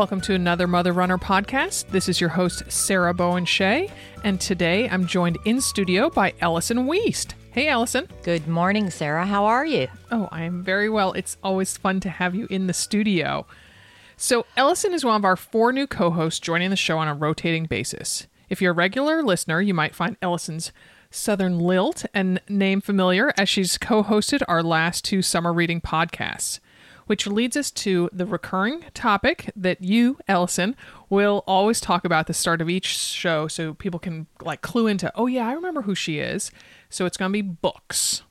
Welcome 0.00 0.22
to 0.22 0.34
another 0.34 0.66
Mother 0.66 0.94
Runner 0.94 1.18
podcast. 1.18 1.88
This 1.88 2.08
is 2.08 2.22
your 2.22 2.30
host, 2.30 2.62
Sarah 2.72 3.12
Bowen 3.12 3.44
Shea, 3.44 3.90
and 4.24 4.40
today 4.40 4.88
I'm 4.88 5.06
joined 5.06 5.36
in 5.44 5.60
studio 5.60 6.08
by 6.08 6.32
Ellison 6.40 6.86
Weist. 6.86 7.34
Hey, 7.50 7.68
Ellison. 7.68 8.08
Good 8.22 8.48
morning, 8.48 8.88
Sarah. 8.88 9.26
How 9.26 9.44
are 9.44 9.66
you? 9.66 9.88
Oh, 10.10 10.26
I 10.32 10.44
am 10.44 10.62
very 10.62 10.88
well. 10.88 11.12
It's 11.12 11.36
always 11.44 11.76
fun 11.76 12.00
to 12.00 12.08
have 12.08 12.34
you 12.34 12.46
in 12.48 12.66
the 12.66 12.72
studio. 12.72 13.46
So, 14.16 14.46
Ellison 14.56 14.94
is 14.94 15.04
one 15.04 15.16
of 15.16 15.24
our 15.26 15.36
four 15.36 15.70
new 15.70 15.86
co 15.86 16.08
hosts 16.10 16.40
joining 16.40 16.70
the 16.70 16.76
show 16.76 16.96
on 16.96 17.06
a 17.06 17.14
rotating 17.14 17.66
basis. 17.66 18.26
If 18.48 18.62
you're 18.62 18.72
a 18.72 18.74
regular 18.74 19.22
listener, 19.22 19.60
you 19.60 19.74
might 19.74 19.94
find 19.94 20.16
Ellison's 20.22 20.72
Southern 21.10 21.58
Lilt 21.58 22.06
and 22.14 22.40
name 22.48 22.80
familiar 22.80 23.34
as 23.36 23.50
she's 23.50 23.76
co 23.76 24.02
hosted 24.02 24.40
our 24.48 24.62
last 24.62 25.04
two 25.04 25.20
summer 25.20 25.52
reading 25.52 25.82
podcasts 25.82 26.58
which 27.10 27.26
leads 27.26 27.56
us 27.56 27.72
to 27.72 28.08
the 28.12 28.24
recurring 28.24 28.84
topic 28.94 29.50
that 29.56 29.82
you, 29.82 30.16
Ellison, 30.28 30.76
will 31.08 31.42
always 31.44 31.80
talk 31.80 32.04
about 32.04 32.20
at 32.20 32.26
the 32.28 32.32
start 32.32 32.60
of 32.60 32.70
each 32.70 32.86
show 32.86 33.48
so 33.48 33.74
people 33.74 33.98
can 33.98 34.28
like 34.42 34.62
clue 34.62 34.86
into, 34.86 35.10
oh 35.16 35.26
yeah, 35.26 35.44
I 35.48 35.54
remember 35.54 35.82
who 35.82 35.96
she 35.96 36.20
is. 36.20 36.52
So 36.88 37.06
it's 37.06 37.16
going 37.16 37.30
to 37.30 37.32
be 37.32 37.42
books. 37.42 38.22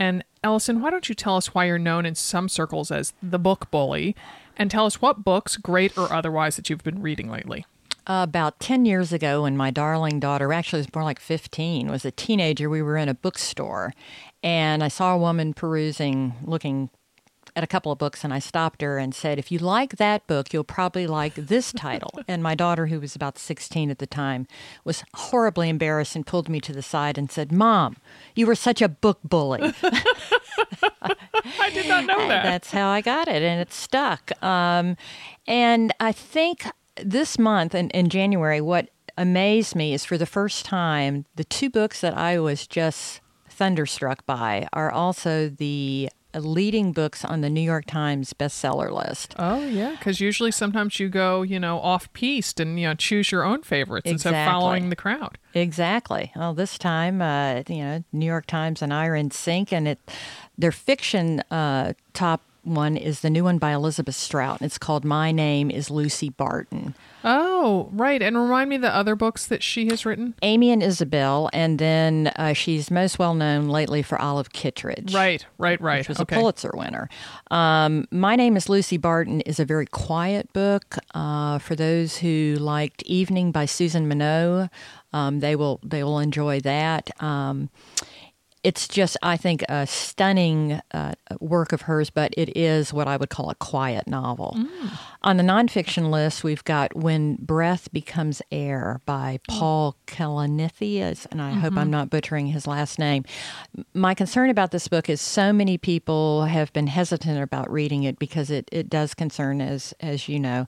And 0.00 0.24
Ellison, 0.42 0.80
why 0.80 0.90
don't 0.90 1.08
you 1.08 1.14
tell 1.14 1.36
us 1.36 1.54
why 1.54 1.66
you're 1.66 1.78
known 1.78 2.04
in 2.04 2.16
some 2.16 2.48
circles 2.48 2.90
as 2.90 3.12
the 3.22 3.38
book 3.38 3.70
bully 3.70 4.16
and 4.56 4.68
tell 4.68 4.84
us 4.84 5.00
what 5.00 5.22
books, 5.22 5.56
great 5.56 5.96
or 5.96 6.12
otherwise, 6.12 6.56
that 6.56 6.68
you've 6.68 6.82
been 6.82 7.00
reading 7.00 7.30
lately? 7.30 7.66
About 8.08 8.58
10 8.58 8.84
years 8.84 9.12
ago, 9.12 9.42
when 9.42 9.56
my 9.56 9.70
darling 9.70 10.18
daughter, 10.18 10.52
actually, 10.52 10.80
was 10.80 10.92
more 10.92 11.04
like 11.04 11.20
15, 11.20 11.88
was 11.88 12.04
a 12.04 12.10
teenager, 12.10 12.68
we 12.68 12.82
were 12.82 12.96
in 12.96 13.08
a 13.08 13.14
bookstore 13.14 13.94
and 14.42 14.82
I 14.82 14.88
saw 14.88 15.14
a 15.14 15.18
woman 15.18 15.54
perusing, 15.54 16.34
looking 16.42 16.90
at 17.56 17.64
a 17.64 17.66
couple 17.66 17.92
of 17.92 17.98
books 17.98 18.24
and 18.24 18.32
I 18.32 18.38
stopped 18.38 18.82
her 18.82 18.98
and 18.98 19.14
said, 19.14 19.38
If 19.38 19.50
you 19.50 19.58
like 19.58 19.96
that 19.96 20.26
book, 20.26 20.52
you'll 20.52 20.64
probably 20.64 21.06
like 21.06 21.34
this 21.34 21.72
title. 21.72 22.10
and 22.28 22.42
my 22.42 22.54
daughter, 22.54 22.86
who 22.86 23.00
was 23.00 23.14
about 23.14 23.38
16 23.38 23.90
at 23.90 23.98
the 23.98 24.06
time, 24.06 24.46
was 24.84 25.04
horribly 25.14 25.68
embarrassed 25.68 26.16
and 26.16 26.26
pulled 26.26 26.48
me 26.48 26.60
to 26.60 26.72
the 26.72 26.82
side 26.82 27.18
and 27.18 27.30
said, 27.30 27.52
Mom, 27.52 27.96
you 28.34 28.46
were 28.46 28.54
such 28.54 28.82
a 28.82 28.88
book 28.88 29.18
bully. 29.24 29.72
I 31.60 31.70
did 31.72 31.88
not 31.88 32.04
know 32.04 32.28
that. 32.28 32.42
That's 32.42 32.70
how 32.70 32.88
I 32.88 33.00
got 33.00 33.28
it, 33.28 33.42
and 33.42 33.60
it 33.60 33.72
stuck. 33.72 34.30
Um, 34.42 34.96
and 35.46 35.92
I 36.00 36.12
think 36.12 36.66
this 36.96 37.38
month 37.38 37.74
in, 37.74 37.90
in 37.90 38.08
January, 38.08 38.60
what 38.60 38.88
amazed 39.16 39.74
me 39.74 39.94
is 39.94 40.04
for 40.04 40.16
the 40.16 40.26
first 40.26 40.64
time, 40.64 41.26
the 41.36 41.44
two 41.44 41.70
books 41.70 42.00
that 42.00 42.16
I 42.16 42.38
was 42.38 42.66
just 42.66 43.20
thunderstruck 43.48 44.24
by 44.24 44.68
are 44.72 44.90
also 44.90 45.48
the 45.48 46.08
leading 46.40 46.92
books 46.92 47.24
on 47.24 47.40
the 47.40 47.50
New 47.50 47.60
York 47.60 47.86
Times 47.86 48.32
bestseller 48.32 48.90
list. 48.90 49.34
Oh 49.38 49.64
yeah, 49.64 49.96
because 49.98 50.20
usually 50.20 50.50
sometimes 50.50 50.98
you 51.00 51.08
go, 51.08 51.42
you 51.42 51.60
know, 51.60 51.78
off 51.80 52.12
piste 52.12 52.60
and 52.60 52.78
you 52.78 52.86
know 52.86 52.94
choose 52.94 53.30
your 53.30 53.44
own 53.44 53.62
favorites 53.62 54.10
exactly. 54.10 54.38
instead 54.38 54.46
of 54.46 54.52
following 54.52 54.90
the 54.90 54.96
crowd. 54.96 55.38
Exactly. 55.54 56.32
Well, 56.36 56.54
this 56.54 56.78
time, 56.78 57.20
uh, 57.22 57.62
you 57.68 57.82
know, 57.82 58.04
New 58.12 58.26
York 58.26 58.46
Times 58.46 58.82
and 58.82 58.92
I 58.92 59.06
are 59.06 59.16
in 59.16 59.30
sync, 59.30 59.72
and 59.72 59.88
it 59.88 59.98
their 60.56 60.72
fiction 60.72 61.40
uh, 61.50 61.94
top 62.12 62.42
one 62.68 62.96
is 62.96 63.20
the 63.20 63.30
new 63.30 63.44
one 63.44 63.58
by 63.58 63.72
Elizabeth 63.72 64.14
Strout. 64.14 64.62
It's 64.62 64.78
called 64.78 65.04
My 65.04 65.32
Name 65.32 65.70
is 65.70 65.90
Lucy 65.90 66.28
Barton. 66.28 66.94
Oh, 67.24 67.88
right. 67.92 68.22
And 68.22 68.36
remind 68.38 68.70
me 68.70 68.76
the 68.76 68.94
other 68.94 69.16
books 69.16 69.46
that 69.46 69.62
she 69.62 69.86
has 69.88 70.06
written. 70.06 70.34
Amy 70.42 70.70
and 70.70 70.82
Isabel, 70.82 71.50
and 71.52 71.78
then 71.78 72.32
uh, 72.36 72.52
she's 72.52 72.90
most 72.90 73.18
well 73.18 73.34
known 73.34 73.68
lately 73.68 74.02
for 74.02 74.20
Olive 74.20 74.52
Kitteridge. 74.52 75.14
Right, 75.14 75.44
right, 75.58 75.80
right. 75.80 75.98
Which 75.98 76.08
was 76.08 76.20
okay. 76.20 76.36
a 76.36 76.38
Pulitzer 76.38 76.70
winner. 76.74 77.08
Um, 77.50 78.06
My 78.10 78.36
Name 78.36 78.56
is 78.56 78.68
Lucy 78.68 78.96
Barton 78.96 79.40
is 79.42 79.58
a 79.58 79.64
very 79.64 79.86
quiet 79.86 80.52
book. 80.52 80.96
Uh, 81.14 81.58
for 81.58 81.74
those 81.74 82.18
who 82.18 82.56
liked 82.60 83.02
Evening 83.02 83.52
by 83.52 83.66
Susan 83.66 84.06
Minot, 84.06 84.70
um, 85.12 85.40
they 85.40 85.56
will 85.56 85.80
they 85.82 86.04
will 86.04 86.18
enjoy 86.18 86.60
that. 86.60 87.10
Um, 87.22 87.70
it's 88.68 88.86
just, 88.86 89.16
I 89.22 89.38
think, 89.38 89.64
a 89.66 89.86
stunning 89.86 90.82
uh, 90.92 91.14
work 91.40 91.72
of 91.72 91.80
hers, 91.82 92.10
but 92.10 92.34
it 92.36 92.54
is 92.54 92.92
what 92.92 93.08
I 93.08 93.16
would 93.16 93.30
call 93.30 93.48
a 93.48 93.54
quiet 93.54 94.06
novel. 94.06 94.54
Mm. 94.58 94.90
On 95.22 95.38
the 95.38 95.42
nonfiction 95.42 96.10
list, 96.10 96.44
we've 96.44 96.62
got 96.64 96.94
When 96.94 97.36
Breath 97.36 97.90
Becomes 97.94 98.42
Air 98.52 99.00
by 99.06 99.40
mm. 99.48 99.58
Paul 99.58 99.96
Kalanithi, 100.06 101.00
and 101.30 101.40
I 101.40 101.52
mm-hmm. 101.52 101.60
hope 101.60 101.72
I'm 101.72 101.84
mm-hmm. 101.84 101.90
not 101.92 102.10
butchering 102.10 102.48
his 102.48 102.66
last 102.66 102.98
name. 102.98 103.24
My 103.94 104.12
concern 104.12 104.50
about 104.50 104.70
this 104.70 104.86
book 104.86 105.08
is 105.08 105.22
so 105.22 105.50
many 105.50 105.78
people 105.78 106.44
have 106.44 106.70
been 106.74 106.88
hesitant 106.88 107.40
about 107.40 107.72
reading 107.72 108.02
it 108.02 108.18
because 108.18 108.50
it, 108.50 108.68
it 108.70 108.90
does 108.90 109.14
concern, 109.14 109.62
as, 109.62 109.94
as 110.00 110.28
you 110.28 110.38
know, 110.38 110.66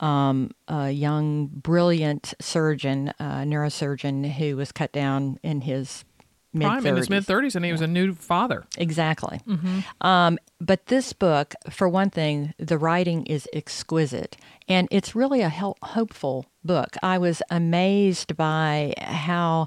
um, 0.00 0.50
a 0.66 0.90
young, 0.92 1.48
brilliant 1.48 2.32
surgeon, 2.40 3.12
uh, 3.20 3.42
neurosurgeon, 3.42 4.32
who 4.32 4.56
was 4.56 4.72
cut 4.72 4.92
down 4.92 5.38
in 5.42 5.60
his 5.60 6.06
prime 6.54 6.86
in 6.86 6.96
his 6.96 7.10
mid 7.10 7.24
30s, 7.24 7.54
and 7.54 7.64
he 7.64 7.72
was 7.72 7.80
a 7.80 7.86
new 7.86 8.14
father. 8.14 8.64
Exactly. 8.76 9.40
Mm-hmm. 9.46 9.80
Um, 10.06 10.38
but 10.60 10.86
this 10.86 11.12
book, 11.12 11.54
for 11.70 11.88
one 11.88 12.10
thing, 12.10 12.54
the 12.58 12.78
writing 12.78 13.26
is 13.26 13.48
exquisite, 13.52 14.36
and 14.68 14.88
it's 14.90 15.14
really 15.14 15.40
a 15.40 15.48
help- 15.48 15.82
hopeful 15.82 16.46
book. 16.64 16.96
I 17.02 17.18
was 17.18 17.42
amazed 17.50 18.36
by 18.36 18.94
how. 18.98 19.66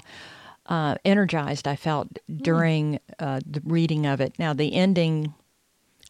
Uh, 0.70 0.96
energized 1.02 1.66
I 1.66 1.76
felt 1.76 2.12
mm. 2.30 2.42
during 2.42 3.00
uh, 3.18 3.40
the 3.46 3.62
reading 3.64 4.04
of 4.04 4.20
it. 4.20 4.38
Now, 4.38 4.52
the 4.52 4.74
ending 4.74 5.32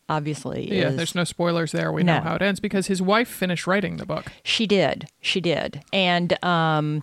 obviously 0.09 0.69
yeah 0.75 0.89
is, 0.89 0.97
there's 0.97 1.15
no 1.15 1.25
spoilers 1.25 1.73
there 1.73 1.93
we 1.93 2.03
no. 2.03 2.17
know 2.17 2.23
how 2.23 2.35
it 2.35 2.43
ends 2.43 2.61
because 2.61 2.87
his 2.87 3.03
wife 3.03 3.29
finished 3.29 3.67
writing 3.67 3.99
the 3.99 4.07
book 4.07 4.33
she 4.43 4.67
did 4.67 5.07
she 5.21 5.41
did 5.41 5.83
and 5.93 6.43
um, 6.45 7.03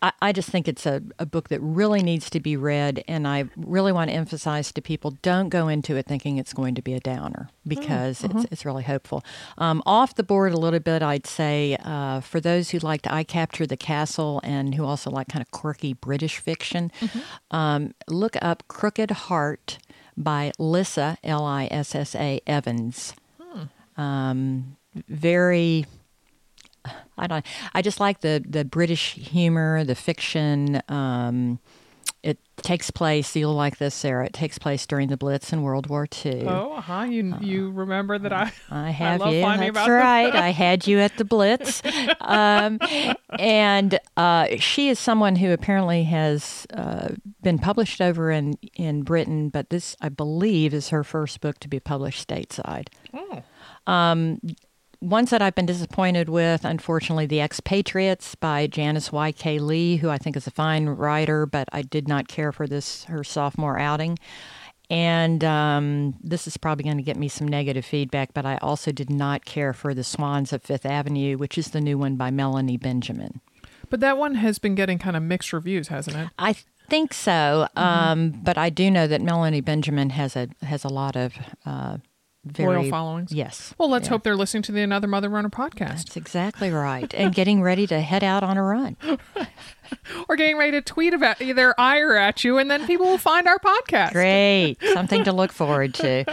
I, 0.00 0.12
I 0.22 0.32
just 0.32 0.48
think 0.48 0.68
it's 0.68 0.86
a, 0.86 1.02
a 1.18 1.26
book 1.26 1.48
that 1.48 1.60
really 1.60 2.02
needs 2.02 2.30
to 2.30 2.40
be 2.40 2.56
read, 2.56 3.02
and 3.08 3.26
I 3.26 3.48
really 3.56 3.92
want 3.92 4.10
to 4.10 4.16
emphasize 4.16 4.72
to 4.72 4.82
people: 4.82 5.12
don't 5.22 5.48
go 5.48 5.68
into 5.68 5.96
it 5.96 6.06
thinking 6.06 6.38
it's 6.38 6.52
going 6.52 6.74
to 6.76 6.82
be 6.82 6.94
a 6.94 7.00
downer 7.00 7.50
because 7.66 8.22
mm, 8.22 8.30
uh-huh. 8.30 8.40
it's 8.40 8.52
it's 8.52 8.64
really 8.64 8.84
hopeful. 8.84 9.24
Um, 9.56 9.82
off 9.86 10.14
the 10.14 10.22
board 10.22 10.52
a 10.52 10.58
little 10.58 10.80
bit, 10.80 11.02
I'd 11.02 11.26
say 11.26 11.76
uh, 11.84 12.20
for 12.20 12.40
those 12.40 12.70
who 12.70 12.78
liked 12.78 13.10
I 13.10 13.24
Capture 13.24 13.66
the 13.66 13.76
Castle 13.76 14.40
and 14.44 14.74
who 14.74 14.84
also 14.84 15.10
like 15.10 15.28
kind 15.28 15.42
of 15.42 15.50
quirky 15.50 15.94
British 15.94 16.38
fiction, 16.38 16.92
mm-hmm. 17.00 17.56
um, 17.56 17.94
look 18.08 18.36
up 18.40 18.62
Crooked 18.68 19.10
Heart 19.10 19.78
by 20.16 20.52
Lissa 20.58 21.18
L 21.24 21.44
I 21.44 21.68
S 21.70 21.94
S 21.94 22.14
A 22.14 22.40
Evans. 22.46 23.14
Hmm. 23.40 24.00
Um, 24.00 24.76
very 25.08 25.86
I 27.16 27.26
don't. 27.26 27.44
I 27.74 27.82
just 27.82 28.00
like 28.00 28.20
the 28.20 28.44
the 28.46 28.64
British 28.64 29.14
humor, 29.14 29.84
the 29.84 29.94
fiction. 29.94 30.82
Um, 30.88 31.58
it 32.22 32.38
takes 32.62 32.90
place. 32.90 33.36
You'll 33.36 33.54
like 33.54 33.78
this, 33.78 33.94
Sarah. 33.94 34.26
It 34.26 34.32
takes 34.32 34.58
place 34.58 34.86
during 34.86 35.08
the 35.08 35.16
Blitz 35.16 35.52
in 35.52 35.62
World 35.62 35.88
War 35.88 36.08
II. 36.24 36.46
Oh, 36.46 36.74
uh-huh. 36.74 37.04
You 37.04 37.34
uh, 37.34 37.40
you 37.40 37.70
remember 37.70 38.18
that 38.18 38.32
I 38.32 38.52
I 38.70 38.90
have 39.02 39.22
I 39.22 39.30
you. 39.30 39.72
That's 39.72 39.88
right. 39.88 40.34
I 40.34 40.50
had 40.50 40.86
you 40.86 40.98
at 40.98 41.16
the 41.16 41.24
Blitz, 41.24 41.80
um, 42.20 42.78
and 43.38 43.98
uh, 44.16 44.48
she 44.58 44.88
is 44.88 44.98
someone 44.98 45.36
who 45.36 45.52
apparently 45.52 46.04
has 46.04 46.66
uh, 46.74 47.08
been 47.42 47.58
published 47.58 48.00
over 48.00 48.30
in 48.30 48.58
in 48.74 49.02
Britain, 49.02 49.48
but 49.48 49.70
this 49.70 49.96
I 50.00 50.08
believe 50.08 50.74
is 50.74 50.88
her 50.88 51.04
first 51.04 51.40
book 51.40 51.60
to 51.60 51.68
be 51.68 51.78
published 51.78 52.28
stateside. 52.28 52.88
Oh. 53.14 53.42
Um, 53.86 54.40
ones 55.00 55.30
that 55.30 55.42
I've 55.42 55.54
been 55.54 55.66
disappointed 55.66 56.28
with, 56.28 56.64
unfortunately, 56.64 57.26
The 57.26 57.40
Expatriates 57.40 58.34
by 58.34 58.66
Janice 58.66 59.12
Y.K. 59.12 59.58
Lee, 59.58 59.96
who 59.96 60.10
I 60.10 60.18
think 60.18 60.36
is 60.36 60.46
a 60.46 60.50
fine 60.50 60.86
writer, 60.88 61.46
but 61.46 61.68
I 61.72 61.82
did 61.82 62.08
not 62.08 62.28
care 62.28 62.52
for 62.52 62.66
this, 62.66 63.04
her 63.04 63.22
sophomore 63.22 63.78
outing. 63.78 64.18
And 64.90 65.44
um, 65.44 66.14
this 66.22 66.46
is 66.46 66.56
probably 66.56 66.84
going 66.84 66.96
to 66.96 67.02
get 67.02 67.18
me 67.18 67.28
some 67.28 67.46
negative 67.46 67.84
feedback, 67.84 68.32
but 68.32 68.46
I 68.46 68.56
also 68.58 68.90
did 68.90 69.10
not 69.10 69.44
care 69.44 69.72
for 69.72 69.92
The 69.92 70.04
Swans 70.04 70.52
of 70.52 70.62
Fifth 70.62 70.86
Avenue, 70.86 71.36
which 71.36 71.58
is 71.58 71.68
the 71.68 71.80
new 71.80 71.98
one 71.98 72.16
by 72.16 72.30
Melanie 72.30 72.78
Benjamin. 72.78 73.40
But 73.90 74.00
that 74.00 74.18
one 74.18 74.36
has 74.36 74.58
been 74.58 74.74
getting 74.74 74.98
kind 74.98 75.16
of 75.16 75.22
mixed 75.22 75.52
reviews, 75.52 75.88
hasn't 75.88 76.16
it? 76.16 76.28
I 76.38 76.54
think 76.88 77.12
so, 77.12 77.68
mm-hmm. 77.76 77.78
um, 77.78 78.30
but 78.42 78.56
I 78.56 78.70
do 78.70 78.90
know 78.90 79.06
that 79.06 79.20
Melanie 79.20 79.60
Benjamin 79.60 80.10
has 80.10 80.36
a 80.36 80.48
has 80.62 80.84
a 80.84 80.88
lot 80.88 81.16
of 81.16 81.34
uh, 81.66 81.98
very 82.44 82.76
loyal 82.76 82.90
followings. 82.90 83.32
Yes. 83.32 83.74
Well, 83.78 83.90
let's 83.90 84.06
yeah. 84.06 84.10
hope 84.10 84.22
they're 84.22 84.36
listening 84.36 84.62
to 84.64 84.72
the 84.72 84.80
Another 84.80 85.06
Mother 85.06 85.28
Runner 85.28 85.50
podcast. 85.50 85.88
That's 85.88 86.16
exactly 86.16 86.70
right, 86.70 87.12
and 87.14 87.34
getting 87.34 87.62
ready 87.62 87.86
to 87.88 88.00
head 88.00 88.24
out 88.24 88.42
on 88.42 88.56
a 88.56 88.62
run. 88.62 88.96
or 90.28 90.36
getting 90.36 90.56
ready 90.56 90.72
to 90.72 90.82
tweet 90.82 91.14
about 91.14 91.38
their 91.38 91.78
ire 91.80 92.16
at 92.16 92.44
you, 92.44 92.58
and 92.58 92.70
then 92.70 92.86
people 92.86 93.06
will 93.06 93.18
find 93.18 93.46
our 93.46 93.58
podcast. 93.58 94.12
Great, 94.12 94.76
something 94.92 95.24
to 95.24 95.32
look 95.32 95.52
forward 95.52 95.94
to. 95.94 96.24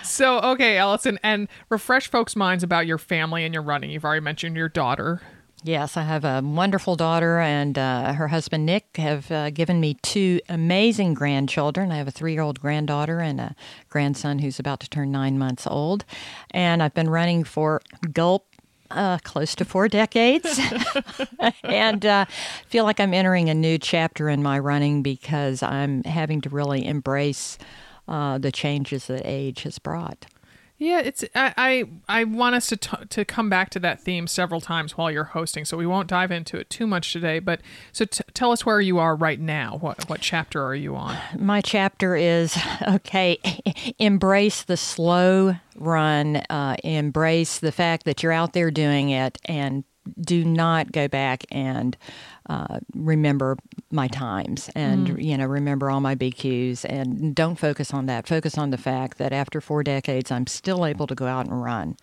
so, 0.04 0.38
okay, 0.40 0.78
Ellison, 0.78 1.18
and 1.22 1.48
refresh 1.68 2.08
folks' 2.08 2.36
minds 2.36 2.62
about 2.62 2.86
your 2.86 2.98
family 2.98 3.44
and 3.44 3.52
your 3.52 3.62
running. 3.62 3.90
You've 3.90 4.04
already 4.04 4.20
mentioned 4.20 4.56
your 4.56 4.68
daughter. 4.68 5.20
Yes, 5.66 5.96
I 5.96 6.02
have 6.02 6.26
a 6.26 6.42
wonderful 6.44 6.94
daughter, 6.94 7.38
and 7.38 7.78
uh, 7.78 8.12
her 8.12 8.28
husband 8.28 8.66
Nick 8.66 8.84
have 8.98 9.30
uh, 9.30 9.48
given 9.48 9.80
me 9.80 9.94
two 10.02 10.40
amazing 10.46 11.14
grandchildren. 11.14 11.90
I 11.90 11.96
have 11.96 12.06
a 12.06 12.10
three 12.10 12.34
year 12.34 12.42
old 12.42 12.60
granddaughter 12.60 13.20
and 13.20 13.40
a 13.40 13.56
grandson 13.88 14.40
who's 14.40 14.58
about 14.58 14.80
to 14.80 14.90
turn 14.90 15.10
nine 15.10 15.38
months 15.38 15.66
old. 15.66 16.04
And 16.50 16.82
I've 16.82 16.92
been 16.92 17.08
running 17.08 17.44
for 17.44 17.80
Gulp 18.12 18.44
uh, 18.90 19.16
close 19.24 19.54
to 19.54 19.64
four 19.64 19.88
decades, 19.88 20.60
and 21.64 22.04
uh, 22.04 22.26
feel 22.68 22.84
like 22.84 23.00
I'm 23.00 23.14
entering 23.14 23.48
a 23.48 23.54
new 23.54 23.78
chapter 23.78 24.28
in 24.28 24.42
my 24.42 24.58
running 24.58 25.02
because 25.02 25.62
I'm 25.62 26.04
having 26.04 26.42
to 26.42 26.50
really 26.50 26.84
embrace 26.84 27.56
uh, 28.06 28.36
the 28.36 28.52
changes 28.52 29.06
that 29.06 29.22
age 29.24 29.62
has 29.62 29.78
brought. 29.78 30.26
Yeah, 30.84 31.00
it's 31.00 31.24
I 31.34 31.54
I, 31.56 31.84
I 32.08 32.24
want 32.24 32.56
us 32.56 32.66
to 32.66 32.76
t- 32.76 33.06
to 33.08 33.24
come 33.24 33.48
back 33.48 33.70
to 33.70 33.80
that 33.80 34.02
theme 34.02 34.26
several 34.26 34.60
times 34.60 34.98
while 34.98 35.10
you're 35.10 35.24
hosting, 35.24 35.64
so 35.64 35.78
we 35.78 35.86
won't 35.86 36.08
dive 36.08 36.30
into 36.30 36.58
it 36.58 36.68
too 36.68 36.86
much 36.86 37.10
today. 37.10 37.38
But 37.38 37.62
so 37.90 38.04
t- 38.04 38.22
tell 38.34 38.52
us 38.52 38.66
where 38.66 38.82
you 38.82 38.98
are 38.98 39.16
right 39.16 39.40
now. 39.40 39.78
What 39.80 40.10
what 40.10 40.20
chapter 40.20 40.62
are 40.62 40.74
you 40.74 40.94
on? 40.94 41.16
My 41.38 41.62
chapter 41.62 42.14
is 42.16 42.58
okay. 42.86 43.38
embrace 43.98 44.64
the 44.64 44.76
slow 44.76 45.56
run. 45.74 46.36
Uh, 46.50 46.76
embrace 46.84 47.60
the 47.60 47.72
fact 47.72 48.04
that 48.04 48.22
you're 48.22 48.32
out 48.32 48.52
there 48.52 48.70
doing 48.70 49.08
it, 49.08 49.38
and 49.46 49.84
do 50.20 50.44
not 50.44 50.92
go 50.92 51.08
back 51.08 51.46
and 51.50 51.96
uh, 52.48 52.80
remember 52.94 53.56
my 53.90 54.08
times 54.08 54.70
and 54.74 55.08
mm. 55.08 55.24
you 55.24 55.36
know 55.36 55.46
remember 55.46 55.90
all 55.90 56.00
my 56.00 56.14
BQs 56.14 56.84
and 56.88 57.34
don't 57.34 57.56
focus 57.56 57.94
on 57.94 58.06
that. 58.06 58.26
Focus 58.26 58.58
on 58.58 58.70
the 58.70 58.78
fact 58.78 59.18
that 59.18 59.32
after 59.32 59.60
four 59.60 59.82
decades, 59.82 60.30
I'm 60.30 60.46
still 60.46 60.84
able 60.84 61.06
to 61.06 61.14
go 61.14 61.26
out 61.26 61.46
and 61.46 61.62
run. 61.62 61.96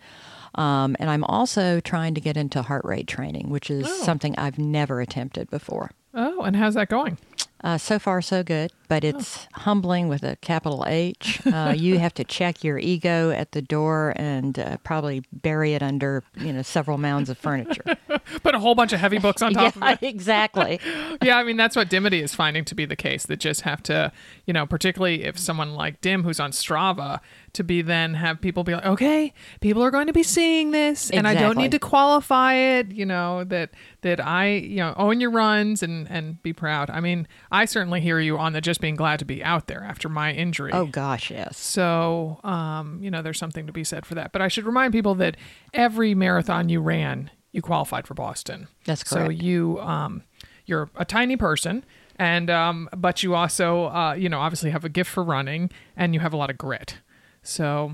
Um, 0.54 0.96
and 0.98 1.08
I'm 1.08 1.24
also 1.24 1.80
trying 1.80 2.14
to 2.14 2.20
get 2.20 2.36
into 2.36 2.60
heart 2.62 2.84
rate 2.84 3.06
training, 3.06 3.48
which 3.48 3.70
is 3.70 3.86
oh. 3.86 4.02
something 4.04 4.36
I've 4.36 4.58
never 4.58 5.00
attempted 5.00 5.48
before. 5.48 5.92
Oh, 6.14 6.42
and 6.42 6.56
how's 6.56 6.74
that 6.74 6.88
going? 6.88 7.16
Uh, 7.64 7.78
so 7.78 7.96
far, 7.96 8.20
so 8.20 8.42
good, 8.42 8.72
but 8.88 9.04
it's 9.04 9.46
oh. 9.46 9.60
humbling 9.60 10.08
with 10.08 10.24
a 10.24 10.34
capital 10.40 10.84
H. 10.84 11.40
Uh, 11.46 11.72
you 11.76 12.00
have 12.00 12.12
to 12.14 12.24
check 12.24 12.64
your 12.64 12.76
ego 12.76 13.30
at 13.30 13.52
the 13.52 13.62
door 13.62 14.12
and 14.16 14.58
uh, 14.58 14.78
probably 14.78 15.22
bury 15.32 15.74
it 15.74 15.82
under, 15.82 16.24
you 16.36 16.52
know, 16.52 16.62
several 16.62 16.98
mounds 16.98 17.30
of 17.30 17.38
furniture. 17.38 17.84
Put 18.42 18.56
a 18.56 18.58
whole 18.58 18.74
bunch 18.74 18.92
of 18.92 18.98
heavy 18.98 19.18
books 19.18 19.42
on 19.42 19.52
top 19.54 19.76
yeah, 19.76 19.92
of 19.92 20.02
it. 20.02 20.06
exactly. 20.08 20.80
yeah, 21.22 21.36
I 21.36 21.44
mean 21.44 21.56
that's 21.56 21.76
what 21.76 21.88
Dimity 21.88 22.20
is 22.20 22.34
finding 22.34 22.64
to 22.64 22.74
be 22.74 22.84
the 22.84 22.96
case. 22.96 23.26
That 23.26 23.38
just 23.38 23.60
have 23.60 23.80
to, 23.84 24.10
you 24.44 24.52
know, 24.52 24.66
particularly 24.66 25.22
if 25.22 25.38
someone 25.38 25.74
like 25.74 26.00
Dim, 26.00 26.24
who's 26.24 26.40
on 26.40 26.50
Strava, 26.50 27.20
to 27.52 27.62
be 27.62 27.80
then 27.82 28.14
have 28.14 28.40
people 28.40 28.64
be 28.64 28.74
like, 28.74 28.86
okay, 28.86 29.32
people 29.60 29.84
are 29.84 29.90
going 29.90 30.06
to 30.06 30.12
be 30.12 30.22
seeing 30.22 30.72
this, 30.72 31.10
and 31.10 31.20
exactly. 31.20 31.44
I 31.44 31.46
don't 31.46 31.58
need 31.58 31.70
to 31.72 31.78
qualify 31.78 32.54
it. 32.54 32.90
You 32.90 33.06
know 33.06 33.44
that 33.44 33.70
that 34.00 34.24
I 34.24 34.48
you 34.48 34.78
know 34.78 34.94
own 34.96 35.20
your 35.20 35.30
runs 35.30 35.82
and 35.82 36.10
and 36.10 36.42
be 36.42 36.52
proud. 36.52 36.90
I 36.90 37.00
mean, 37.00 37.28
I 37.50 37.64
certainly 37.64 38.00
hear 38.00 38.18
you 38.18 38.38
on 38.38 38.52
the 38.52 38.60
just 38.60 38.80
being 38.80 38.96
glad 38.96 39.18
to 39.18 39.24
be 39.24 39.42
out 39.44 39.66
there 39.66 39.82
after 39.82 40.08
my 40.08 40.32
injury. 40.32 40.72
Oh 40.72 40.86
gosh, 40.86 41.30
yes. 41.30 41.58
So 41.58 42.40
um, 42.44 42.98
you 43.02 43.10
know, 43.10 43.22
there's 43.22 43.38
something 43.38 43.66
to 43.66 43.72
be 43.72 43.84
said 43.84 44.06
for 44.06 44.14
that. 44.14 44.32
But 44.32 44.42
I 44.42 44.48
should 44.48 44.64
remind 44.64 44.92
people 44.92 45.14
that 45.16 45.36
every 45.74 46.14
marathon 46.14 46.68
you 46.68 46.80
ran, 46.80 47.30
you 47.52 47.62
qualified 47.62 48.06
for 48.06 48.14
Boston. 48.14 48.68
That's 48.84 49.04
correct. 49.04 49.26
So 49.26 49.30
you 49.30 49.80
um, 49.80 50.22
you're 50.66 50.90
a 50.96 51.04
tiny 51.04 51.36
person 51.36 51.84
and 52.16 52.50
um, 52.50 52.88
but 52.96 53.22
you 53.22 53.34
also 53.34 53.86
uh, 53.86 54.14
you 54.14 54.28
know 54.28 54.40
obviously 54.40 54.70
have 54.70 54.84
a 54.84 54.88
gift 54.88 55.10
for 55.10 55.24
running 55.24 55.70
and 55.96 56.14
you 56.14 56.20
have 56.20 56.32
a 56.32 56.36
lot 56.36 56.50
of 56.50 56.58
grit 56.58 56.98
so 57.42 57.92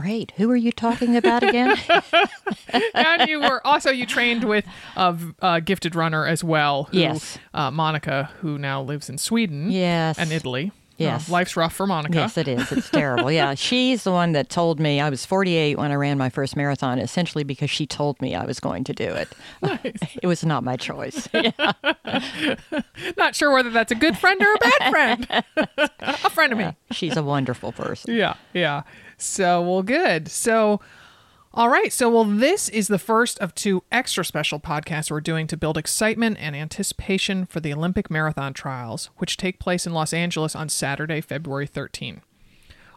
great. 0.00 0.32
Who 0.36 0.50
are 0.50 0.56
you 0.56 0.72
talking 0.72 1.16
about 1.16 1.42
again? 1.42 1.74
and 2.94 3.28
you 3.28 3.40
were 3.40 3.66
also 3.66 3.90
you 3.90 4.04
trained 4.04 4.44
with 4.44 4.66
a, 4.94 5.16
a 5.40 5.60
gifted 5.62 5.94
runner 5.94 6.26
as 6.26 6.44
well. 6.44 6.84
Who, 6.84 6.98
yes, 6.98 7.38
uh, 7.54 7.70
Monica, 7.70 8.30
who 8.40 8.58
now 8.58 8.82
lives 8.82 9.08
in 9.08 9.16
Sweden. 9.16 9.70
Yes, 9.70 10.18
and 10.18 10.32
Italy. 10.32 10.70
Yes. 10.98 11.28
Oh, 11.28 11.32
life's 11.32 11.56
rough 11.56 11.74
for 11.74 11.86
Monica. 11.86 12.14
Yes, 12.14 12.38
it 12.38 12.48
is. 12.48 12.72
It's 12.72 12.88
terrible. 12.88 13.30
Yeah. 13.30 13.54
She's 13.66 14.04
the 14.04 14.12
one 14.12 14.32
that 14.32 14.48
told 14.48 14.80
me 14.80 14.98
I 14.98 15.10
was 15.10 15.26
48 15.26 15.76
when 15.76 15.90
I 15.90 15.94
ran 15.94 16.16
my 16.16 16.30
first 16.30 16.56
marathon, 16.56 16.98
essentially 16.98 17.44
because 17.44 17.68
she 17.68 17.86
told 17.86 18.20
me 18.22 18.34
I 18.34 18.46
was 18.46 18.60
going 18.60 18.82
to 18.84 18.94
do 18.94 19.04
it. 19.04 19.28
Nice. 19.62 19.98
It 20.22 20.26
was 20.26 20.42
not 20.42 20.64
my 20.64 20.76
choice. 20.76 21.28
Yeah. 21.34 21.72
not 23.18 23.36
sure 23.36 23.52
whether 23.52 23.68
that's 23.68 23.92
a 23.92 23.94
good 23.94 24.16
friend 24.16 24.40
or 24.40 24.54
a 24.54 24.58
bad 24.58 24.90
friend. 24.90 25.44
a 26.00 26.30
friend 26.30 26.52
of 26.52 26.58
me. 26.58 26.74
She's 26.92 27.14
a 27.14 27.22
wonderful 27.22 27.72
person. 27.72 28.14
Yeah. 28.14 28.34
Yeah. 28.54 28.82
So, 29.16 29.62
well, 29.62 29.82
good. 29.82 30.28
So, 30.28 30.80
all 31.54 31.70
right. 31.70 31.92
So, 31.92 32.10
well, 32.10 32.24
this 32.24 32.68
is 32.68 32.88
the 32.88 32.98
first 32.98 33.38
of 33.38 33.54
two 33.54 33.82
extra 33.90 34.24
special 34.24 34.60
podcasts 34.60 35.10
we're 35.10 35.20
doing 35.20 35.46
to 35.46 35.56
build 35.56 35.78
excitement 35.78 36.36
and 36.38 36.54
anticipation 36.54 37.46
for 37.46 37.60
the 37.60 37.72
Olympic 37.72 38.10
marathon 38.10 38.52
trials, 38.52 39.10
which 39.16 39.36
take 39.36 39.58
place 39.58 39.86
in 39.86 39.94
Los 39.94 40.12
Angeles 40.12 40.54
on 40.54 40.68
Saturday, 40.68 41.20
February 41.20 41.66
13. 41.66 42.20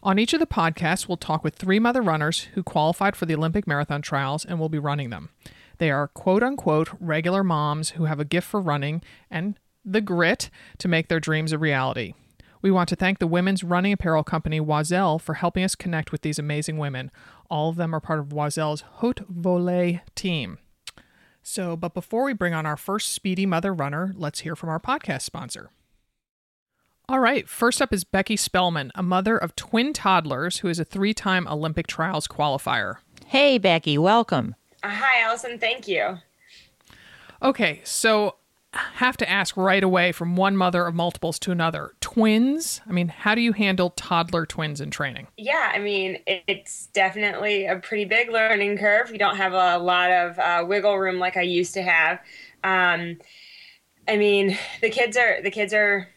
On 0.02 0.20
each 0.20 0.34
of 0.34 0.40
the 0.40 0.46
podcasts, 0.46 1.08
we'll 1.08 1.18
talk 1.18 1.44
with 1.44 1.56
three 1.56 1.80
mother 1.80 2.02
runners 2.02 2.48
who 2.54 2.64
qualified 2.64 3.16
for 3.16 3.26
the 3.26 3.36
Olympic 3.36 3.68
marathon 3.68 4.02
trials 4.02 4.46
and 4.46 4.60
will 4.60 4.70
be 4.70 4.80
running 4.80 5.10
them. 5.10 5.30
They 5.78 5.92
are 5.92 6.08
quote 6.08 6.44
unquote 6.44 6.90
regular 7.00 7.44
moms 7.44 7.92
who 7.92 8.06
have 8.06 8.20
a 8.20 8.26
gift 8.26 8.48
for 8.48 8.62
running 8.62 9.02
and 9.32 9.58
the 9.86 10.02
grit 10.02 10.50
to 10.78 10.88
make 10.88 11.08
their 11.08 11.20
dreams 11.20 11.52
a 11.52 11.58
reality. 11.58 12.14
We 12.62 12.72
want 12.72 12.90
to 12.90 12.96
thank 12.96 13.20
the 13.20 13.28
women's 13.28 13.64
running 13.64 13.94
apparel 13.94 14.24
company 14.24 14.60
Oiselle 14.60 15.20
for 15.20 15.36
helping 15.36 15.64
us 15.64 15.76
connect 15.76 16.12
with 16.12 16.22
these 16.22 16.40
amazing 16.40 16.78
women. 16.78 17.10
All 17.50 17.70
of 17.70 17.78
them 17.78 17.96
are 17.96 18.02
part 18.02 18.20
of 18.20 18.34
Oiselle's 18.34 18.82
Haute 18.96 19.22
Volée 19.32 20.02
team. 20.16 20.58
So, 21.42 21.78
but 21.78 21.94
before 21.94 22.26
we 22.26 22.34
bring 22.34 22.54
on 22.54 22.66
our 22.66 22.78
first 22.78 23.12
speedy 23.12 23.46
mother 23.46 23.74
runner, 23.74 24.14
let's 24.16 24.42
hear 24.42 24.56
from 24.56 24.70
our 24.70 24.80
podcast 24.80 25.22
sponsor. 25.22 25.72
All 27.08 27.20
right, 27.20 27.50
first 27.50 27.82
up 27.82 27.92
is 27.92 28.04
Becki 28.04 28.38
Spellman, 28.38 28.92
a 28.94 29.02
mother 29.02 29.36
of 29.36 29.56
twin 29.56 29.94
toddlers 29.94 30.60
who 30.60 30.68
is 30.68 30.80
a 30.80 30.86
three 30.86 31.14
time 31.14 31.48
Olympic 31.48 31.88
trials 31.88 32.28
qualifier. 32.28 32.96
Hey, 33.26 33.58
Becky, 33.58 33.98
welcome. 33.98 34.54
Uh, 34.84 34.90
hi, 34.90 35.24
Ellison. 35.24 35.58
Thank 35.58 35.88
you. 35.88 36.18
Okay, 37.42 37.82
so 37.84 38.36
have 38.74 39.18
to 39.18 39.30
ask 39.30 39.58
right 39.58 39.84
away 39.84 40.12
from 40.12 40.36
one 40.36 40.56
mother 40.56 40.86
of 40.86 40.94
multiples 40.94 41.40
to 41.40 41.52
another. 41.52 41.94
Twins, 42.02 42.82
I 42.88 42.92
mean, 42.92 43.08
how 43.08 43.34
do 43.34 43.42
you 43.42 43.54
handle 43.54 43.90
toddler 43.92 44.46
twins 44.46 44.80
in 44.80 44.92
training? 44.92 45.28
Yeah, 45.38 45.72
I 45.74 45.80
mean, 45.80 46.20
it's 46.28 46.88
definitely 46.88 47.66
a 47.66 47.78
pretty 47.78 48.06
big 48.06 48.30
learning 48.30 48.78
curve. 48.78 49.12
You 49.12 49.18
don't 49.18 49.38
have 49.38 49.54
a 49.54 49.78
lot 49.80 50.12
of 50.12 50.40
uh, 50.40 50.66
wiggle 50.68 50.98
room 50.98 51.18
like 51.18 51.36
I 51.36 51.42
used 51.42 51.74
to 51.76 51.82
have. 51.82 52.20
Um, 52.64 53.18
I 54.08 54.18
mean, 54.18 54.58
the 54.82 54.90
kids 54.90 55.18
are 55.18 55.42
the 55.42 55.52
kids 55.52 55.74
are 55.74 56.08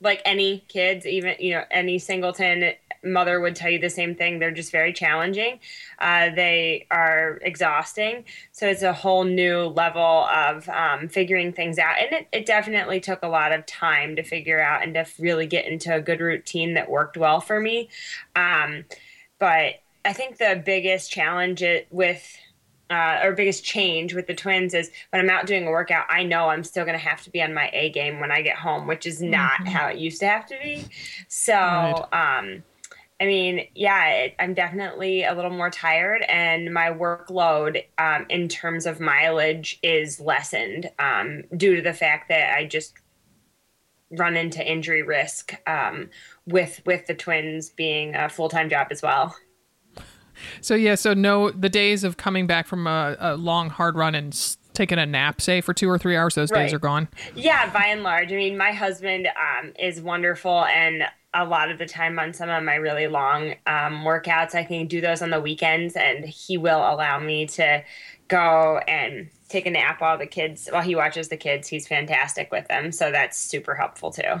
like 0.00 0.22
any 0.24 0.64
kids, 0.68 1.06
even 1.06 1.36
you 1.40 1.52
know 1.52 1.64
any 1.70 1.98
singleton 1.98 2.72
mother 3.04 3.40
would 3.40 3.56
tell 3.56 3.70
you 3.70 3.78
the 3.78 3.90
same 3.90 4.14
thing. 4.14 4.38
They're 4.38 4.50
just 4.50 4.72
very 4.72 4.92
challenging. 4.92 5.60
Uh, 5.98 6.30
they 6.34 6.86
are 6.90 7.38
exhausting. 7.42 8.24
So 8.52 8.66
it's 8.66 8.82
a 8.82 8.92
whole 8.92 9.24
new 9.24 9.64
level 9.64 10.02
of 10.02 10.68
um, 10.68 11.08
figuring 11.08 11.52
things 11.52 11.78
out. 11.78 11.96
And 11.98 12.12
it, 12.12 12.28
it 12.32 12.46
definitely 12.46 13.00
took 13.00 13.22
a 13.22 13.28
lot 13.28 13.52
of 13.52 13.66
time 13.66 14.16
to 14.16 14.22
figure 14.22 14.60
out 14.60 14.82
and 14.82 14.94
to 14.94 15.06
really 15.18 15.46
get 15.46 15.66
into 15.66 15.94
a 15.94 16.00
good 16.00 16.20
routine 16.20 16.74
that 16.74 16.90
worked 16.90 17.16
well 17.16 17.40
for 17.40 17.60
me. 17.60 17.88
Um, 18.34 18.84
but 19.38 19.74
I 20.04 20.12
think 20.12 20.38
the 20.38 20.62
biggest 20.64 21.10
challenge 21.10 21.62
with 21.90 22.38
uh, 22.90 23.20
or 23.22 23.32
biggest 23.32 23.64
change 23.64 24.14
with 24.14 24.26
the 24.26 24.34
twins 24.34 24.74
is 24.74 24.90
when 25.10 25.20
I'm 25.20 25.30
out 25.30 25.46
doing 25.46 25.66
a 25.66 25.70
workout, 25.70 26.06
I 26.08 26.22
know 26.22 26.48
I'm 26.48 26.62
still 26.62 26.84
going 26.84 26.98
to 26.98 27.04
have 27.04 27.22
to 27.24 27.30
be 27.30 27.42
on 27.42 27.52
my 27.52 27.68
A 27.72 27.90
game 27.90 28.20
when 28.20 28.30
I 28.30 28.42
get 28.42 28.56
home, 28.56 28.86
which 28.86 29.06
is 29.06 29.20
not 29.20 29.52
mm-hmm. 29.52 29.66
how 29.66 29.88
it 29.88 29.98
used 29.98 30.20
to 30.20 30.28
have 30.28 30.46
to 30.46 30.56
be. 30.62 30.84
So, 31.28 31.54
right. 31.54 32.38
um, 32.38 32.62
I 33.20 33.24
mean, 33.24 33.66
yeah, 33.74 34.08
it, 34.08 34.34
I'm 34.38 34.52
definitely 34.52 35.24
a 35.24 35.34
little 35.34 35.50
more 35.50 35.70
tired, 35.70 36.22
and 36.28 36.72
my 36.72 36.90
workload 36.90 37.82
um, 37.98 38.26
in 38.28 38.48
terms 38.48 38.84
of 38.84 39.00
mileage 39.00 39.78
is 39.82 40.20
lessened 40.20 40.90
um, 40.98 41.44
due 41.56 41.76
to 41.76 41.82
the 41.82 41.94
fact 41.94 42.28
that 42.28 42.54
I 42.54 42.66
just 42.66 42.94
run 44.10 44.36
into 44.36 44.64
injury 44.64 45.02
risk 45.02 45.54
um, 45.66 46.10
with 46.46 46.82
with 46.84 47.06
the 47.06 47.14
twins 47.14 47.70
being 47.70 48.14
a 48.14 48.28
full 48.28 48.50
time 48.50 48.68
job 48.68 48.88
as 48.90 49.02
well. 49.02 49.34
So 50.60 50.74
yeah, 50.74 50.94
so 50.94 51.14
no, 51.14 51.50
the 51.50 51.70
days 51.70 52.04
of 52.04 52.18
coming 52.18 52.46
back 52.46 52.66
from 52.66 52.86
a, 52.86 53.16
a 53.18 53.36
long 53.36 53.70
hard 53.70 53.96
run 53.96 54.14
and 54.14 54.34
taking 54.76 54.98
a 54.98 55.06
nap, 55.06 55.40
say 55.40 55.60
for 55.60 55.74
two 55.74 55.90
or 55.90 55.98
three 55.98 56.16
hours, 56.16 56.34
those 56.34 56.50
right. 56.50 56.64
days 56.64 56.72
are 56.72 56.78
gone. 56.78 57.08
Yeah, 57.34 57.72
by 57.72 57.86
and 57.86 58.02
large. 58.02 58.32
I 58.32 58.36
mean, 58.36 58.56
my 58.56 58.72
husband 58.72 59.26
um, 59.26 59.72
is 59.78 60.00
wonderful, 60.00 60.64
and 60.66 61.04
a 61.34 61.44
lot 61.44 61.70
of 61.70 61.78
the 61.78 61.86
time 61.86 62.18
on 62.18 62.32
some 62.32 62.48
of 62.48 62.62
my 62.62 62.76
really 62.76 63.08
long 63.08 63.54
um, 63.66 64.04
workouts. 64.04 64.54
I 64.54 64.64
can 64.64 64.86
do 64.86 65.00
those 65.00 65.22
on 65.22 65.30
the 65.30 65.40
weekends, 65.40 65.96
and 65.96 66.24
he 66.24 66.56
will 66.56 66.78
allow 66.78 67.18
me 67.18 67.46
to 67.48 67.82
go 68.28 68.80
and 68.88 69.28
take 69.48 69.66
a 69.66 69.70
nap 69.70 70.00
while 70.00 70.18
the 70.18 70.26
kids 70.26 70.68
while 70.70 70.82
he 70.82 70.94
watches 70.94 71.28
the 71.28 71.36
kids. 71.36 71.68
He's 71.68 71.86
fantastic 71.86 72.50
with 72.50 72.68
them, 72.68 72.92
so 72.92 73.10
that's 73.10 73.38
super 73.38 73.74
helpful 73.74 74.10
too. 74.10 74.40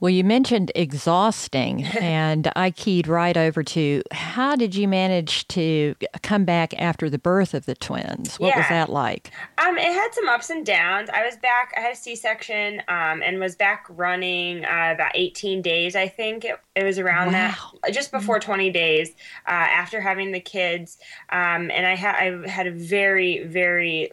Well, 0.00 0.10
you 0.10 0.22
mentioned 0.22 0.70
exhausting, 0.74 1.84
and 2.00 2.50
I 2.54 2.70
keyed 2.70 3.08
right 3.08 3.36
over 3.36 3.62
to 3.64 4.02
how 4.12 4.54
did 4.54 4.74
you 4.74 4.86
manage 4.86 5.46
to 5.48 5.94
come 6.22 6.44
back 6.44 6.72
after 6.80 7.10
the 7.10 7.18
birth 7.18 7.54
of 7.54 7.66
the 7.66 7.74
twins? 7.74 8.38
What 8.38 8.56
was 8.56 8.68
that 8.68 8.88
like? 8.90 9.32
Um, 9.58 9.76
it 9.76 9.92
had 9.92 10.14
some 10.14 10.28
ups 10.28 10.50
and 10.50 10.64
downs. 10.64 11.10
I 11.12 11.24
was 11.24 11.36
back. 11.36 11.72
I 11.76 11.80
had 11.80 11.92
a 11.92 11.96
C-section, 11.96 12.82
um, 12.88 13.22
and 13.22 13.40
was 13.40 13.56
back 13.56 13.86
running 13.88 14.64
uh, 14.64 14.92
about 14.94 15.12
18 15.14 15.62
days. 15.62 15.96
I 15.96 16.06
think 16.06 16.44
it, 16.44 16.60
it 16.76 16.84
was 16.84 16.98
around 16.98 17.32
that, 17.32 17.58
just 17.92 18.12
before 18.12 18.38
20 18.38 18.70
days 18.70 19.10
uh, 19.46 19.50
after 19.50 20.00
having 20.00 20.32
the 20.32 20.40
kids. 20.40 20.98
Um, 21.30 21.70
and 21.70 21.86
I 21.86 21.96
had 21.96 22.14
I 22.14 22.48
had 22.48 22.66
a 22.66 22.72
very 22.72 23.44
very 23.44 24.12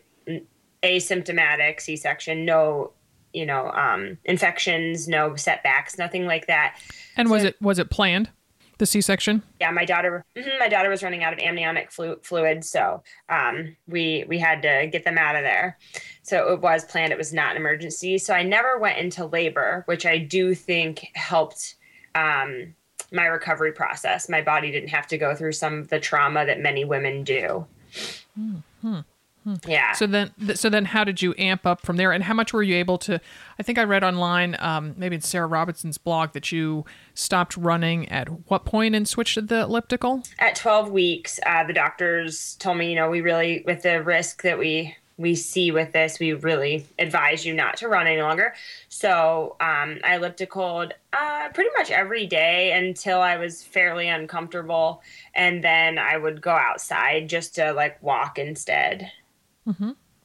asymptomatic 0.83 1.81
C-section. 1.81 2.45
No, 2.45 2.91
you 3.35 3.45
know, 3.45 3.69
um, 3.71 4.17
infections, 4.25 5.07
no 5.07 5.35
setbacks, 5.35 5.97
nothing 5.97 6.25
like 6.25 6.47
that. 6.47 6.79
And 7.17 7.29
was 7.29 7.43
it 7.43 7.61
was 7.61 7.79
it 7.79 7.89
planned? 7.89 8.29
The 8.77 8.85
C-section? 8.85 9.41
yeah, 9.61 9.71
my 9.71 9.85
daughter, 9.85 10.25
mhm, 10.35 10.59
my 10.59 10.67
daughter 10.67 10.89
was 10.89 11.01
running 11.01 11.23
out 11.23 11.31
of 11.31 11.39
amniotic 11.39 11.93
flu- 11.93 12.19
fluid, 12.23 12.65
so 12.65 13.03
um, 13.29 13.73
we 13.87 14.25
we 14.27 14.37
had 14.37 14.61
to 14.63 14.87
get 14.91 15.05
them 15.05 15.17
out 15.17 15.37
of 15.37 15.43
there. 15.43 15.77
So 16.23 16.51
it 16.51 16.59
was 16.59 16.83
planned; 16.83 17.13
it 17.13 17.17
was 17.17 17.31
not 17.31 17.51
an 17.51 17.57
emergency. 17.57 18.17
So 18.17 18.33
I 18.33 18.43
never 18.43 18.77
went 18.77 18.97
into 18.97 19.25
labor, 19.25 19.83
which 19.85 20.05
I 20.05 20.17
do 20.17 20.53
think 20.53 21.07
helped 21.15 21.75
um, 22.15 22.75
my 23.13 23.25
recovery 23.25 23.71
process. 23.71 24.27
My 24.27 24.41
body 24.41 24.71
didn't 24.71 24.89
have 24.89 25.07
to 25.07 25.17
go 25.17 25.35
through 25.35 25.53
some 25.53 25.79
of 25.79 25.87
the 25.87 25.99
trauma 25.99 26.45
that 26.45 26.59
many 26.59 26.83
women 26.83 27.23
do. 27.23 27.65
Yeah. 29.67 29.93
So 29.93 30.07
then, 30.07 30.31
so 30.55 30.69
then, 30.69 30.85
how 30.85 31.03
did 31.03 31.21
you 31.21 31.35
amp 31.37 31.65
up 31.65 31.81
from 31.81 31.97
there? 31.97 32.11
And 32.11 32.23
how 32.23 32.33
much 32.33 32.53
were 32.53 32.63
you 32.63 32.75
able 32.75 32.97
to? 32.99 33.21
I 33.59 33.63
think 33.63 33.77
I 33.77 33.83
read 33.83 34.03
online, 34.03 34.55
um, 34.59 34.95
maybe 34.97 35.15
in 35.15 35.21
Sarah 35.21 35.47
Robinson's 35.47 35.97
blog, 35.97 36.33
that 36.33 36.51
you 36.51 36.85
stopped 37.13 37.55
running 37.55 38.09
at 38.09 38.27
what 38.49 38.65
point 38.65 38.95
and 38.95 39.07
switched 39.07 39.35
to 39.35 39.41
the 39.41 39.61
elliptical. 39.61 40.23
at 40.39 40.55
12 40.55 40.91
weeks 40.91 41.39
uh, 41.45 41.63
the 41.63 41.73
doctors 41.73 42.55
told 42.55 42.77
me 42.77 42.89
you 42.89 42.95
know 42.95 43.09
we 43.09 43.21
really 43.21 43.63
with 43.65 43.83
the 43.83 44.01
risk 44.03 44.41
that 44.43 44.57
we 44.57 44.95
we 45.17 45.33
see 45.35 45.71
with 45.71 45.93
this 45.93 46.19
we 46.19 46.33
really 46.33 46.85
advise 46.99 47.45
you 47.45 47.53
not 47.53 47.77
to 47.77 47.87
run 47.87 48.07
any 48.07 48.21
longer 48.21 48.53
so 48.89 49.55
um, 49.61 49.99
i 50.03 50.17
ellipticaled 50.17 50.91
uh, 51.13 51.49
pretty 51.53 51.69
much 51.77 51.91
every 51.91 52.25
day 52.25 52.71
until 52.73 53.19
i 53.21 53.37
was 53.37 53.63
fairly 53.63 54.07
uncomfortable 54.07 55.01
and 55.33 55.63
then 55.63 55.97
i 55.97 56.17
would 56.17 56.41
go 56.41 56.51
outside 56.51 57.29
just 57.29 57.55
to 57.55 57.71
like 57.73 58.01
walk 58.03 58.37
instead 58.37 59.11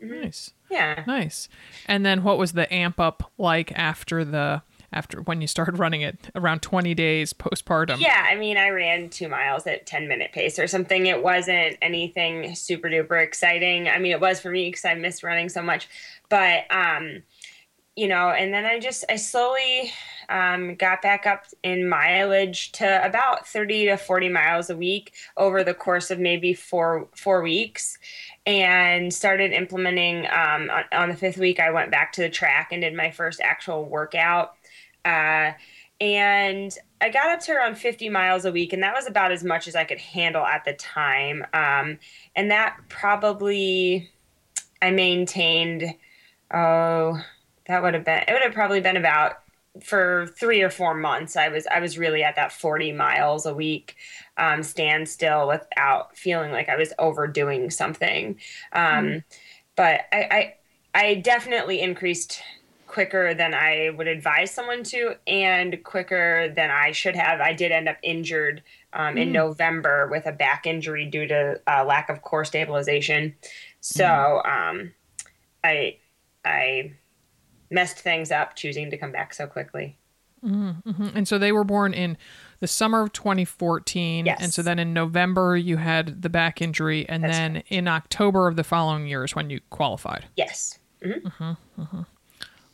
Nice, 0.02 0.52
yeah 0.70 1.04
nice. 1.06 1.48
And 1.86 2.06
then, 2.06 2.22
what 2.22 2.38
was 2.38 2.52
the 2.52 2.72
amp 2.72 2.98
up 2.98 3.30
like 3.36 3.72
after 3.76 4.24
the 4.24 4.62
after 4.92 5.20
when 5.20 5.40
you 5.40 5.46
started 5.46 5.78
running 5.78 6.00
it 6.00 6.30
around 6.34 6.62
twenty 6.62 6.94
days 6.94 7.32
postpartum? 7.32 8.00
Yeah, 8.00 8.26
I 8.28 8.34
mean, 8.34 8.56
I 8.56 8.70
ran 8.70 9.08
two 9.08 9.28
miles 9.28 9.66
at 9.66 9.86
10 9.86 10.08
minute 10.08 10.32
pace 10.32 10.58
or 10.58 10.66
something. 10.66 11.06
It 11.06 11.22
wasn't 11.22 11.76
anything 11.82 12.54
super 12.54 12.88
duper 12.88 13.22
exciting. 13.22 13.88
I 13.88 13.98
mean, 13.98 14.12
it 14.12 14.20
was 14.20 14.40
for 14.40 14.50
me 14.50 14.68
because 14.68 14.84
I 14.84 14.94
missed 14.94 15.22
running 15.22 15.48
so 15.48 15.62
much. 15.62 15.88
But, 16.28 16.64
um, 16.70 17.22
you 17.96 18.08
know, 18.08 18.30
and 18.30 18.54
then 18.54 18.64
I 18.64 18.78
just, 18.78 19.04
I 19.08 19.16
slowly 19.16 19.92
um, 20.28 20.76
got 20.76 21.02
back 21.02 21.26
up 21.26 21.44
in 21.62 21.88
mileage 21.88 22.72
to 22.72 23.04
about 23.04 23.46
30 23.46 23.86
to 23.86 23.96
40 23.96 24.28
miles 24.28 24.70
a 24.70 24.76
week 24.76 25.12
over 25.36 25.62
the 25.62 25.74
course 25.74 26.10
of 26.10 26.18
maybe 26.18 26.54
four, 26.54 27.08
four 27.14 27.42
weeks 27.42 27.98
and 28.46 29.12
started 29.12 29.52
implementing, 29.52 30.26
um, 30.26 30.70
on, 30.70 30.84
on 30.92 31.08
the 31.08 31.16
fifth 31.16 31.36
week, 31.36 31.60
I 31.60 31.70
went 31.70 31.90
back 31.90 32.12
to 32.12 32.22
the 32.22 32.30
track 32.30 32.70
and 32.72 32.82
did 32.82 32.94
my 32.94 33.10
first 33.10 33.40
actual 33.40 33.84
workout. 33.84 34.54
Uh, 35.04 35.52
and 36.00 36.76
I 37.00 37.10
got 37.10 37.30
up 37.30 37.40
to 37.40 37.52
around 37.52 37.76
50 37.76 38.08
miles 38.08 38.46
a 38.46 38.52
week, 38.52 38.72
and 38.72 38.82
that 38.82 38.94
was 38.94 39.06
about 39.06 39.32
as 39.32 39.44
much 39.44 39.68
as 39.68 39.76
I 39.76 39.84
could 39.84 39.98
handle 39.98 40.44
at 40.44 40.64
the 40.64 40.72
time. 40.72 41.44
Um, 41.52 41.98
and 42.34 42.50
that 42.50 42.78
probably 42.88 44.10
I 44.80 44.90
maintained. 44.90 45.94
Oh, 46.52 47.22
that 47.66 47.82
would 47.82 47.94
have 47.94 48.04
been. 48.04 48.24
It 48.26 48.32
would 48.32 48.42
have 48.42 48.54
probably 48.54 48.80
been 48.80 48.96
about 48.96 49.40
for 49.82 50.28
three 50.38 50.62
or 50.62 50.70
four 50.70 50.94
months. 50.94 51.36
I 51.36 51.48
was 51.48 51.66
I 51.66 51.80
was 51.80 51.98
really 51.98 52.22
at 52.22 52.36
that 52.36 52.52
40 52.52 52.92
miles 52.92 53.46
a 53.46 53.54
week 53.54 53.96
um, 54.36 54.62
standstill 54.62 55.48
without 55.48 56.16
feeling 56.16 56.52
like 56.52 56.68
I 56.68 56.76
was 56.76 56.92
overdoing 56.98 57.70
something. 57.70 58.38
Um, 58.72 59.24
But 59.76 60.02
I, 60.12 60.54
I 60.94 61.00
I 61.08 61.14
definitely 61.16 61.80
increased 61.80 62.42
quicker 62.86 63.34
than 63.34 63.54
I 63.54 63.90
would 63.96 64.08
advise 64.08 64.50
someone 64.52 64.82
to, 64.84 65.14
and 65.26 65.82
quicker 65.84 66.52
than 66.54 66.70
I 66.70 66.92
should 66.92 67.14
have. 67.16 67.40
I 67.40 67.52
did 67.52 67.70
end 67.72 67.88
up 67.88 67.96
injured 68.02 68.62
um, 68.92 69.16
in 69.16 69.30
November 69.32 70.08
with 70.10 70.26
a 70.26 70.32
back 70.32 70.66
injury 70.66 71.06
due 71.06 71.26
to 71.28 71.60
uh, 71.68 71.84
lack 71.84 72.08
of 72.10 72.22
core 72.22 72.44
stabilization. 72.44 73.36
So 73.80 74.42
um, 74.44 74.92
I 75.64 75.98
I 76.44 76.94
messed 77.70 77.98
things 77.98 78.30
up 78.30 78.56
choosing 78.56 78.90
to 78.90 78.96
come 78.96 79.12
back 79.12 79.34
so 79.34 79.46
quickly. 79.46 79.96
Mm-hmm. 80.44 81.08
And 81.14 81.28
so 81.28 81.38
they 81.38 81.52
were 81.52 81.64
born 81.64 81.92
in 81.92 82.16
the 82.60 82.66
summer 82.66 83.02
of 83.02 83.12
2014. 83.12 84.26
Yes. 84.26 84.38
And 84.40 84.52
so 84.52 84.62
then 84.62 84.78
in 84.78 84.92
November 84.92 85.56
you 85.56 85.76
had 85.76 86.22
the 86.22 86.30
back 86.30 86.62
injury, 86.62 87.08
and 87.08 87.24
That's 87.24 87.36
then 87.36 87.62
in 87.68 87.88
October 87.88 88.48
of 88.48 88.56
the 88.56 88.64
following 88.64 89.06
year 89.06 89.24
is 89.24 89.34
when 89.34 89.50
you 89.50 89.60
qualified. 89.70 90.26
Yes. 90.36 90.78
Mm-hmm. 91.04 91.52
Mm-hmm. 91.80 92.02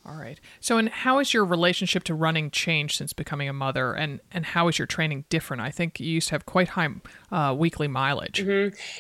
All 0.07 0.15
right. 0.15 0.38
So, 0.61 0.79
and 0.79 0.88
how 0.88 1.19
has 1.19 1.35
your 1.35 1.45
relationship 1.45 2.05
to 2.05 2.15
running 2.15 2.53
changed 2.53 2.97
since 2.97 3.12
becoming 3.12 3.49
a 3.49 3.53
mother, 3.53 3.93
and 3.93 4.21
and 4.31 4.47
how 4.47 4.69
is 4.69 4.79
your 4.79 4.87
training 4.87 5.25
different? 5.29 5.62
I 5.62 5.73
think 5.73 5.99
you 5.99 6.07
used 6.07 6.29
to 6.29 6.35
have 6.37 6.47
quite 6.47 6.69
high 6.69 6.88
uh, 7.33 7.53
weekly 7.55 7.88
mileage. 7.88 8.41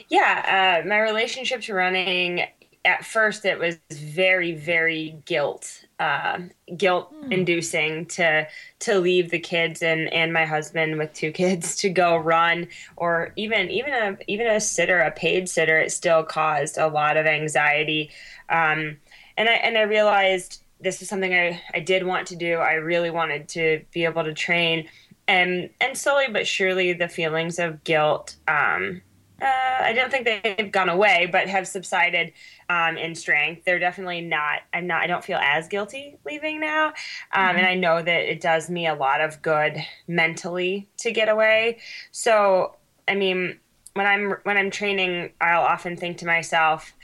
Yeah, 0.08 0.82
uh, 0.82 0.88
my 0.88 0.98
relationship 0.98 1.60
to 1.62 1.74
running 1.74 2.46
at 2.86 3.04
first 3.04 3.44
it 3.44 3.58
was 3.58 3.76
very 3.90 4.54
very 4.54 5.20
guilt 5.26 5.84
uh, 5.98 6.38
guilt 6.76 7.12
inducing 7.30 8.06
to 8.06 8.46
to 8.78 8.98
leave 8.98 9.30
the 9.30 9.38
kids 9.38 9.82
and 9.82 10.12
and 10.12 10.32
my 10.32 10.44
husband 10.44 10.96
with 10.96 11.12
two 11.12 11.32
kids 11.32 11.76
to 11.76 11.90
go 11.90 12.16
run 12.16 12.68
or 12.96 13.32
even 13.36 13.70
even 13.70 13.92
a 13.92 14.16
even 14.28 14.46
a 14.46 14.60
sitter 14.60 15.00
a 15.00 15.10
paid 15.10 15.48
sitter 15.48 15.78
it 15.78 15.90
still 15.90 16.22
caused 16.22 16.78
a 16.78 16.86
lot 16.88 17.16
of 17.16 17.26
anxiety. 17.26 18.10
Um, 18.48 18.98
and 19.36 19.48
I 19.48 19.54
and 19.54 19.76
I 19.76 19.82
realized 19.82 20.62
this 20.80 21.02
is 21.02 21.08
something 21.08 21.34
I, 21.34 21.60
I 21.74 21.80
did 21.80 22.06
want 22.06 22.28
to 22.28 22.36
do. 22.36 22.58
I 22.58 22.74
really 22.74 23.10
wanted 23.10 23.48
to 23.50 23.82
be 23.92 24.04
able 24.04 24.24
to 24.24 24.34
train. 24.34 24.88
And 25.28 25.70
and 25.80 25.98
slowly 25.98 26.26
but 26.30 26.46
surely 26.46 26.92
the 26.92 27.08
feelings 27.08 27.58
of 27.58 27.82
guilt 27.82 28.36
um, 28.46 29.02
uh, 29.40 29.82
I 29.82 29.92
don't 29.92 30.10
think 30.10 30.24
they've 30.24 30.72
gone 30.72 30.88
away, 30.88 31.28
but 31.30 31.46
have 31.48 31.68
subsided 31.68 32.32
um, 32.70 32.96
in 32.96 33.14
strength. 33.14 33.64
They're 33.64 33.78
definitely 33.78 34.22
not. 34.22 34.60
I'm 34.72 34.86
not. 34.86 35.02
I 35.02 35.06
don't 35.06 35.22
feel 35.22 35.38
as 35.38 35.68
guilty 35.68 36.16
leaving 36.24 36.58
now, 36.58 36.88
um, 37.32 37.56
and 37.56 37.66
I 37.66 37.74
know 37.74 38.00
that 38.00 38.30
it 38.30 38.40
does 38.40 38.70
me 38.70 38.86
a 38.86 38.94
lot 38.94 39.20
of 39.20 39.42
good 39.42 39.76
mentally 40.08 40.88
to 40.98 41.12
get 41.12 41.28
away. 41.28 41.78
So, 42.12 42.76
I 43.06 43.14
mean, 43.14 43.58
when 43.92 44.06
I'm 44.06 44.36
when 44.44 44.56
I'm 44.56 44.70
training, 44.70 45.32
I'll 45.40 45.62
often 45.62 45.96
think 45.96 46.18
to 46.18 46.26
myself, 46.26 46.94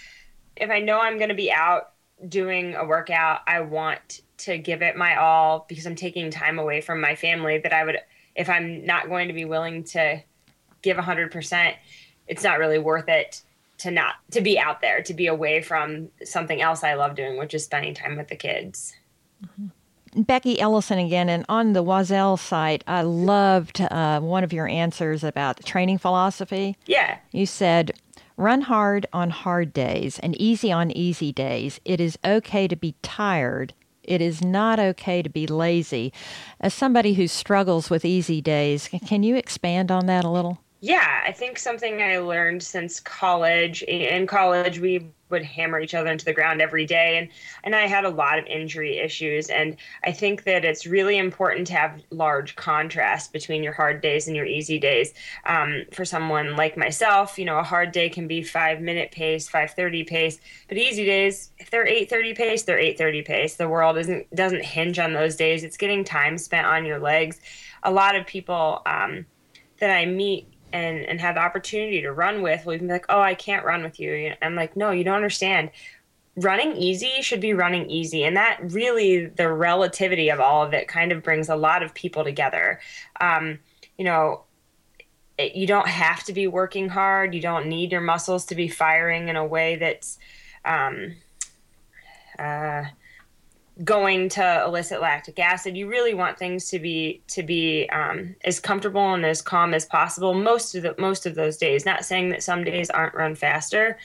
if 0.57 0.71
I 0.71 0.81
know 0.81 1.01
I'm 1.01 1.19
going 1.19 1.31
to 1.31 1.35
be 1.35 1.53
out 1.53 1.93
doing 2.27 2.75
a 2.77 2.85
workout, 2.87 3.41
I 3.47 3.61
want 3.61 4.23
to 4.39 4.57
give 4.57 4.81
it 4.81 4.97
my 4.97 5.17
all 5.17 5.67
because 5.69 5.87
I'm 5.87 5.97
taking 5.97 6.31
time 6.31 6.59
away 6.59 6.81
from 6.81 6.99
my 6.99 7.15
family. 7.15 7.59
That 7.59 7.75
I 7.75 7.85
would, 7.85 7.99
if 8.35 8.49
I'm 8.49 8.87
not 8.87 9.09
going 9.09 9.29
to 9.29 9.35
be 9.35 9.45
willing 9.45 9.85
to 9.85 10.23
give 10.83 10.97
100%, 10.97 11.75
it's 12.29 12.43
not 12.43 12.59
really 12.59 12.79
worth 12.79 13.09
it 13.09 13.43
to 13.79 13.91
not 13.91 14.15
to 14.31 14.41
be 14.41 14.59
out 14.59 14.81
there, 14.81 15.03
to 15.03 15.15
be 15.15 15.27
away 15.27 15.61
from 15.61 16.09
something 16.25 16.61
else 16.61 16.85
I 16.85 16.95
love 16.95 17.15
doing, 17.15 17.37
which 17.37 17.55
is 17.55 17.65
spending 17.65 17.95
time 17.95 18.17
with 18.17 18.29
the 18.29 18.37
kids. 18.37 18.95
Becki 20.15 20.59
Ellison 20.59 20.99
again, 20.99 21.29
and 21.29 21.45
on 21.49 21.73
the 21.73 21.83
Oiselle 21.83 22.39
site, 22.39 22.85
I 22.87 23.03
loved 23.03 23.81
uh, 23.81 24.21
one 24.21 24.45
of 24.45 24.53
your 24.53 24.69
answers 24.69 25.25
about 25.25 25.65
training 25.65 25.99
philosophy. 25.99 26.77
Yeah. 26.87 27.19
You 27.33 27.47
said, 27.47 27.93
run 28.37 28.63
hard 28.63 29.07
on 29.13 29.31
hard 29.31 29.73
days 29.73 30.19
and 30.19 30.41
easy 30.41 30.71
on 30.71 30.91
easy 30.91 31.33
days. 31.33 31.81
It 31.85 32.01
is 32.01 32.19
okay 32.25 32.69
to 32.69 32.77
be 32.77 32.95
tired. 33.03 33.73
It 34.03 34.21
is 34.21 34.43
not 34.43 34.79
okay 34.79 35.23
to 35.23 35.31
be 35.31 35.47
lazy. 35.47 36.13
As 36.61 36.75
somebody 36.75 37.15
who 37.15 37.27
struggles 37.27 37.89
with 37.89 38.05
easy 38.05 38.43
days, 38.43 38.89
can 39.07 39.23
you 39.23 39.37
expand 39.37 39.91
on 39.91 40.07
that 40.07 40.25
a 40.25 40.31
little? 40.31 40.61
Yeah, 40.85 41.23
I 41.25 41.31
think 41.31 41.61
something 41.61 42.03
I 42.03 42.19
learned 42.19 42.61
since 42.61 42.99
college. 42.99 43.85
In 43.85 44.27
college, 44.27 44.81
we 44.81 45.13
would 45.31 45.45
hammer 45.45 45.79
each 45.79 45.95
other 45.95 46.11
into 46.11 46.25
the 46.25 46.33
ground 46.33 46.61
every 46.61 46.87
day, 46.87 47.19
and 47.19 47.29
and 47.63 47.77
I 47.77 47.87
had 47.87 48.05
a 48.05 48.11
lot 48.11 48.37
of 48.41 48.47
injury 48.47 48.99
issues. 48.99 49.49
And 49.49 49.77
I 50.03 50.11
think 50.11 50.43
that 50.43 50.65
it's 50.65 50.85
really 50.85 51.19
important 51.19 51.69
to 51.69 51.75
have 51.75 52.03
large 52.11 52.57
contrast 52.57 53.33
between 53.33 53.63
your 53.63 53.73
hard 53.73 54.01
days 54.01 54.27
and 54.27 54.35
your 54.35 54.45
easy 54.45 54.81
days. 54.81 55.15
Um, 55.47 55.85
for 55.93 56.05
someone 56.05 56.57
like 56.57 56.77
myself, 56.77 57.39
you 57.39 57.45
know, 57.45 57.61
a 57.61 57.63
hard 57.63 57.93
day 57.93 58.09
can 58.09 58.27
be 58.27 58.43
five 58.43 58.81
minute 58.81 59.13
pace, 59.13 59.49
five 59.49 59.71
thirty 59.75 60.03
pace, 60.03 60.41
but 60.67 60.79
easy 60.79 61.05
days, 61.05 61.53
if 61.59 61.71
they're 61.71 61.87
eight 61.87 62.11
thirty 62.11 62.35
pace, 62.35 62.65
they're 62.65 62.81
eight 62.81 62.99
thirty 62.99 63.23
pace. 63.23 63.55
The 63.55 63.69
world 63.69 63.99
isn't 63.99 64.35
doesn't 64.35 64.65
hinge 64.65 64.99
on 64.99 65.13
those 65.13 65.37
days. 65.37 65.63
It's 65.63 65.77
getting 65.77 66.03
time 66.03 66.37
spent 66.39 66.67
on 66.67 66.85
your 66.85 66.99
legs. 66.99 67.41
A 67.85 67.93
lot 67.93 68.17
of 68.17 68.27
people 68.27 68.83
um, 68.85 69.27
that 69.79 69.91
I 69.91 70.07
meet 70.07 70.52
and 70.73 71.05
and 71.05 71.21
have 71.21 71.35
the 71.37 71.41
opportunity 71.41 72.03
to 72.03 72.13
run 72.13 72.43
with 72.43 72.65
will 72.67 72.79
be 72.79 72.87
like, 72.87 73.07
oh, 73.09 73.21
I 73.21 73.35
can't 73.35 73.65
run 73.65 73.83
with 73.83 74.01
you. 74.01 74.35
I'm 74.43 74.55
like, 74.55 74.77
no, 74.77 74.91
you 74.91 75.05
don't 75.05 75.17
understand. 75.17 75.71
Running 76.37 76.77
easy 76.77 77.21
should 77.21 77.41
be 77.41 77.53
running 77.53 77.91
easy, 77.91 78.25
and 78.25 78.37
that 78.37 78.59
really 78.63 79.27
the 79.27 79.53
relativity 79.53 80.31
of 80.31 80.41
all 80.41 80.65
of 80.65 80.73
it 80.73 80.89
kind 80.89 81.13
of 81.13 81.23
brings 81.23 81.49
a 81.49 81.57
lot 81.57 81.83
of 81.83 81.95
people 81.95 82.25
together. 82.25 82.81
Um, 83.21 83.59
you 83.99 84.05
know, 84.05 84.45
it, 85.39 85.55
you 85.55 85.67
don't 85.67 85.89
have 85.89 86.25
to 86.25 86.33
be 86.33 86.47
working 86.47 86.89
hard. 86.89 87.35
You 87.35 87.41
don't 87.41 87.67
need 87.67 87.93
your 87.93 88.01
muscles 88.01 88.47
to 88.47 88.55
be 88.55 88.69
firing 88.69 89.29
in 89.29 89.37
a 89.37 89.45
way 89.45 89.77
that's 89.77 90.19
um, 90.65 91.17
uh, 92.39 92.85
going 93.85 94.29
to 94.29 94.63
elicit 94.67 95.01
lactic 95.01 95.39
acid 95.39 95.77
you 95.77 95.89
really 95.89 96.13
want 96.13 96.39
things 96.39 96.69
to 96.69 96.79
be 96.79 97.23
to 97.27 97.43
be 97.43 97.89
um, 97.91 98.35
as 98.45 98.61
comfortable 98.61 99.15
and 99.15 99.25
as 99.25 99.41
calm 99.41 99.73
as 99.73 99.87
possible 99.87 100.35
most 100.35 100.75
of 100.75 100.83
the 100.83 100.95
most 100.99 101.25
of 101.25 101.35
those 101.35 101.57
days. 101.57 101.87
Not 101.87 102.05
saying 102.05 102.29
that 102.31 102.43
some 102.43 102.65
days 102.65 102.91
aren't 102.91 103.15
run 103.15 103.35
faster 103.35 103.99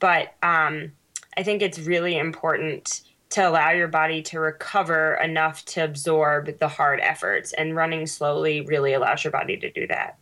but 0.00 0.34
um, 0.42 0.92
i 1.36 1.42
think 1.42 1.62
it's 1.62 1.78
really 1.78 2.16
important 2.16 3.02
to 3.34 3.48
allow 3.48 3.70
your 3.70 3.88
body 3.88 4.22
to 4.22 4.38
recover 4.38 5.14
enough 5.14 5.64
to 5.64 5.82
absorb 5.82 6.56
the 6.60 6.68
hard 6.68 7.00
efforts 7.00 7.52
and 7.52 7.74
running 7.74 8.06
slowly 8.06 8.60
really 8.60 8.92
allows 8.92 9.24
your 9.24 9.32
body 9.32 9.56
to 9.56 9.68
do 9.72 9.88
that. 9.88 10.16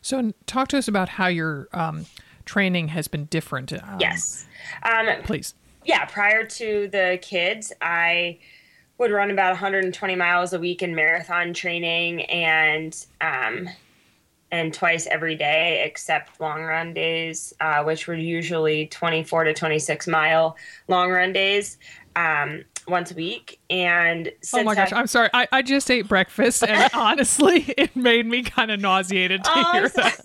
So 0.00 0.32
talk 0.46 0.68
to 0.68 0.78
us 0.78 0.88
about 0.88 1.10
how 1.10 1.26
your 1.26 1.68
um, 1.74 2.06
training 2.46 2.88
has 2.88 3.06
been 3.06 3.26
different 3.26 3.74
um, 3.74 3.98
yes. 4.00 4.46
Um, 4.82 5.08
please 5.24 5.52
yeah, 5.84 6.04
prior 6.04 6.44
to 6.44 6.88
the 6.88 7.18
kids, 7.22 7.72
I 7.80 8.38
would 8.98 9.10
run 9.10 9.30
about 9.30 9.52
120 9.52 10.14
miles 10.14 10.52
a 10.52 10.58
week 10.58 10.82
in 10.82 10.94
marathon 10.94 11.54
training 11.54 12.22
and 12.24 12.94
um, 13.20 13.68
and 14.52 14.74
twice 14.74 15.06
every 15.06 15.36
day 15.36 15.82
except 15.86 16.40
long 16.40 16.62
run 16.62 16.92
days, 16.92 17.54
uh, 17.60 17.82
which 17.84 18.06
were 18.06 18.14
usually 18.14 18.86
24 18.88 19.44
to 19.44 19.54
26 19.54 20.06
mile 20.08 20.56
long 20.88 21.10
run 21.10 21.32
days. 21.32 21.78
Um, 22.16 22.64
once 22.90 23.10
a 23.10 23.14
week. 23.14 23.60
And 23.70 24.30
oh 24.52 24.62
my 24.64 24.74
gosh, 24.74 24.92
I, 24.92 25.00
am 25.00 25.06
sorry. 25.06 25.30
I, 25.32 25.48
I 25.52 25.62
just 25.62 25.90
ate 25.90 26.08
breakfast, 26.08 26.62
and 26.62 26.90
honestly, 26.94 27.72
it 27.76 27.94
made 27.96 28.26
me 28.26 28.42
kind 28.42 28.70
of 28.70 28.80
nauseated 28.80 29.44
to 29.44 29.50
oh, 29.54 29.72
hear 29.72 29.88
that. 29.88 30.20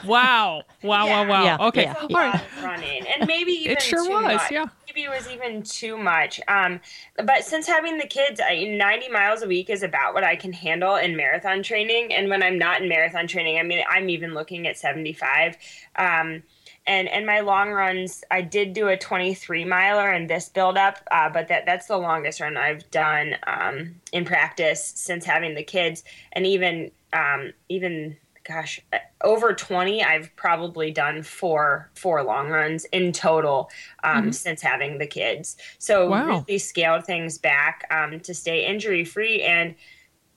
wow, 0.04 0.62
wow, 0.82 1.06
yeah. 1.06 1.20
wow, 1.22 1.28
wow. 1.28 1.44
Yeah, 1.44 1.66
okay, 1.68 1.82
yeah. 1.84 1.94
all 2.00 2.08
right. 2.08 2.42
Running, 2.62 3.06
and 3.06 3.26
maybe 3.26 3.52
even 3.52 3.72
it 3.72 3.82
sure 3.82 4.04
too 4.04 4.12
was. 4.12 4.22
Much. 4.24 4.50
Yeah. 4.50 4.66
Maybe 4.86 5.02
it 5.04 5.10
was 5.10 5.30
even 5.30 5.62
too 5.62 5.96
much. 5.98 6.40
Um, 6.48 6.80
but 7.22 7.44
since 7.44 7.66
having 7.66 7.98
the 7.98 8.06
kids, 8.06 8.40
I, 8.40 8.64
90 8.64 9.10
miles 9.10 9.42
a 9.42 9.46
week 9.46 9.68
is 9.68 9.82
about 9.82 10.14
what 10.14 10.24
I 10.24 10.34
can 10.34 10.52
handle 10.52 10.96
in 10.96 11.14
marathon 11.14 11.62
training. 11.62 12.14
And 12.14 12.30
when 12.30 12.42
I'm 12.42 12.58
not 12.58 12.80
in 12.80 12.88
marathon 12.88 13.26
training, 13.26 13.58
I 13.58 13.64
mean, 13.64 13.84
I'm 13.88 14.08
even 14.08 14.32
looking 14.32 14.66
at 14.66 14.78
75. 14.78 15.58
Um, 15.96 16.42
and 16.88 17.06
and 17.08 17.26
my 17.26 17.40
long 17.40 17.70
runs 17.70 18.24
i 18.30 18.40
did 18.40 18.72
do 18.72 18.88
a 18.88 18.96
23 18.96 19.64
miler 19.64 20.10
in 20.12 20.26
this 20.26 20.48
build 20.48 20.76
up 20.76 20.98
uh, 21.12 21.28
but 21.28 21.46
that 21.48 21.64
that's 21.66 21.86
the 21.86 21.96
longest 21.96 22.40
run 22.40 22.56
i've 22.56 22.90
done 22.90 23.36
um, 23.46 23.94
in 24.12 24.24
practice 24.24 24.92
since 24.96 25.24
having 25.24 25.54
the 25.54 25.62
kids 25.62 26.02
and 26.32 26.46
even 26.46 26.90
um, 27.12 27.52
even 27.68 28.16
gosh 28.44 28.80
over 29.22 29.52
20 29.52 30.02
i've 30.02 30.34
probably 30.34 30.90
done 30.90 31.22
four 31.22 31.90
four 31.94 32.24
long 32.24 32.48
runs 32.48 32.86
in 32.86 33.12
total 33.12 33.70
um, 34.02 34.22
mm-hmm. 34.22 34.30
since 34.30 34.62
having 34.62 34.98
the 34.98 35.06
kids 35.06 35.56
so 35.78 36.08
wow. 36.08 36.26
really 36.26 36.58
scaled 36.58 37.04
things 37.04 37.38
back 37.38 37.86
um, 37.90 38.18
to 38.20 38.34
stay 38.34 38.66
injury 38.66 39.04
free 39.04 39.42
and 39.42 39.74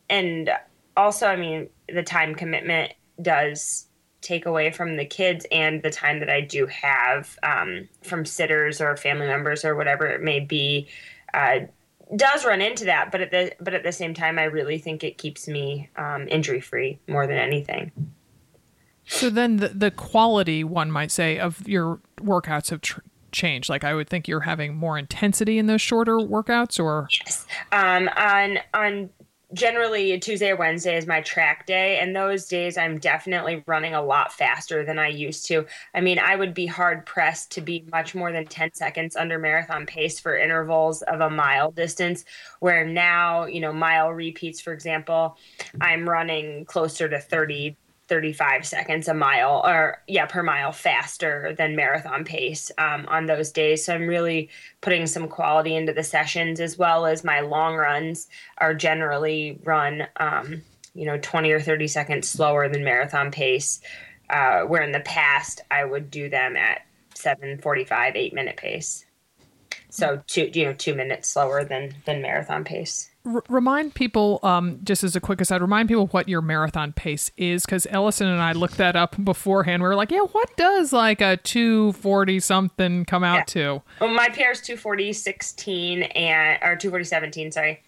and 0.10 0.52
also 0.98 1.26
i 1.28 1.38
mean 1.38 1.70
the 1.88 2.04
time 2.04 2.36
commitment 2.36 2.92
does 3.22 3.88
take 4.22 4.46
away 4.46 4.72
from 4.72 4.98
the 4.98 5.06
kids 5.06 5.46
and 5.52 5.82
the 5.82 5.90
time 5.90 6.20
that 6.20 6.30
I 6.30 6.42
do 6.42 6.68
have 6.68 7.38
um, 7.44 7.88
from 8.04 8.26
sitters 8.26 8.80
or 8.80 8.96
family 8.96 9.28
members 9.28 9.66
or 9.66 9.76
whatever 9.76 10.08
it 10.08 10.22
may 10.22 10.40
be 10.40 10.88
uh, 11.34 11.62
does 12.16 12.46
run 12.46 12.62
into 12.62 12.86
that. 12.86 13.12
But 13.12 13.22
at 13.22 13.32
the 13.32 13.54
but 13.60 13.74
at 13.74 13.84
the 13.84 13.92
same 13.92 14.14
time, 14.14 14.38
I 14.38 14.44
really 14.44 14.78
think 14.78 15.04
it 15.04 15.18
keeps 15.18 15.48
me 15.48 15.90
um, 15.96 16.28
injury 16.28 16.62
free 16.62 17.00
more 17.08 17.26
than 17.26 17.38
anything. 17.38 17.92
So 19.06 19.30
then 19.30 19.58
the 19.58 19.70
the 19.70 19.92
quality 19.92 20.64
one 20.64 20.92
might 20.92 21.12
say 21.12 21.40
of 21.40 21.68
your 21.68 22.00
workouts 22.18 22.70
have 22.70 22.82
tr- 22.82 23.02
changed. 23.32 23.70
Like 23.70 23.84
I 23.84 23.94
would 23.94 24.10
think 24.10 24.28
you're 24.28 24.42
having 24.42 24.76
more 24.76 24.98
intensity 24.98 25.58
in 25.58 25.68
those 25.68 25.82
shorter 25.82 26.18
workouts, 26.18 26.80
or 26.80 27.08
yes, 27.26 27.46
um, 27.72 28.10
on 28.16 28.60
on 28.74 29.10
generally 29.54 30.20
Tuesday 30.20 30.50
or 30.50 30.56
Wednesday 30.56 30.98
is 30.98 31.08
my 31.08 31.22
track 31.22 31.66
day, 31.66 32.00
and 32.00 32.16
those 32.16 32.46
days 32.48 32.78
I'm 32.78 33.00
definitely 33.00 33.64
running 33.68 33.94
a 33.94 34.02
lot 34.02 34.32
faster 34.34 34.86
than 34.86 35.00
I 35.00 35.10
used 35.10 35.46
to. 35.48 35.66
I 35.94 36.02
mean, 36.02 36.20
I 36.20 36.36
would 36.36 36.54
be 36.54 36.66
hard 36.66 37.06
pressed 37.06 37.52
to 37.52 37.62
be 37.62 37.86
much 37.92 38.16
more 38.16 38.32
than 38.32 38.46
10 38.46 38.74
seconds 38.74 39.16
under 39.16 39.40
marathon 39.40 39.86
pace 39.86 40.20
for 40.20 40.38
intervals 40.38 41.02
of 41.02 41.22
a 41.22 41.30
mile 41.30 41.72
distance, 41.72 42.24
where 42.60 42.86
now, 42.86 43.46
you 43.46 43.60
know, 43.60 43.74
mile 43.74 44.10
repeats, 44.10 44.62
for 44.62 44.74
example, 44.74 45.38
I'm 45.80 46.08
running 46.08 46.66
closer 46.66 47.10
to 47.10 47.20
30 47.20 47.76
35 48.12 48.66
seconds 48.66 49.08
a 49.08 49.14
mile 49.14 49.62
or 49.66 50.02
yeah 50.06 50.26
per 50.26 50.44
mile 50.44 50.74
faster 50.74 51.56
than 51.58 51.78
marathon 51.78 52.26
pace 52.26 52.70
um, 52.78 53.06
on 53.08 53.26
those 53.26 53.54
days. 53.54 53.86
So 53.86 53.96
i'm 53.96 54.06
really 54.06 54.50
putting 54.82 55.08
some 55.08 55.30
quality 55.30 55.74
into 55.78 55.94
the 55.94 56.04
sessions 56.04 56.60
as 56.60 56.78
well 56.78 57.06
as 57.06 57.24
my 57.24 57.40
long 57.40 57.76
runs 57.76 58.28
are 58.58 58.74
generally 58.74 59.58
run 59.64 60.08
um, 60.18 60.62
you 60.94 61.06
know 61.06 61.18
20 61.20 61.52
or 61.52 61.62
30 61.62 61.88
seconds 61.88 62.28
slower 62.28 62.68
than 62.68 62.84
marathon 62.84 63.32
pace 63.32 63.80
uh, 64.30 64.64
where 64.64 64.82
in 64.82 64.92
the 64.92 65.00
past 65.00 65.62
i 65.72 65.86
would 65.86 66.12
do 66.12 66.28
them 66.28 66.58
at 66.58 66.82
745 67.14 68.18
8 68.18 68.34
minute 68.34 68.58
pace. 68.58 69.06
So 69.90 70.22
two 70.28 70.52
you 70.54 70.66
know 70.66 70.74
two 70.74 70.96
minutes 70.96 71.30
slower 71.30 71.64
than 71.64 71.96
than 72.06 72.22
marathon 72.22 72.66
pace 72.66 73.11
R- 73.26 73.44
remind 73.50 73.94
people, 73.94 74.40
um, 74.44 74.80
just 74.84 75.04
as 75.04 75.16
a 75.16 75.22
quick 75.22 75.42
aside, 75.42 75.62
remind 75.62 75.90
people 75.90 76.08
what 76.08 76.28
your 76.28 76.42
marathon 76.42 76.94
pace 76.94 77.32
is, 77.38 77.66
because 77.66 77.88
Ellison 77.90 78.28
and 78.28 78.42
I 78.42 78.54
looked 78.54 78.78
that 78.78 78.96
up 78.96 79.16
beforehand. 79.24 79.84
We 79.84 79.90
were 79.90 79.96
like, 79.96 80.12
yeah, 80.12 80.22
what 80.22 80.56
does 80.58 80.92
like 80.92 81.22
a 81.22 81.38
240 81.38 82.40
something 82.40 83.06
come 83.06 83.24
out 83.24 83.38
yeah. 83.38 83.44
to? 83.44 83.82
Well, 84.00 84.14
my 84.14 84.30
PR 84.30 84.52
is 84.52 84.62
240 84.62 85.14
16 85.14 86.04
and, 86.04 86.60
or 86.64 86.76
240 86.76 87.06
17, 87.06 87.52
sorry. 87.52 87.82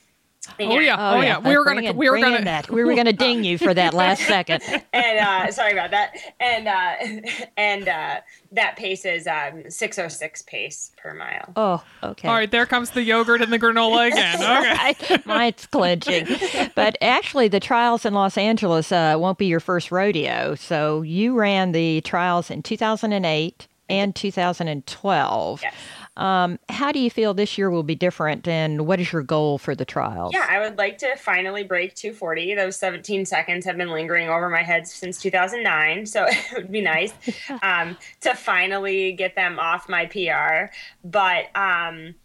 Oh 0.59 0.79
yeah, 0.79 0.95
oh, 0.97 1.17
oh 1.17 1.21
yeah. 1.21 1.39
We 1.39 1.57
were 1.57 1.63
gonna, 1.63 1.93
we 1.93 2.09
were 2.09 2.19
gonna, 2.19 2.43
that. 2.43 2.69
we 2.69 2.83
were 2.83 2.95
gonna 2.95 3.13
ding 3.13 3.43
you 3.43 3.57
for 3.57 3.73
that 3.73 3.93
last 3.93 4.21
second. 4.27 4.61
and 4.91 5.19
uh, 5.19 5.51
sorry 5.51 5.71
about 5.71 5.91
that. 5.91 6.15
And 6.39 6.67
uh, 6.67 7.45
and 7.57 7.87
uh, 7.87 8.21
that 8.51 8.75
pace 8.75 9.05
is 9.05 9.25
um, 9.25 9.69
six 9.69 9.97
oh 9.97 10.09
six 10.09 10.41
pace 10.41 10.91
per 10.97 11.13
mile. 11.13 11.53
Oh, 11.55 11.83
okay. 12.03 12.27
All 12.27 12.35
right, 12.35 12.51
there 12.51 12.65
comes 12.65 12.91
the 12.91 13.03
yogurt 13.03 13.41
and 13.41 13.53
the 13.53 13.59
granola 13.59 14.07
again. 14.11 14.91
Okay, 15.01 15.21
mine's 15.25 15.65
clenching. 15.67 16.27
But 16.75 16.97
actually, 17.01 17.47
the 17.47 17.61
trials 17.61 18.05
in 18.05 18.13
Los 18.13 18.37
Angeles 18.37 18.91
uh, 18.91 19.15
won't 19.17 19.37
be 19.37 19.45
your 19.45 19.61
first 19.61 19.91
rodeo. 19.91 20.55
So 20.55 21.01
you 21.03 21.35
ran 21.35 21.71
the 21.71 22.01
trials 22.01 22.49
in 22.49 22.63
two 22.63 22.77
thousand 22.77 23.13
and 23.13 23.25
eight 23.25 23.67
and 23.89 24.13
two 24.13 24.31
thousand 24.31 24.67
and 24.67 24.85
twelve. 24.85 25.61
Yes. 25.61 25.73
Um, 26.15 26.59
how 26.69 26.91
do 26.91 26.99
you 26.99 27.09
feel 27.09 27.33
this 27.33 27.57
year 27.57 27.71
will 27.71 27.83
be 27.83 27.95
different, 27.95 28.47
and 28.47 28.85
what 28.85 28.99
is 28.99 29.11
your 29.11 29.23
goal 29.23 29.57
for 29.57 29.73
the 29.73 29.85
trials? 29.85 30.31
Yeah, 30.33 30.45
I 30.47 30.59
would 30.59 30.77
like 30.77 30.99
to 30.99 31.15
finally 31.15 31.63
break 31.63 31.95
240. 31.95 32.53
Those 32.55 32.75
17 32.77 33.25
seconds 33.25 33.65
have 33.65 33.77
been 33.77 33.89
lingering 33.89 34.29
over 34.29 34.49
my 34.49 34.61
head 34.61 34.87
since 34.87 35.19
2009, 35.19 36.05
so 36.05 36.25
it 36.27 36.37
would 36.55 36.71
be 36.71 36.81
nice 36.81 37.13
um, 37.63 37.97
to 38.21 38.35
finally 38.35 39.13
get 39.13 39.35
them 39.35 39.57
off 39.57 39.89
my 39.89 40.05
PR. 40.05 40.71
But 41.03 41.45
um, 41.55 42.15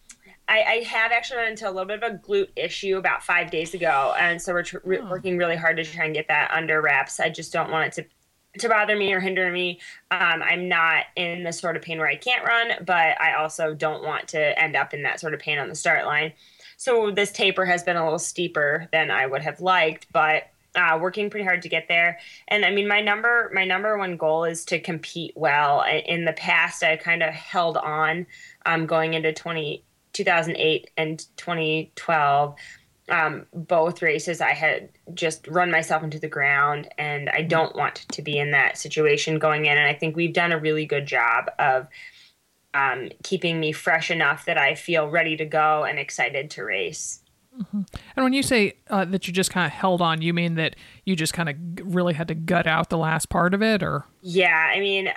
I, 0.49 0.63
I, 0.63 0.85
have 0.87 1.13
actually 1.13 1.39
run 1.39 1.49
into 1.49 1.67
a 1.67 1.71
little 1.71 1.87
bit 1.87 2.03
of 2.03 2.13
a 2.13 2.17
glute 2.17 2.49
issue 2.57 2.97
about 2.97 3.23
five 3.23 3.51
days 3.51 3.75
ago, 3.75 4.15
and 4.19 4.41
so 4.41 4.53
we're 4.53 4.63
tr- 4.63 4.79
oh. 4.85 5.09
working 5.11 5.39
really 5.39 5.57
hard 5.57 5.77
to 5.79 5.85
try 5.85 6.05
and 6.05 6.15
get 6.15 6.29
that 6.29 6.51
under 6.51 6.81
wraps. 6.81 7.21
I 7.21 7.29
just 7.29 7.53
don't 7.53 7.71
want 7.71 7.87
it 7.87 8.03
to 8.03 8.09
to 8.59 8.69
bother 8.69 8.97
me 8.97 9.13
or 9.13 9.21
hinder 9.21 9.51
me. 9.51 9.81
Um, 10.11 10.43
I'm 10.43 10.69
not 10.69 11.07
in 11.17 11.43
the 11.43 11.53
sort 11.53 11.77
of 11.77 11.83
pain 11.83 11.99
where 11.99 12.09
I 12.09 12.17
can't 12.17 12.45
run, 12.45 12.85
but 12.85 13.21
I 13.21 13.35
also 13.35 13.75
don't 13.75 14.05
want 14.05 14.29
to 14.29 14.61
end 14.61 14.77
up 14.77 14.95
in 14.95 15.03
that 15.03 15.21
sort 15.21 15.35
of 15.35 15.41
pain 15.41 15.59
on 15.59 15.69
the 15.69 15.75
start 15.75 16.07
line. 16.07 16.33
So 16.77 17.11
this 17.11 17.33
taper 17.33 17.65
has 17.65 17.83
been 17.83 17.97
a 17.97 18.05
little 18.05 18.19
steeper 18.19 18.89
than 18.93 19.11
I 19.11 19.27
would 19.27 19.43
have 19.43 19.61
liked, 19.61 20.07
but 20.13 20.45
uh, 20.77 20.99
working 21.01 21.29
pretty 21.29 21.45
hard 21.45 21.63
to 21.63 21.69
get 21.69 21.89
there. 21.89 22.19
And 22.49 22.65
I 22.65 22.71
mean, 22.71 22.87
my 22.87 23.01
number 23.01 23.51
my 23.53 23.65
number 23.65 23.99
one 23.99 24.17
goal 24.17 24.45
is 24.45 24.65
to 24.67 24.79
compete 24.79 25.33
well. 25.37 25.83
In 25.83 26.25
the 26.25 26.33
past, 26.33 26.83
I 26.83 26.97
kind 26.97 27.23
of 27.23 27.35
held 27.35 27.77
on 27.77 28.27
um, 28.65 28.87
going 28.87 29.15
into 29.15 29.33
20, 29.33 29.83
2008 30.13 30.91
and 30.97 31.19
2012. 31.37 32.55
Um, 33.11 33.47
both 33.55 34.03
races, 34.03 34.41
I 34.41 34.53
had 34.53 34.91
just 35.15 35.49
run 35.49 35.71
myself 35.71 36.03
into 36.03 36.19
the 36.19 36.29
ground, 36.29 36.89
and 36.99 37.31
I 37.31 37.43
don't 37.43 37.75
want 37.75 38.07
to 38.13 38.23
be 38.23 38.39
in 38.39 38.51
that 38.51 38.77
situation 38.77 39.39
going 39.39 39.65
in. 39.65 39.79
And 39.79 39.87
I 39.87 39.95
think 39.95 40.15
we've 40.15 40.35
done 40.35 40.53
a 40.53 40.59
really 40.59 40.85
good 40.85 41.07
job 41.07 41.51
of 41.59 41.89
um, 42.75 43.09
keeping 43.23 43.61
me 43.61 43.73
fresh 43.73 44.11
enough 44.11 44.45
that 44.45 44.59
I 44.59 44.75
feel 44.75 45.09
ready 45.09 45.37
to 45.39 45.47
go 45.47 45.85
and 45.85 45.99
excited 45.99 46.51
to 46.51 46.65
race. 46.65 47.23
Mm-hmm. 47.59 47.83
And 48.15 48.25
when 48.25 48.33
you 48.33 48.43
say 48.43 48.75
uh, 48.89 49.05
that 49.07 49.27
you 49.27 49.33
just 49.33 49.51
kind 49.51 49.67
of 49.67 49.73
held 49.73 50.01
on, 50.01 50.23
you 50.23 50.33
mean 50.35 50.55
that 50.57 50.77
you 51.05 51.17
just 51.17 51.33
kind 51.33 51.49
of 51.49 51.57
really 51.83 52.15
had 52.15 52.29
to 52.29 52.35
gut 52.35 52.67
out 52.67 52.91
the 52.91 52.99
last 52.99 53.31
part 53.31 53.55
of 53.55 53.63
it, 53.63 53.83
or? 53.83 54.05
Yeah, 54.21 54.71
I 54.73 54.81
mean, 54.81 55.09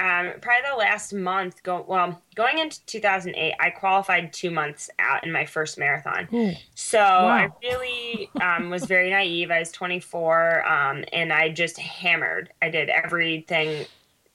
um, 0.00 0.32
probably 0.40 0.70
the 0.70 0.76
last 0.78 1.12
month. 1.12 1.62
Go 1.62 1.84
well, 1.86 2.22
going 2.34 2.58
into 2.58 2.84
2008, 2.86 3.54
I 3.60 3.70
qualified 3.70 4.32
two 4.32 4.50
months 4.50 4.88
out 4.98 5.24
in 5.24 5.30
my 5.30 5.44
first 5.44 5.78
marathon. 5.78 6.26
Ooh. 6.32 6.52
So 6.74 6.98
wow. 6.98 7.28
I 7.28 7.48
really 7.62 8.30
um, 8.40 8.70
was 8.70 8.86
very 8.86 9.10
naive. 9.10 9.50
I 9.50 9.58
was 9.58 9.70
24, 9.72 10.66
um, 10.66 11.04
and 11.12 11.32
I 11.32 11.50
just 11.50 11.78
hammered. 11.78 12.50
I 12.62 12.70
did 12.70 12.88
everything 12.88 13.84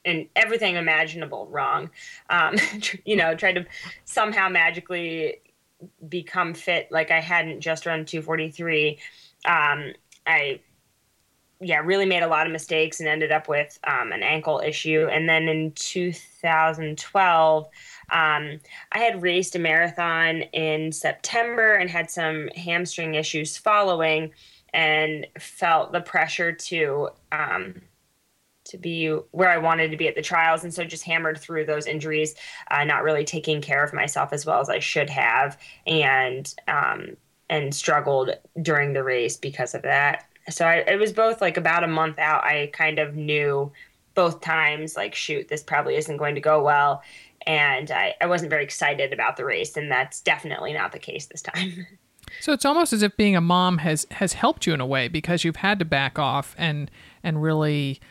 and 0.05 0.27
everything 0.35 0.75
imaginable 0.75 1.47
wrong. 1.47 1.89
Um, 2.29 2.57
you 3.05 3.15
know, 3.15 3.33
tried 3.33 3.55
to 3.55 3.65
somehow 4.05 4.49
magically 4.49 5.39
become 6.07 6.53
fit 6.53 6.91
like 6.91 7.09
I 7.09 7.21
hadn't 7.21 7.61
just 7.61 7.87
run 7.87 8.05
243. 8.05 8.99
Um, 9.45 9.93
I 10.27 10.59
yeah, 11.61 11.79
really 11.79 12.05
made 12.05 12.23
a 12.23 12.27
lot 12.27 12.45
of 12.45 12.51
mistakes 12.53 12.99
and 12.99 13.07
ended 13.07 13.31
up 13.31 13.47
with 13.47 13.79
um, 13.85 14.11
an 14.11 14.23
ankle 14.23 14.61
issue. 14.63 15.07
And 15.09 15.27
then 15.27 15.47
in 15.47 15.71
2012, 15.71 17.65
um, 18.09 18.59
I 18.91 18.99
had 18.99 19.21
raced 19.21 19.55
a 19.55 19.59
marathon 19.59 20.41
in 20.53 20.91
September 20.91 21.75
and 21.75 21.89
had 21.89 22.11
some 22.11 22.49
hamstring 22.55 23.15
issues 23.15 23.57
following, 23.57 24.31
and 24.73 25.25
felt 25.39 25.93
the 25.93 26.01
pressure 26.01 26.51
to 26.51 27.09
um, 27.31 27.81
to 28.65 28.77
be 28.77 29.07
where 29.31 29.49
I 29.49 29.57
wanted 29.57 29.91
to 29.91 29.97
be 29.97 30.07
at 30.07 30.15
the 30.15 30.21
trials. 30.21 30.63
And 30.63 30.73
so 30.73 30.83
just 30.83 31.03
hammered 31.03 31.37
through 31.37 31.65
those 31.65 31.87
injuries, 31.87 32.35
uh, 32.69 32.83
not 32.83 33.03
really 33.03 33.23
taking 33.23 33.61
care 33.61 33.83
of 33.83 33.93
myself 33.93 34.33
as 34.33 34.45
well 34.45 34.59
as 34.59 34.69
I 34.69 34.79
should 34.79 35.09
have, 35.09 35.57
and 35.87 36.53
um, 36.67 37.15
and 37.49 37.73
struggled 37.73 38.31
during 38.61 38.93
the 38.93 39.03
race 39.03 39.37
because 39.37 39.73
of 39.73 39.83
that. 39.83 40.25
So 40.49 40.65
I, 40.65 40.75
it 40.77 40.99
was 40.99 41.13
both 41.13 41.41
like 41.41 41.57
about 41.57 41.83
a 41.83 41.87
month 41.87 42.19
out. 42.19 42.43
I 42.43 42.69
kind 42.73 42.99
of 42.99 43.15
knew 43.15 43.71
both 44.13 44.41
times, 44.41 44.95
like, 44.95 45.13
shoot, 45.15 45.47
this 45.47 45.63
probably 45.63 45.95
isn't 45.95 46.17
going 46.17 46.35
to 46.35 46.41
go 46.41 46.63
well. 46.63 47.03
And 47.45 47.91
I, 47.91 48.15
I 48.21 48.27
wasn't 48.27 48.49
very 48.49 48.63
excited 48.63 49.13
about 49.13 49.37
the 49.37 49.45
race. 49.45 49.75
And 49.75 49.91
that's 49.91 50.21
definitely 50.21 50.73
not 50.73 50.91
the 50.91 50.99
case 50.99 51.25
this 51.27 51.41
time. 51.41 51.87
So 52.41 52.53
it's 52.53 52.65
almost 52.65 52.91
as 52.91 53.03
if 53.03 53.15
being 53.17 53.35
a 53.35 53.41
mom 53.41 53.77
has 53.77 54.07
has 54.11 54.33
helped 54.33 54.65
you 54.65 54.73
in 54.73 54.81
a 54.81 54.85
way 54.85 55.07
because 55.07 55.43
you've 55.43 55.57
had 55.57 55.79
to 55.79 55.85
back 55.85 56.17
off 56.19 56.55
and 56.57 56.89
and 57.23 57.41
really 57.41 58.01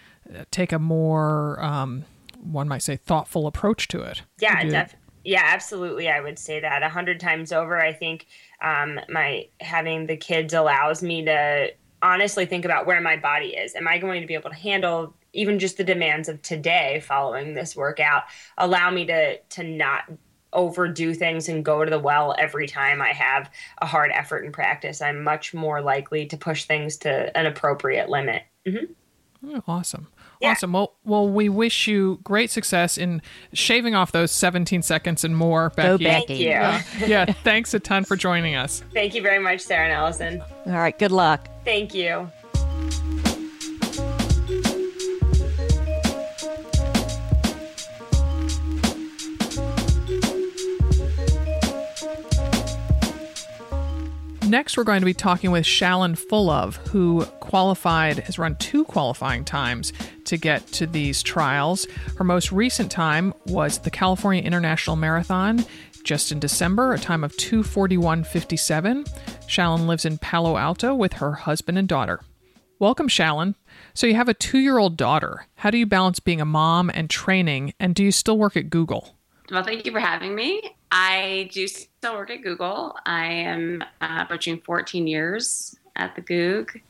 take 0.51 0.73
a 0.73 0.79
more 0.79 1.63
um, 1.63 2.05
one 2.41 2.69
might 2.69 2.83
say 2.83 2.97
thoughtful 2.97 3.47
approach 3.47 3.89
to 3.89 4.01
it. 4.03 4.23
Yeah, 4.39 4.63
def- 4.65 4.97
yeah, 5.25 5.43
absolutely. 5.45 6.09
I 6.09 6.21
would 6.21 6.39
say 6.39 6.61
that 6.61 6.83
a 6.83 6.89
hundred 6.89 7.21
times 7.21 7.53
over. 7.53 7.81
I 7.81 7.93
think 7.93 8.27
um, 8.63 9.01
my 9.09 9.49
having 9.61 10.07
the 10.07 10.17
kids 10.17 10.55
allows 10.55 11.03
me 11.03 11.25
to 11.25 11.73
honestly 12.05 12.47
think 12.47 12.65
about 12.65 12.87
where 12.87 13.01
my 13.01 13.17
body 13.17 13.49
is. 13.49 13.75
Am 13.75 13.89
I 13.89 13.99
going 13.99 14.21
to 14.21 14.27
be 14.27 14.35
able 14.35 14.51
to 14.51 14.57
handle 14.57 15.15
even 15.33 15.59
just 15.59 15.79
the 15.79 15.85
demands 15.85 16.29
of 16.29 16.41
today 16.43 17.03
following 17.05 17.55
this 17.55 17.75
workout? 17.75 18.25
Allow 18.59 18.91
me 18.91 19.07
to 19.07 19.39
to 19.39 19.65
not 19.65 20.05
overdo 20.53 21.15
things 21.15 21.49
and 21.49 21.65
go 21.65 21.85
to 21.85 21.91
the 21.91 21.99
well 21.99 22.33
every 22.39 22.69
time 22.69 23.03
I 23.03 23.09
have 23.09 23.51
a 23.79 23.87
hard 23.87 24.13
effort 24.13 24.45
in 24.45 24.53
practice. 24.53 25.03
I'm 25.03 25.25
much 25.25 25.53
more 25.53 25.81
likely 25.81 26.27
to 26.27 26.37
push 26.37 26.65
things 26.67 26.99
to 26.99 27.37
an 27.37 27.47
appropriate 27.47 28.09
limit. 28.09 28.45
Mm-hmm. 28.65 29.57
Oh, 29.57 29.63
awesome. 29.67 30.07
Yeah. 30.41 30.53
Awesome. 30.53 30.73
Well, 30.73 30.95
well, 31.05 31.29
we 31.29 31.49
wish 31.49 31.87
you 31.87 32.21
great 32.23 32.51
success 32.51 32.99
in 32.99 33.23
shaving 33.53 33.95
off 33.95 34.13
those 34.13 34.31
17 34.31 34.83
seconds 34.83 35.25
and 35.25 35.37
more, 35.37 35.71
Becki. 35.71 35.83
Go, 35.83 35.99
Becki. 35.99 36.27
Thank 36.27 36.31
you. 36.31 36.53
Uh, 36.53 36.83
yeah, 37.07 37.25
thanks 37.45 37.75
a 37.75 37.81
ton 37.81 38.05
for 38.05 38.17
joining 38.17 38.55
us. 38.55 38.83
Thank 38.93 39.15
you 39.15 39.23
very 39.23 39.39
much, 39.39 39.61
Sarah 39.61 39.85
and 39.85 39.93
Ellison. 39.93 40.43
All 40.67 40.73
right, 40.73 40.99
good 40.99 41.13
luck. 41.13 41.49
Thank 41.65 41.95
you. 41.95 42.31
Next, 54.47 54.77
we're 54.77 54.85
going 54.85 55.01
to 55.01 55.07
be 55.07 55.15
talking 55.15 55.51
with 55.51 55.65
Shaluinn 55.65 56.17
Fullove, 56.17 56.77
who 56.89 57.25
qualified, 57.41 58.19
has 58.21 58.39
run 58.39 58.55
two 58.57 58.85
qualifying 58.85 59.45
times 59.45 59.93
to 60.27 60.37
get 60.37 60.67
to 60.69 60.87
these 60.87 61.23
trials. 61.23 61.89
Her 62.19 62.25
most 62.25 62.53
recent 62.53 62.93
time 62.93 63.35
was 63.47 63.79
the 63.79 63.91
California 63.91 64.43
International 64.43 64.95
Marathon 64.97 65.65
just 66.05 66.31
in 66.31 66.39
December, 66.39 66.93
a 66.93 66.99
time 66.99 67.25
of 67.25 67.37
241.57. 67.37 69.09
Shaluinn 69.49 69.87
lives 69.87 70.05
in 70.05 70.19
Palo 70.19 70.57
Alto 70.57 70.95
with 70.95 71.15
her 71.15 71.33
husband 71.33 71.79
and 71.79 71.89
daughter. 71.89 72.21
Welcome, 72.79 73.09
Shaluinn. 73.09 73.55
So, 73.95 74.07
you 74.07 74.15
have 74.15 74.29
a 74.29 74.35
two 74.35 74.59
year 74.59 74.79
old 74.79 74.97
daughter. 74.97 75.47
How 75.57 75.71
do 75.71 75.79
you 75.79 75.87
balance 75.87 76.21
being 76.21 76.41
a 76.41 76.45
mom 76.45 76.91
and 76.93 77.09
training? 77.09 77.73
And 77.81 77.95
do 77.95 78.05
you 78.05 78.13
still 78.13 78.39
work 78.39 78.57
at 78.57 78.71
Google? 78.71 79.17
Well, 79.51 79.65
thank 79.65 79.87
you 79.87 79.93
for 79.93 80.01
having 80.01 80.35
me. 80.35 80.77
I 80.91 81.51
do 81.53 81.67
still 81.67 82.15
work 82.15 82.31
at 82.31 82.43
Google. 82.43 82.97
I 83.07 83.27
am 83.27 83.83
uh, 84.01 84.21
approaching 84.23 84.61
14 84.61 85.07
years 85.07 85.77
at 85.97 86.15
the 86.15 86.21
Goog. 86.21 86.81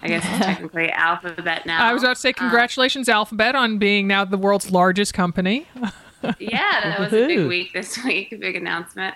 I 0.00 0.08
guess 0.08 0.22
technically 0.44 0.90
Alphabet 0.90 1.66
now. 1.66 1.84
I 1.84 1.92
was 1.92 2.02
about 2.02 2.16
to 2.16 2.20
say, 2.20 2.30
uh, 2.30 2.34
congratulations, 2.34 3.08
Alphabet, 3.08 3.54
on 3.54 3.78
being 3.78 4.06
now 4.06 4.24
the 4.24 4.38
world's 4.38 4.70
largest 4.70 5.14
company. 5.14 5.66
yeah, 6.38 6.80
that 6.82 6.98
was 6.98 7.12
a 7.12 7.26
big 7.26 7.46
week 7.46 7.72
this 7.72 8.02
week, 8.04 8.32
a 8.32 8.36
big 8.36 8.56
announcement. 8.56 9.14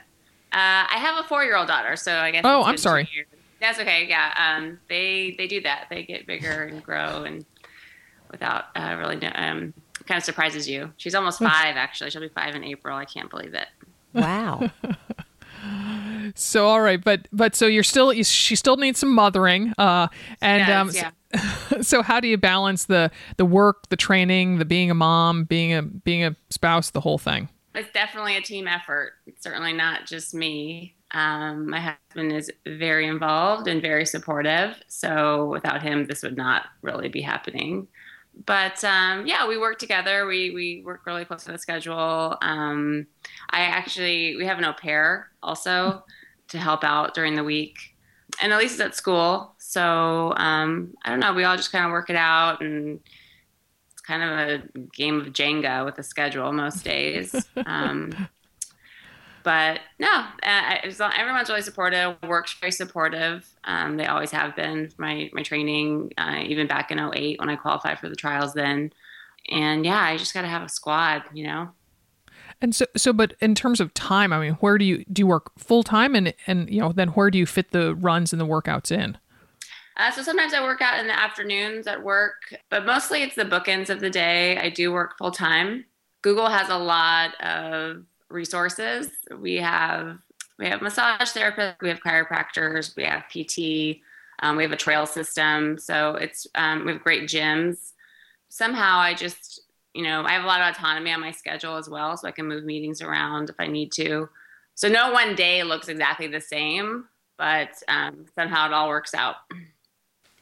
Uh, 0.52 0.84
I 0.90 0.98
have 0.98 1.24
a 1.24 1.28
four-year-old 1.28 1.68
daughter, 1.68 1.96
so 1.96 2.14
I 2.14 2.30
guess. 2.30 2.42
Oh, 2.44 2.62
I'm 2.62 2.76
sorry. 2.76 3.08
That's 3.60 3.78
okay. 3.78 4.06
Yeah, 4.08 4.32
um, 4.36 4.80
they 4.88 5.34
they 5.38 5.46
do 5.46 5.60
that. 5.62 5.86
They 5.88 6.02
get 6.02 6.26
bigger 6.26 6.64
and 6.64 6.82
grow, 6.82 7.24
and 7.24 7.44
without 8.30 8.64
uh, 8.74 8.96
really 8.98 9.24
um, 9.26 9.72
kind 10.06 10.18
of 10.18 10.24
surprises 10.24 10.68
you. 10.68 10.92
She's 10.96 11.14
almost 11.14 11.38
five, 11.38 11.76
actually. 11.76 12.10
She'll 12.10 12.20
be 12.20 12.28
five 12.28 12.54
in 12.54 12.64
April. 12.64 12.96
I 12.96 13.04
can't 13.04 13.30
believe 13.30 13.54
it. 13.54 13.68
Wow. 14.12 14.70
so 16.34 16.66
all 16.66 16.80
right, 16.80 17.02
but 17.02 17.28
but 17.32 17.54
so 17.54 17.66
you're 17.66 17.82
still 17.82 18.12
you, 18.12 18.24
she 18.24 18.56
still 18.56 18.76
needs 18.76 18.98
some 18.98 19.14
mothering, 19.14 19.72
uh, 19.78 20.08
and 20.40 20.70
um, 20.70 20.90
yeah. 20.92 21.10
so, 21.80 22.02
how 22.02 22.20
do 22.20 22.28
you 22.28 22.36
balance 22.36 22.86
the 22.86 23.10
the 23.36 23.44
work, 23.44 23.88
the 23.88 23.96
training, 23.96 24.58
the 24.58 24.64
being 24.64 24.90
a 24.90 24.94
mom, 24.94 25.44
being 25.44 25.72
a 25.72 25.82
being 25.82 26.24
a 26.24 26.36
spouse, 26.50 26.90
the 26.90 27.00
whole 27.00 27.18
thing? 27.18 27.48
It's 27.74 27.90
definitely 27.92 28.36
a 28.36 28.42
team 28.42 28.68
effort. 28.68 29.14
It's 29.26 29.42
certainly 29.42 29.72
not 29.72 30.06
just 30.06 30.34
me. 30.34 30.94
Um, 31.12 31.68
my 31.70 31.96
husband 32.10 32.32
is 32.32 32.50
very 32.66 33.06
involved 33.06 33.66
and 33.66 33.80
very 33.80 34.04
supportive. 34.04 34.82
So 34.88 35.46
without 35.46 35.82
him, 35.82 36.06
this 36.06 36.22
would 36.22 36.36
not 36.36 36.66
really 36.82 37.08
be 37.08 37.20
happening 37.20 37.88
but 38.46 38.82
um, 38.84 39.26
yeah, 39.26 39.46
we 39.46 39.58
work 39.58 39.78
together. 39.78 40.26
We 40.26 40.50
we 40.50 40.82
work 40.84 41.06
really 41.06 41.24
close 41.24 41.44
to 41.44 41.52
the 41.52 41.58
schedule. 41.58 42.36
Um, 42.40 43.06
I 43.50 43.60
actually 43.62 44.36
we 44.36 44.46
have 44.46 44.58
an 44.58 44.64
au 44.64 44.72
pair 44.72 45.30
also 45.42 46.04
to 46.48 46.58
help 46.58 46.84
out 46.84 47.14
during 47.14 47.34
the 47.34 47.44
week, 47.44 47.91
and 48.40 48.52
Elise 48.52 48.74
is 48.74 48.80
at 48.80 48.94
school, 48.94 49.54
so 49.58 50.34
um, 50.36 50.94
I 51.04 51.10
don't 51.10 51.20
know. 51.20 51.32
We 51.34 51.44
all 51.44 51.56
just 51.56 51.72
kind 51.72 51.84
of 51.84 51.90
work 51.90 52.10
it 52.10 52.16
out, 52.16 52.60
and 52.60 53.00
it's 53.92 54.00
kind 54.00 54.22
of 54.22 54.30
a 54.30 54.78
game 54.94 55.20
of 55.20 55.28
Jenga 55.28 55.84
with 55.84 55.96
the 55.96 56.02
schedule 56.02 56.52
most 56.52 56.84
days. 56.84 57.34
Um, 57.66 58.28
but 59.44 59.80
no, 59.98 60.24
uh, 60.44 60.78
everyone's 61.16 61.48
really 61.48 61.62
supportive. 61.62 62.16
Work's 62.22 62.54
very 62.54 62.72
supportive. 62.72 63.48
Um, 63.64 63.96
they 63.96 64.06
always 64.06 64.30
have 64.30 64.54
been. 64.54 64.92
My 64.98 65.30
my 65.32 65.42
training, 65.42 66.12
uh, 66.16 66.42
even 66.44 66.66
back 66.66 66.90
in 66.90 66.98
08 66.98 67.40
when 67.40 67.48
I 67.48 67.56
qualified 67.56 67.98
for 67.98 68.08
the 68.08 68.16
trials, 68.16 68.54
then, 68.54 68.92
and 69.50 69.84
yeah, 69.84 70.00
I 70.00 70.16
just 70.16 70.34
got 70.34 70.42
to 70.42 70.48
have 70.48 70.62
a 70.62 70.68
squad, 70.68 71.24
you 71.32 71.44
know. 71.44 71.70
And 72.62 72.74
so, 72.74 72.86
so, 72.96 73.12
but 73.12 73.34
in 73.40 73.56
terms 73.56 73.80
of 73.80 73.92
time, 73.92 74.32
I 74.32 74.38
mean, 74.38 74.52
where 74.54 74.78
do 74.78 74.84
you 74.84 75.04
do 75.12 75.20
you 75.20 75.26
work 75.26 75.50
full 75.58 75.82
time, 75.82 76.14
and 76.14 76.32
and 76.46 76.70
you 76.70 76.80
know, 76.80 76.92
then 76.92 77.08
where 77.08 77.28
do 77.28 77.36
you 77.36 77.44
fit 77.44 77.72
the 77.72 77.94
runs 77.96 78.32
and 78.32 78.40
the 78.40 78.46
workouts 78.46 78.92
in? 78.92 79.18
Uh, 79.96 80.10
so 80.12 80.22
sometimes 80.22 80.54
I 80.54 80.62
work 80.62 80.80
out 80.80 81.00
in 81.00 81.08
the 81.08 81.18
afternoons 81.18 81.86
at 81.86 82.02
work, 82.02 82.54
but 82.70 82.86
mostly 82.86 83.22
it's 83.22 83.34
the 83.34 83.44
bookends 83.44 83.90
of 83.90 84.00
the 84.00 84.08
day. 84.08 84.56
I 84.56 84.70
do 84.70 84.92
work 84.92 85.18
full 85.18 85.32
time. 85.32 85.84
Google 86.22 86.48
has 86.48 86.70
a 86.70 86.78
lot 86.78 87.34
of 87.42 88.04
resources. 88.30 89.10
We 89.36 89.56
have 89.56 90.18
we 90.58 90.66
have 90.66 90.80
massage 90.82 91.32
therapists, 91.32 91.82
we 91.82 91.88
have 91.88 92.00
chiropractors, 92.00 92.96
we 92.96 93.04
have 93.04 93.24
PT. 93.28 94.00
Um, 94.44 94.56
we 94.56 94.62
have 94.62 94.72
a 94.72 94.76
trail 94.76 95.06
system, 95.06 95.78
so 95.78 96.14
it's 96.14 96.46
um, 96.54 96.84
we 96.84 96.92
have 96.92 97.02
great 97.02 97.24
gyms. 97.24 97.92
Somehow, 98.48 98.98
I 98.98 99.14
just 99.14 99.62
you 99.94 100.02
know 100.02 100.22
I 100.24 100.32
have 100.32 100.44
a 100.44 100.46
lot 100.46 100.60
of 100.60 100.74
autonomy 100.74 101.12
on 101.12 101.20
my 101.20 101.30
schedule 101.30 101.76
as 101.76 101.88
well, 101.88 102.16
so 102.16 102.28
I 102.28 102.32
can 102.32 102.46
move 102.46 102.64
meetings 102.64 103.02
around 103.02 103.50
if 103.50 103.56
I 103.58 103.66
need 103.66 103.92
to. 103.92 104.28
So 104.74 104.88
no 104.88 105.12
one 105.12 105.34
day 105.34 105.62
looks 105.62 105.88
exactly 105.88 106.26
the 106.26 106.40
same, 106.40 107.06
but 107.36 107.70
um, 107.88 108.26
somehow 108.34 108.66
it 108.66 108.72
all 108.72 108.88
works 108.88 109.14
out. 109.14 109.36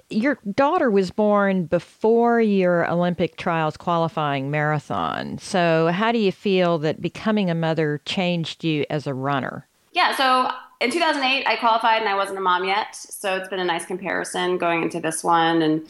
Your 0.09 0.39
daughter 0.55 0.91
was 0.91 1.11
born 1.11 1.67
before 1.67 2.41
your 2.41 2.89
Olympic 2.91 3.37
trials 3.37 3.77
qualifying 3.77 4.51
marathon. 4.51 5.39
So, 5.39 5.89
how 5.93 6.11
do 6.11 6.19
you 6.19 6.33
feel 6.33 6.79
that 6.79 7.01
becoming 7.01 7.49
a 7.49 7.55
mother 7.55 8.01
changed 8.05 8.65
you 8.65 8.85
as 8.91 9.07
a 9.07 9.15
runner? 9.15 9.69
Yeah, 9.93 10.17
so 10.17 10.51
in 10.81 10.91
2008, 10.91 11.47
I 11.47 11.57
qualified 11.57 12.01
and 12.01 12.09
I 12.09 12.17
wasn't 12.17 12.39
a 12.39 12.41
mom 12.41 12.65
yet. 12.65 12.97
So, 12.97 13.37
it's 13.37 13.49
been 13.49 13.61
a 13.61 13.65
nice 13.65 13.87
comparison 13.87 14.59
going 14.59 14.83
into 14.83 14.99
this 14.99 15.23
one. 15.23 15.63
And 15.63 15.89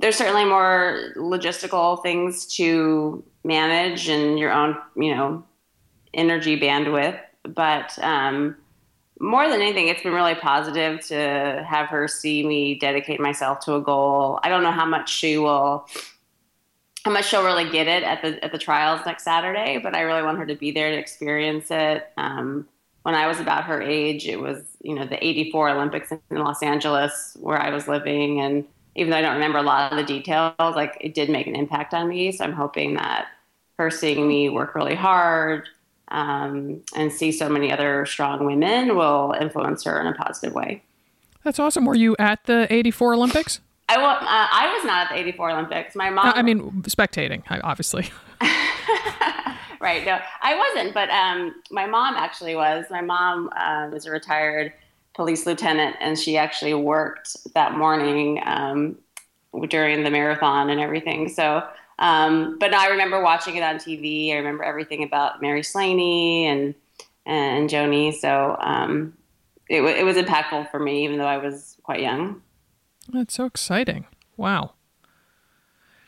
there's 0.00 0.16
certainly 0.16 0.44
more 0.44 1.12
logistical 1.16 2.02
things 2.02 2.46
to 2.56 3.24
manage 3.44 4.08
and 4.08 4.38
your 4.38 4.52
own, 4.52 4.76
you 4.96 5.14
know, 5.14 5.44
energy 6.14 6.58
bandwidth. 6.58 7.18
But, 7.44 7.98
um, 8.02 8.56
more 9.20 9.48
than 9.48 9.60
anything, 9.60 9.88
it's 9.88 10.02
been 10.02 10.12
really 10.12 10.34
positive 10.34 11.04
to 11.06 11.64
have 11.68 11.88
her 11.88 12.06
see 12.06 12.46
me 12.46 12.78
dedicate 12.78 13.20
myself 13.20 13.60
to 13.60 13.74
a 13.74 13.80
goal. 13.80 14.38
I 14.42 14.48
don't 14.48 14.62
know 14.62 14.70
how 14.70 14.86
much 14.86 15.12
she 15.12 15.38
will, 15.38 15.88
how 17.04 17.10
much 17.10 17.28
she'll 17.28 17.44
really 17.44 17.68
get 17.68 17.88
it 17.88 18.02
at 18.04 18.22
the 18.22 18.42
at 18.44 18.52
the 18.52 18.58
trials 18.58 19.00
next 19.06 19.24
Saturday, 19.24 19.78
but 19.82 19.94
I 19.94 20.02
really 20.02 20.22
want 20.22 20.38
her 20.38 20.46
to 20.46 20.54
be 20.54 20.70
there 20.70 20.90
to 20.90 20.96
experience 20.96 21.66
it. 21.70 22.08
Um, 22.16 22.68
when 23.02 23.14
I 23.14 23.26
was 23.26 23.40
about 23.40 23.64
her 23.64 23.82
age, 23.82 24.26
it 24.28 24.38
was 24.38 24.62
you 24.82 24.94
know 24.94 25.06
the 25.06 25.24
'84 25.24 25.70
Olympics 25.70 26.12
in 26.12 26.20
Los 26.30 26.62
Angeles 26.62 27.36
where 27.40 27.58
I 27.58 27.70
was 27.70 27.88
living, 27.88 28.40
and 28.40 28.64
even 28.98 29.10
though 29.10 29.16
I 29.16 29.22
don't 29.22 29.34
remember 29.34 29.58
a 29.58 29.62
lot 29.62 29.92
of 29.92 29.96
the 29.96 30.04
details, 30.04 30.54
like 30.58 30.98
it 31.00 31.14
did 31.14 31.30
make 31.30 31.46
an 31.46 31.54
impact 31.54 31.94
on 31.94 32.08
me. 32.08 32.32
So 32.32 32.44
I'm 32.44 32.52
hoping 32.52 32.94
that 32.94 33.28
her 33.78 33.90
seeing 33.90 34.26
me 34.26 34.48
work 34.48 34.74
really 34.74 34.96
hard 34.96 35.68
um, 36.08 36.82
and 36.96 37.12
see 37.12 37.30
so 37.30 37.48
many 37.48 37.70
other 37.70 38.04
strong 38.06 38.44
women 38.44 38.96
will 38.96 39.34
influence 39.40 39.84
her 39.84 40.00
in 40.00 40.08
a 40.08 40.14
positive 40.14 40.52
way. 40.52 40.82
That's 41.44 41.60
awesome. 41.60 41.84
Were 41.84 41.94
you 41.94 42.16
at 42.18 42.44
the 42.44 42.66
84 42.72 43.14
Olympics? 43.14 43.60
I, 43.88 43.94
uh, 43.94 44.18
I 44.20 44.74
was 44.74 44.84
not 44.84 45.06
at 45.06 45.14
the 45.14 45.20
84 45.20 45.50
Olympics. 45.52 45.94
My 45.94 46.10
mom. 46.10 46.32
I 46.34 46.42
mean, 46.42 46.82
spectating, 46.82 47.42
obviously. 47.62 48.10
right. 49.80 50.04
No, 50.04 50.18
I 50.42 50.56
wasn't, 50.56 50.92
but 50.92 51.08
um, 51.10 51.54
my 51.70 51.86
mom 51.86 52.14
actually 52.16 52.56
was. 52.56 52.86
My 52.90 53.00
mom 53.00 53.48
uh, 53.56 53.88
was 53.92 54.06
a 54.06 54.10
retired 54.10 54.72
police 55.18 55.44
lieutenant, 55.44 55.96
and 56.00 56.16
she 56.16 56.38
actually 56.38 56.74
worked 56.74 57.36
that 57.54 57.76
morning 57.76 58.40
um, 58.46 58.96
during 59.68 60.04
the 60.04 60.10
marathon 60.10 60.70
and 60.70 60.80
everything. 60.80 61.28
So 61.28 61.62
um, 61.98 62.58
but 62.58 62.72
I 62.74 62.88
remember 62.88 63.20
watching 63.20 63.56
it 63.56 63.62
on 63.62 63.76
TV. 63.76 64.32
I 64.32 64.36
remember 64.36 64.62
everything 64.62 65.02
about 65.02 65.42
Mary 65.42 65.62
Slaney 65.62 66.46
and 66.46 66.74
and 67.26 67.68
Joanie. 67.68 68.12
So 68.12 68.56
um, 68.60 69.14
it, 69.68 69.82
it 69.82 70.04
was 70.04 70.16
impactful 70.16 70.70
for 70.70 70.78
me, 70.78 71.04
even 71.04 71.18
though 71.18 71.26
I 71.26 71.38
was 71.38 71.76
quite 71.82 72.00
young. 72.00 72.40
That's 73.08 73.34
so 73.34 73.46
exciting! 73.46 74.06
Wow. 74.36 74.74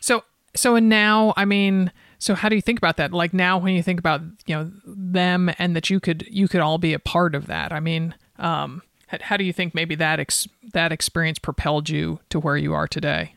So 0.01 0.23
so 0.55 0.77
and 0.77 0.89
now, 0.89 1.35
I 1.37 1.45
mean, 1.45 1.91
so 2.19 2.35
how 2.35 2.49
do 2.49 2.55
you 2.55 2.63
think 2.63 2.79
about 2.79 2.97
that? 2.99 3.13
Like 3.13 3.35
now, 3.35 3.59
when 3.59 3.75
you 3.75 3.83
think 3.83 3.99
about 3.99 4.21
you 4.47 4.55
know 4.55 4.71
them 4.87 5.51
and 5.59 5.75
that 5.75 5.91
you 5.91 5.99
could 5.99 6.25
you 6.31 6.47
could 6.47 6.61
all 6.61 6.79
be 6.79 6.95
a 6.95 7.01
part 7.01 7.35
of 7.35 7.47
that. 7.49 7.73
I 7.73 7.81
mean, 7.81 8.15
um, 8.39 8.83
how, 9.21 9.37
do 9.37 9.45
you 9.45 9.53
think 9.53 9.75
maybe 9.75 9.95
that 9.97 10.21
ex- 10.21 10.49
that 10.73 10.93
experience 10.93 11.39
propelled 11.39 11.89
you 11.89 12.21
to 12.31 12.39
where 12.39 12.57
you 12.57 12.73
are 12.75 12.87
today? 12.87 13.35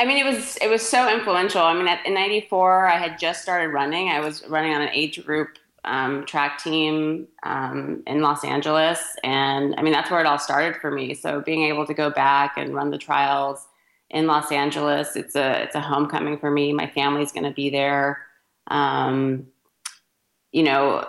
I 0.00 0.04
mean, 0.04 0.18
it 0.18 0.24
was 0.24 0.56
it 0.62 0.70
was 0.70 0.82
so 0.82 1.12
influential. 1.12 1.62
I 1.62 1.74
mean, 1.74 1.88
at, 1.88 2.04
in 2.06 2.14
'94, 2.14 2.86
I 2.86 2.96
had 2.96 3.18
just 3.18 3.42
started 3.42 3.72
running. 3.72 4.08
I 4.08 4.20
was 4.20 4.46
running 4.48 4.72
on 4.72 4.82
an 4.82 4.90
age 4.92 5.24
group 5.24 5.58
um, 5.84 6.24
track 6.24 6.62
team 6.62 7.26
um, 7.42 8.02
in 8.06 8.20
Los 8.22 8.44
Angeles, 8.44 9.16
and 9.24 9.74
I 9.76 9.82
mean 9.82 9.92
that's 9.92 10.10
where 10.10 10.20
it 10.20 10.26
all 10.26 10.38
started 10.38 10.76
for 10.80 10.90
me. 10.90 11.14
So 11.14 11.40
being 11.40 11.64
able 11.64 11.86
to 11.86 11.94
go 11.94 12.10
back 12.10 12.54
and 12.56 12.74
run 12.74 12.90
the 12.90 12.98
trials 12.98 13.66
in 14.10 14.26
Los 14.26 14.52
Angeles, 14.52 15.16
it's 15.16 15.34
a 15.34 15.62
it's 15.64 15.74
a 15.74 15.80
homecoming 15.80 16.38
for 16.38 16.50
me. 16.50 16.72
My 16.72 16.88
family's 16.88 17.32
going 17.32 17.44
to 17.44 17.52
be 17.52 17.68
there. 17.70 18.20
Um, 18.68 19.48
you 20.52 20.62
know, 20.62 21.06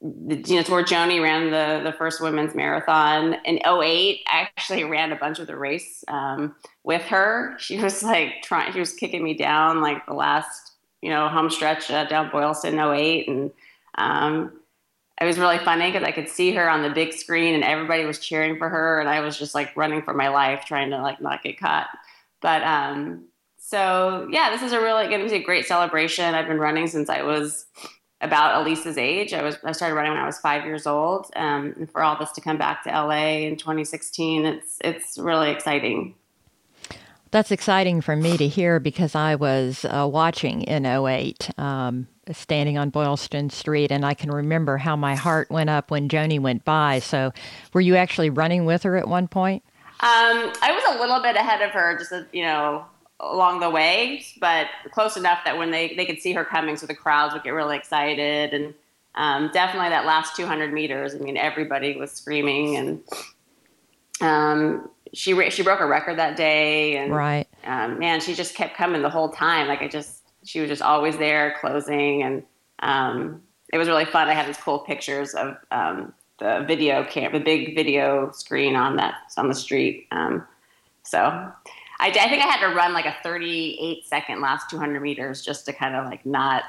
you 0.00 0.56
know, 0.56 0.62
where 0.68 0.84
Joanie 0.84 1.18
ran 1.18 1.50
the 1.50 1.80
the 1.82 1.96
first 1.96 2.20
women's 2.20 2.54
marathon 2.54 3.34
in 3.44 3.56
08. 3.56 4.20
I 4.26 4.48
actually 4.56 4.84
ran 4.84 5.10
a 5.10 5.16
bunch 5.16 5.40
of 5.40 5.48
the 5.48 5.56
race 5.56 6.04
um, 6.06 6.54
with 6.84 7.02
her. 7.02 7.56
She 7.58 7.80
was 7.80 8.02
like 8.02 8.42
trying, 8.42 8.72
she 8.72 8.78
was 8.78 8.92
kicking 8.92 9.24
me 9.24 9.34
down 9.34 9.80
like 9.80 10.06
the 10.06 10.14
last, 10.14 10.72
you 11.02 11.10
know, 11.10 11.28
home 11.28 11.50
stretch 11.50 11.90
uh, 11.90 12.04
down 12.04 12.30
Boylston 12.30 12.78
08. 12.78 13.28
And 13.28 13.50
um, 13.96 14.52
it 15.20 15.24
was 15.24 15.38
really 15.38 15.58
funny 15.58 15.90
because 15.90 16.06
I 16.06 16.12
could 16.12 16.28
see 16.28 16.52
her 16.52 16.70
on 16.70 16.82
the 16.82 16.90
big 16.90 17.12
screen 17.12 17.56
and 17.56 17.64
everybody 17.64 18.04
was 18.04 18.20
cheering 18.20 18.56
for 18.56 18.68
her. 18.68 19.00
And 19.00 19.08
I 19.08 19.18
was 19.18 19.36
just 19.36 19.52
like 19.52 19.76
running 19.76 20.02
for 20.02 20.14
my 20.14 20.28
life, 20.28 20.64
trying 20.64 20.90
to 20.90 21.02
like 21.02 21.20
not 21.20 21.42
get 21.42 21.58
caught. 21.58 21.88
But 22.40 22.62
um, 22.62 23.24
so, 23.58 24.28
yeah, 24.30 24.50
this 24.50 24.62
is 24.62 24.70
a 24.70 24.80
really 24.80 25.08
going 25.08 25.24
to 25.24 25.28
be 25.28 25.34
a 25.34 25.42
great 25.42 25.66
celebration. 25.66 26.36
I've 26.36 26.46
been 26.46 26.60
running 26.60 26.86
since 26.86 27.10
I 27.10 27.22
was 27.22 27.66
about 28.20 28.60
Elisa's 28.60 28.98
age. 28.98 29.32
I 29.32 29.42
was 29.42 29.58
I 29.64 29.72
started 29.72 29.94
running 29.94 30.12
when 30.12 30.20
I 30.20 30.26
was 30.26 30.38
five 30.38 30.64
years 30.64 30.86
old, 30.86 31.30
um, 31.36 31.74
and 31.76 31.90
for 31.90 32.02
all 32.02 32.18
this 32.18 32.32
to 32.32 32.40
come 32.40 32.58
back 32.58 32.84
to 32.84 32.90
LA 32.90 33.46
in 33.46 33.56
2016, 33.56 34.44
it's 34.44 34.78
it's 34.82 35.18
really 35.18 35.50
exciting. 35.50 36.14
That's 37.30 37.50
exciting 37.50 38.00
for 38.00 38.16
me 38.16 38.38
to 38.38 38.48
hear 38.48 38.80
because 38.80 39.14
I 39.14 39.34
was 39.34 39.84
uh, 39.84 40.08
watching 40.10 40.62
in 40.62 40.86
08, 40.86 41.50
um, 41.58 42.08
standing 42.32 42.78
on 42.78 42.88
Boylston 42.88 43.50
Street, 43.50 43.92
and 43.92 44.04
I 44.06 44.14
can 44.14 44.30
remember 44.30 44.78
how 44.78 44.96
my 44.96 45.14
heart 45.14 45.50
went 45.50 45.68
up 45.68 45.90
when 45.90 46.08
Joanie 46.08 46.38
went 46.38 46.64
by. 46.64 47.00
So, 47.00 47.32
were 47.74 47.82
you 47.82 47.96
actually 47.96 48.30
running 48.30 48.64
with 48.64 48.82
her 48.84 48.96
at 48.96 49.08
one 49.08 49.28
point? 49.28 49.62
Um, 50.00 50.52
I 50.62 50.72
was 50.72 50.96
a 50.96 51.00
little 51.00 51.20
bit 51.20 51.36
ahead 51.36 51.60
of 51.60 51.72
her, 51.72 51.98
just 51.98 52.12
you 52.32 52.44
know, 52.44 52.86
along 53.20 53.60
the 53.60 53.70
way, 53.70 54.24
but 54.40 54.68
close 54.92 55.16
enough 55.16 55.40
that 55.44 55.58
when 55.58 55.70
they, 55.70 55.94
they 55.94 56.06
could 56.06 56.20
see 56.20 56.32
her 56.32 56.44
coming, 56.44 56.76
so 56.76 56.86
the 56.86 56.94
crowds 56.94 57.34
would 57.34 57.42
get 57.42 57.50
really 57.50 57.76
excited. 57.76 58.54
And 58.54 58.74
um, 59.14 59.50
definitely 59.52 59.90
that 59.90 60.06
last 60.06 60.36
200 60.36 60.72
meters, 60.72 61.14
I 61.14 61.18
mean, 61.18 61.36
everybody 61.36 61.96
was 61.96 62.12
screaming. 62.12 62.76
And 62.76 63.02
um, 64.20 64.90
she 65.12 65.50
she 65.50 65.62
broke 65.62 65.80
a 65.80 65.86
record 65.86 66.18
that 66.18 66.36
day. 66.36 66.96
And 66.96 67.12
right. 67.12 67.48
Um, 67.64 67.98
man, 67.98 68.20
she 68.20 68.34
just 68.34 68.54
kept 68.54 68.76
coming 68.76 69.02
the 69.02 69.10
whole 69.10 69.30
time. 69.30 69.66
Like 69.66 69.82
I 69.82 69.88
just, 69.88 70.22
she 70.44 70.60
was 70.60 70.68
just 70.68 70.82
always 70.82 71.16
there 71.16 71.56
closing. 71.60 72.22
And 72.22 72.42
um, 72.80 73.42
it 73.72 73.78
was 73.78 73.88
really 73.88 74.04
fun. 74.04 74.28
I 74.28 74.34
had 74.34 74.46
these 74.46 74.56
cool 74.56 74.78
pictures 74.78 75.34
of 75.34 75.56
um, 75.72 76.14
the 76.38 76.64
video 76.66 77.04
cam, 77.04 77.32
the 77.32 77.40
big 77.40 77.74
video 77.74 78.30
screen 78.30 78.76
on 78.76 78.96
that 78.96 79.14
on 79.36 79.48
the 79.48 79.54
street. 79.54 80.06
Um, 80.12 80.46
so 81.02 81.52
I, 82.00 82.08
I 82.08 82.28
think 82.28 82.44
I 82.44 82.46
had 82.46 82.60
to 82.68 82.74
run 82.74 82.92
like 82.92 83.06
a 83.06 83.16
38 83.22 84.06
second 84.06 84.40
last 84.40 84.70
200 84.70 85.00
meters 85.00 85.42
just 85.42 85.66
to 85.66 85.72
kind 85.72 85.96
of 85.96 86.06
like 86.06 86.24
not 86.24 86.64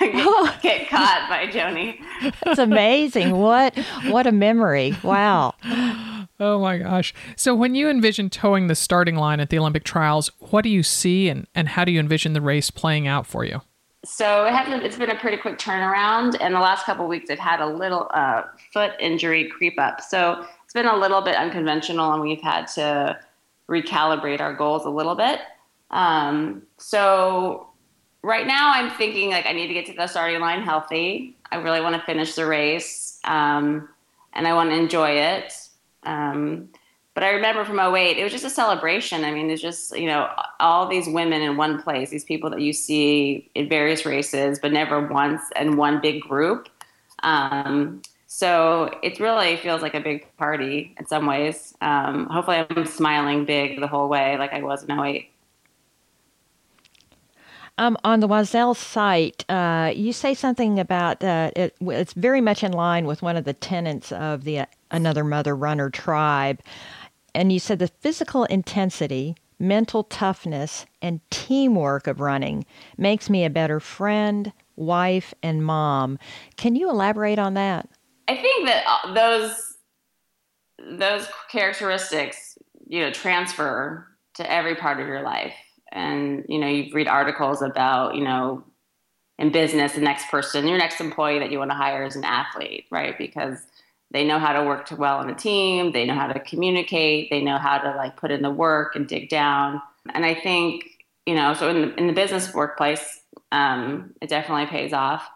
get, 0.00 0.62
get 0.62 0.88
caught 0.88 1.26
by 1.28 1.46
Joanie. 1.50 2.00
That's 2.44 2.58
amazing. 2.58 3.36
What 3.36 3.76
what 4.06 4.26
a 4.26 4.32
memory. 4.32 4.96
Wow. 5.02 5.54
Oh 6.38 6.58
my 6.58 6.78
gosh. 6.78 7.12
So 7.36 7.54
when 7.54 7.74
you 7.74 7.88
envision 7.88 8.30
towing 8.30 8.66
the 8.66 8.74
starting 8.74 9.16
line 9.16 9.40
at 9.40 9.50
the 9.50 9.58
Olympic 9.58 9.84
trials, 9.84 10.30
what 10.38 10.62
do 10.62 10.70
you 10.70 10.82
see 10.82 11.28
and, 11.28 11.46
and 11.54 11.68
how 11.68 11.84
do 11.84 11.92
you 11.92 12.00
envision 12.00 12.32
the 12.32 12.40
race 12.40 12.70
playing 12.70 13.06
out 13.06 13.26
for 13.26 13.44
you? 13.44 13.60
So 14.04 14.46
it 14.46 14.54
hasn't, 14.54 14.82
it's 14.82 14.96
been 14.96 15.10
a 15.10 15.16
pretty 15.16 15.36
quick 15.36 15.58
turnaround. 15.58 16.36
And 16.40 16.54
the 16.54 16.60
last 16.60 16.86
couple 16.86 17.06
weeks, 17.06 17.28
I've 17.28 17.38
had 17.38 17.60
a 17.60 17.66
little 17.66 18.10
uh, 18.14 18.44
foot 18.72 18.92
injury 18.98 19.50
creep 19.50 19.78
up. 19.78 20.00
So 20.00 20.42
it's 20.64 20.72
been 20.72 20.86
a 20.86 20.96
little 20.96 21.20
bit 21.20 21.36
unconventional, 21.36 22.12
and 22.14 22.22
we've 22.22 22.40
had 22.40 22.66
to 22.68 23.18
recalibrate 23.70 24.40
our 24.40 24.52
goals 24.52 24.84
a 24.84 24.90
little 24.90 25.14
bit. 25.14 25.40
Um, 25.90 26.62
so 26.76 27.68
right 28.22 28.46
now 28.46 28.72
I'm 28.74 28.90
thinking 28.90 29.30
like 29.30 29.46
I 29.46 29.52
need 29.52 29.68
to 29.68 29.74
get 29.74 29.86
to 29.86 29.94
the 29.94 30.06
starting 30.06 30.40
line 30.40 30.62
healthy. 30.62 31.36
I 31.50 31.56
really 31.56 31.80
want 31.80 31.94
to 31.94 32.02
finish 32.02 32.34
the 32.34 32.46
race 32.46 33.20
um, 33.24 33.88
and 34.32 34.46
I 34.46 34.54
want 34.54 34.70
to 34.70 34.76
enjoy 34.76 35.10
it. 35.10 35.54
Um, 36.02 36.68
but 37.14 37.24
I 37.24 37.30
remember 37.30 37.64
from 37.64 37.78
08, 37.78 38.18
it 38.18 38.22
was 38.22 38.32
just 38.32 38.44
a 38.44 38.50
celebration. 38.50 39.24
I 39.24 39.32
mean, 39.32 39.48
there's 39.48 39.60
just, 39.60 39.96
you 39.98 40.06
know, 40.06 40.28
all 40.60 40.88
these 40.88 41.08
women 41.08 41.42
in 41.42 41.56
one 41.56 41.82
place, 41.82 42.10
these 42.10 42.24
people 42.24 42.50
that 42.50 42.60
you 42.60 42.72
see 42.72 43.50
in 43.54 43.68
various 43.68 44.06
races, 44.06 44.58
but 44.60 44.72
never 44.72 45.06
once 45.08 45.42
in 45.60 45.76
one 45.76 46.00
big 46.00 46.22
group. 46.22 46.68
Um, 47.22 48.02
so 48.32 48.88
it 49.02 49.18
really 49.18 49.56
feels 49.56 49.82
like 49.82 49.94
a 49.94 50.00
big 50.00 50.24
party 50.36 50.94
in 51.00 51.04
some 51.04 51.26
ways. 51.26 51.74
Um, 51.80 52.26
hopefully, 52.26 52.64
I'm 52.70 52.86
smiling 52.86 53.44
big 53.44 53.80
the 53.80 53.88
whole 53.88 54.08
way, 54.08 54.38
like 54.38 54.52
I 54.52 54.62
was 54.62 54.84
in 54.84 55.00
08. 55.00 55.28
Um, 57.76 57.96
on 58.04 58.20
the 58.20 58.28
Oiselle 58.28 58.76
site, 58.76 59.44
uh, 59.50 59.92
you 59.96 60.12
say 60.12 60.34
something 60.34 60.78
about 60.78 61.24
uh, 61.24 61.50
it, 61.56 61.74
it's 61.80 62.12
very 62.12 62.40
much 62.40 62.62
in 62.62 62.70
line 62.70 63.04
with 63.04 63.20
one 63.20 63.36
of 63.36 63.42
the 63.42 63.52
tenets 63.52 64.12
of 64.12 64.44
the 64.44 64.60
another 64.92 65.24
mother 65.24 65.56
runner 65.56 65.90
tribe. 65.90 66.60
And 67.34 67.52
you 67.52 67.58
said 67.58 67.80
the 67.80 67.88
physical 67.88 68.44
intensity, 68.44 69.34
mental 69.58 70.04
toughness, 70.04 70.86
and 71.02 71.20
teamwork 71.30 72.06
of 72.06 72.20
running 72.20 72.64
makes 72.96 73.28
me 73.28 73.44
a 73.44 73.50
better 73.50 73.80
friend, 73.80 74.52
wife, 74.76 75.34
and 75.42 75.64
mom. 75.64 76.16
Can 76.56 76.76
you 76.76 76.88
elaborate 76.88 77.40
on 77.40 77.54
that? 77.54 77.88
I 78.30 78.36
think 78.36 78.66
that 78.66 78.84
uh, 78.86 79.12
those 79.12 79.74
those 80.98 81.28
characteristics, 81.50 82.56
you 82.86 83.00
know, 83.00 83.10
transfer 83.10 84.06
to 84.34 84.50
every 84.50 84.76
part 84.76 85.00
of 85.00 85.08
your 85.08 85.22
life. 85.22 85.54
And 85.90 86.44
you 86.48 86.60
know, 86.60 86.68
you 86.68 86.94
read 86.94 87.08
articles 87.08 87.60
about, 87.60 88.14
you 88.14 88.22
know, 88.22 88.62
in 89.40 89.50
business, 89.50 89.94
the 89.94 90.00
next 90.00 90.30
person, 90.30 90.68
your 90.68 90.78
next 90.78 91.00
employee 91.00 91.40
that 91.40 91.50
you 91.50 91.58
want 91.58 91.72
to 91.72 91.76
hire 91.76 92.04
is 92.04 92.14
an 92.14 92.24
athlete, 92.24 92.84
right? 92.92 93.18
Because 93.18 93.58
they 94.12 94.24
know 94.24 94.38
how 94.38 94.52
to 94.52 94.64
work 94.64 94.86
well 94.96 95.20
in 95.22 95.28
a 95.28 95.34
team, 95.34 95.90
they 95.90 96.04
know 96.04 96.14
how 96.14 96.28
to 96.28 96.38
communicate, 96.38 97.30
they 97.30 97.42
know 97.42 97.58
how 97.58 97.78
to 97.78 97.96
like 97.96 98.16
put 98.16 98.30
in 98.30 98.42
the 98.42 98.50
work 98.50 98.94
and 98.94 99.08
dig 99.08 99.28
down. 99.28 99.82
And 100.14 100.24
I 100.24 100.34
think, 100.34 100.84
you 101.26 101.34
know, 101.34 101.54
so 101.54 101.68
in 101.68 101.80
the, 101.80 101.94
in 101.96 102.06
the 102.06 102.12
business 102.12 102.54
workplace, 102.54 103.22
um, 103.50 104.14
it 104.22 104.28
definitely 104.28 104.66
pays 104.66 104.92
off. 104.92 105.28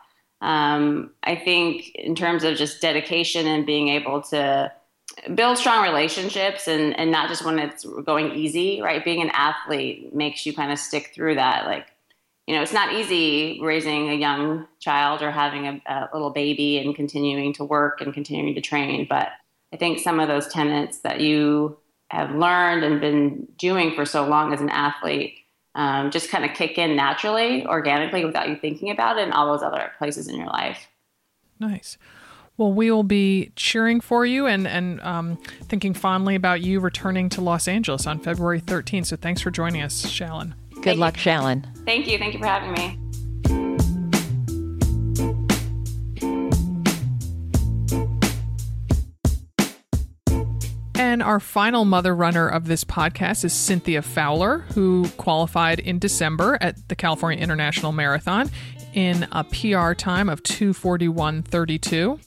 Um, 0.44 1.10
I 1.22 1.36
think 1.36 1.94
in 1.94 2.14
terms 2.14 2.44
of 2.44 2.56
just 2.56 2.82
dedication 2.82 3.46
and 3.46 3.64
being 3.64 3.88
able 3.88 4.20
to 4.24 4.70
build 5.34 5.56
strong 5.56 5.82
relationships 5.82 6.68
and, 6.68 6.94
and 6.98 7.10
not 7.10 7.30
just 7.30 7.46
when 7.46 7.58
it's 7.58 7.86
going 8.04 8.34
easy, 8.34 8.82
right? 8.82 9.02
Being 9.02 9.22
an 9.22 9.30
athlete 9.32 10.14
makes 10.14 10.44
you 10.44 10.52
kind 10.52 10.70
of 10.70 10.78
stick 10.78 11.12
through 11.14 11.36
that. 11.36 11.64
Like, 11.64 11.86
you 12.46 12.54
know, 12.54 12.60
it's 12.60 12.74
not 12.74 12.92
easy 12.92 13.58
raising 13.62 14.10
a 14.10 14.14
young 14.14 14.66
child 14.80 15.22
or 15.22 15.30
having 15.30 15.66
a, 15.66 15.80
a 15.86 16.10
little 16.12 16.30
baby 16.30 16.76
and 16.76 16.94
continuing 16.94 17.54
to 17.54 17.64
work 17.64 18.02
and 18.02 18.12
continuing 18.12 18.54
to 18.54 18.60
train. 18.60 19.06
But 19.08 19.28
I 19.72 19.78
think 19.78 19.98
some 19.98 20.20
of 20.20 20.28
those 20.28 20.48
tenets 20.48 20.98
that 20.98 21.20
you 21.20 21.78
have 22.10 22.34
learned 22.34 22.84
and 22.84 23.00
been 23.00 23.48
doing 23.56 23.94
for 23.94 24.04
so 24.04 24.26
long 24.26 24.52
as 24.52 24.60
an 24.60 24.68
athlete 24.68 25.38
um, 25.74 26.10
just 26.10 26.30
kind 26.30 26.44
of 26.44 26.52
kick 26.54 26.78
in 26.78 26.96
naturally, 26.96 27.66
organically, 27.66 28.24
without 28.24 28.48
you 28.48 28.56
thinking 28.56 28.90
about 28.90 29.18
it 29.18 29.26
in 29.26 29.32
all 29.32 29.52
those 29.52 29.62
other 29.62 29.90
places 29.98 30.28
in 30.28 30.36
your 30.36 30.46
life. 30.46 30.88
Nice. 31.58 31.98
Well, 32.56 32.72
we 32.72 32.90
will 32.90 33.02
be 33.02 33.50
cheering 33.56 34.00
for 34.00 34.24
you 34.24 34.46
and 34.46 34.66
and 34.68 35.00
um, 35.00 35.36
thinking 35.64 35.92
fondly 35.92 36.36
about 36.36 36.60
you 36.60 36.78
returning 36.78 37.28
to 37.30 37.40
Los 37.40 37.66
Angeles 37.66 38.06
on 38.06 38.20
February 38.20 38.60
13th. 38.60 39.06
So 39.06 39.16
thanks 39.16 39.40
for 39.40 39.50
joining 39.50 39.82
us, 39.82 40.06
Shaluinn. 40.06 40.54
Good 40.74 40.84
Thank 40.84 40.98
luck, 40.98 41.16
you. 41.16 41.32
Shaluinn. 41.32 41.84
Thank 41.84 42.06
you. 42.06 42.18
Thank 42.18 42.34
you 42.34 42.40
for 42.40 42.46
having 42.46 42.72
me. 42.72 43.73
And 51.14 51.22
our 51.22 51.38
final 51.38 51.84
mother 51.84 52.12
runner 52.12 52.48
of 52.48 52.66
this 52.66 52.82
podcast 52.82 53.44
is 53.44 53.52
Cynthia 53.52 54.02
Fowler, 54.02 54.64
who 54.74 55.08
qualified 55.10 55.78
in 55.78 56.00
December 56.00 56.58
at 56.60 56.88
the 56.88 56.96
California 56.96 57.40
International 57.40 57.92
Marathon 57.92 58.50
in 58.94 59.28
a 59.30 59.44
PR 59.44 59.92
time 59.92 60.28
of 60.28 60.42
241.32. 60.42 62.18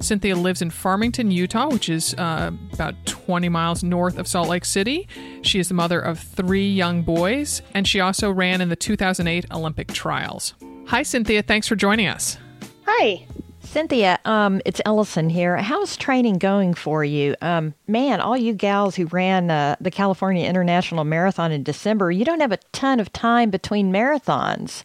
Cynthia 0.00 0.34
lives 0.34 0.60
in 0.60 0.70
Farmington, 0.70 1.30
Utah, 1.30 1.68
which 1.68 1.88
is 1.88 2.14
uh, 2.14 2.50
about 2.72 2.96
20 3.06 3.48
miles 3.48 3.84
north 3.84 4.18
of 4.18 4.26
Salt 4.26 4.48
Lake 4.48 4.64
City. 4.64 5.06
She 5.42 5.60
is 5.60 5.68
the 5.68 5.74
mother 5.74 6.00
of 6.00 6.18
three 6.18 6.68
young 6.68 7.02
boys, 7.02 7.62
and 7.74 7.86
she 7.86 8.00
also 8.00 8.32
ran 8.32 8.60
in 8.60 8.70
the 8.70 8.74
2008 8.74 9.46
Olympic 9.52 9.92
trials. 9.92 10.54
Hi, 10.88 11.04
Cynthia. 11.04 11.44
Thanks 11.44 11.68
for 11.68 11.76
joining 11.76 12.08
us. 12.08 12.38
Hi. 12.86 13.24
Cynthia, 13.66 14.18
um, 14.24 14.62
it's 14.64 14.80
Ellison 14.86 15.28
here. 15.28 15.56
How's 15.56 15.96
training 15.96 16.38
going 16.38 16.72
for 16.72 17.04
you? 17.04 17.34
Um, 17.42 17.74
man, 17.86 18.20
all 18.20 18.36
you 18.36 18.54
gals 18.54 18.94
who 18.94 19.06
ran 19.06 19.50
uh, 19.50 19.76
the 19.80 19.90
California 19.90 20.48
International 20.48 21.04
Marathon 21.04 21.52
in 21.52 21.62
December, 21.62 22.10
you 22.10 22.24
don't 22.24 22.40
have 22.40 22.52
a 22.52 22.58
ton 22.72 23.00
of 23.00 23.12
time 23.12 23.50
between 23.50 23.92
marathons. 23.92 24.84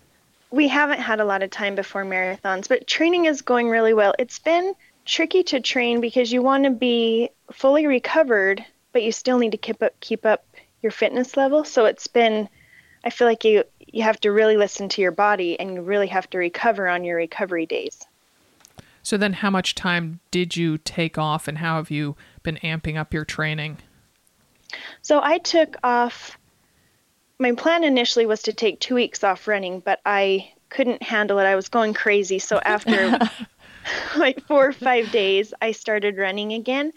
We 0.50 0.68
haven't 0.68 1.00
had 1.00 1.20
a 1.20 1.26
lot 1.26 1.44
of 1.44 1.52
time 1.52 1.76
before 1.76 2.04
marathons, 2.04 2.68
but 2.68 2.88
training 2.88 3.26
is 3.26 3.42
going 3.42 3.70
really 3.70 3.94
well. 3.94 4.14
It's 4.20 4.40
been 4.40 4.74
tricky 5.06 5.44
to 5.44 5.60
train 5.60 6.02
because 6.02 6.32
you 6.32 6.42
want 6.42 6.66
to 6.66 6.72
be 6.72 7.30
fully 7.52 7.88
recovered, 7.88 8.66
but 8.92 9.04
you 9.04 9.12
still 9.12 9.38
need 9.38 9.52
to 9.52 9.58
keep 9.58 9.82
up 9.82 9.98
keep 10.00 10.26
up 10.26 10.46
your 10.82 10.92
fitness 10.92 11.38
level. 11.38 11.64
So 11.64 11.86
it's 11.86 12.08
been 12.08 12.50
I 13.04 13.10
feel 13.10 13.28
like 13.28 13.46
you 13.46 13.64
you 13.88 14.04
have 14.04 14.20
to 14.22 14.32
really 14.32 14.58
listen 14.58 14.90
to 14.90 15.02
your 15.02 15.12
body 15.12 15.60
and 15.60 15.76
you 15.76 15.82
really 15.82 16.08
have 16.08 16.30
to 16.32 16.38
recover 16.38 16.88
on 16.88 17.04
your 17.04 17.18
recovery 17.18 17.66
days. 17.66 18.06
So 19.04 19.18
then 19.18 19.34
how 19.34 19.50
much 19.50 19.76
time 19.76 20.20
did 20.30 20.56
you 20.56 20.78
take 20.78 21.18
off 21.18 21.48
and 21.48 21.58
how 21.58 21.78
have 21.78 21.92
you 21.92 22.16
been 22.44 22.58
amping 22.58 22.98
up 22.98 23.14
your 23.14 23.26
training? 23.26 23.78
So 25.02 25.22
I 25.22 25.40
took 25.40 25.76
off 25.84 26.38
my 27.40 27.54
plan 27.54 27.84
initially 27.84 28.28
was 28.28 28.44
to 28.44 28.54
take 28.54 28.80
2 28.80 28.94
weeks 28.94 29.24
off 29.24 29.48
running, 29.48 29.80
but 29.80 30.00
I 30.06 30.52
couldn't 30.70 31.02
handle 31.02 31.40
it. 31.40 31.46
I 31.46 31.56
was 31.56 31.70
going 31.70 31.94
crazy. 31.94 32.38
So 32.40 32.60
after 32.66 33.20
like 34.18 34.46
four 34.46 34.68
or 34.68 34.74
five 34.74 35.12
days, 35.12 35.54
I 35.62 35.72
started 35.72 36.18
running 36.18 36.54
again. 36.54 36.94